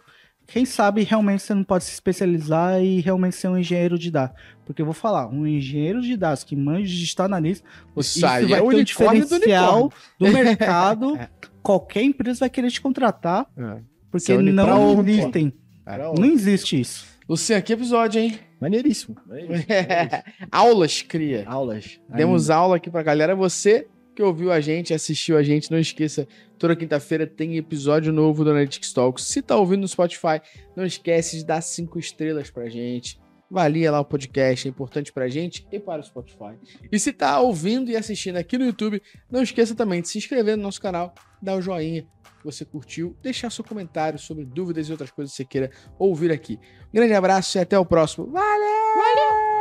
quem 0.46 0.64
sabe 0.64 1.02
realmente 1.02 1.42
você 1.42 1.54
não 1.54 1.64
pode 1.64 1.84
se 1.84 1.92
especializar 1.92 2.80
e 2.82 3.00
realmente 3.00 3.36
ser 3.36 3.48
um 3.48 3.58
engenheiro 3.58 3.98
de 3.98 4.10
dados. 4.10 4.36
Porque 4.64 4.80
eu 4.82 4.86
vou 4.86 4.94
falar, 4.94 5.28
um 5.28 5.46
engenheiro 5.46 6.00
de 6.00 6.16
dados 6.16 6.44
que 6.44 6.54
manja 6.56 6.86
de 6.86 6.98
digital 6.98 7.26
analista, 7.26 7.66
Isso, 7.96 8.18
isso 8.18 8.26
aí 8.26 8.46
vai 8.46 8.58
é 8.60 8.62
o 8.62 8.68
ter 8.68 8.74
um 8.74 8.78
do 8.78 8.84
diferencial 8.84 9.80
unicórnio. 9.82 9.92
do 10.18 10.28
mercado. 10.32 11.18
Qualquer 11.62 12.02
empresa 12.02 12.40
vai 12.40 12.50
querer 12.50 12.70
te 12.70 12.80
contratar, 12.80 13.46
É. 13.56 13.78
porque 14.10 14.32
é 14.32 14.38
não 14.40 15.00
existem. 15.00 15.52
Pra 15.84 16.12
Não 16.12 16.24
existe 16.24 16.80
isso. 16.80 17.06
Luciano, 17.28 17.62
que 17.62 17.72
episódio, 17.72 18.20
hein? 18.20 18.38
Maneiríssimo. 18.60 19.16
maneiríssimo. 19.26 19.66
Aulas, 20.50 21.02
cria. 21.02 21.44
Aulas. 21.46 22.00
Demos 22.08 22.50
aula 22.50 22.76
aqui 22.76 22.88
pra 22.90 23.02
galera. 23.02 23.34
Você 23.34 23.86
que 24.16 24.22
ouviu 24.22 24.50
a 24.50 24.60
gente, 24.60 24.94
assistiu 24.94 25.36
a 25.36 25.42
gente, 25.42 25.70
não 25.70 25.78
esqueça, 25.78 26.26
toda 26.58 26.74
quinta-feira 26.74 27.26
tem 27.26 27.58
episódio 27.58 28.10
novo 28.10 28.42
do 28.42 28.50
Analytics 28.50 28.92
Talks. 28.94 29.24
Se 29.24 29.42
tá 29.42 29.54
ouvindo 29.56 29.82
no 29.82 29.88
Spotify, 29.88 30.40
não 30.74 30.86
esquece 30.86 31.36
de 31.36 31.44
dar 31.44 31.60
cinco 31.60 31.98
estrelas 31.98 32.50
pra 32.50 32.66
gente. 32.66 33.20
Valia 33.48 33.92
lá 33.92 34.00
o 34.00 34.04
podcast, 34.04 34.66
é 34.66 34.70
importante 34.70 35.12
pra 35.12 35.28
gente 35.28 35.66
e 35.70 35.78
para 35.78 36.00
o 36.00 36.04
Spotify. 36.04 36.56
E 36.90 36.98
se 36.98 37.12
tá 37.12 37.38
ouvindo 37.40 37.90
e 37.90 37.96
assistindo 37.96 38.36
aqui 38.36 38.56
no 38.56 38.64
YouTube, 38.64 39.00
não 39.30 39.42
esqueça 39.42 39.74
também 39.74 40.00
de 40.00 40.08
se 40.08 40.18
inscrever 40.18 40.56
no 40.56 40.62
nosso 40.62 40.80
canal, 40.80 41.14
dar 41.40 41.54
o 41.54 41.60
joinha 41.60 42.02
que 42.02 42.44
você 42.44 42.64
curtiu, 42.64 43.14
deixar 43.22 43.50
seu 43.50 43.62
comentário 43.62 44.18
sobre 44.18 44.44
dúvidas 44.46 44.88
e 44.88 44.92
outras 44.92 45.10
coisas 45.10 45.30
que 45.32 45.36
você 45.36 45.44
queira 45.44 45.70
ouvir 45.98 46.32
aqui. 46.32 46.58
Um 46.88 46.96
grande 46.96 47.12
abraço 47.12 47.58
e 47.58 47.60
até 47.60 47.78
o 47.78 47.84
próximo. 47.84 48.26
Valeu! 48.32 49.55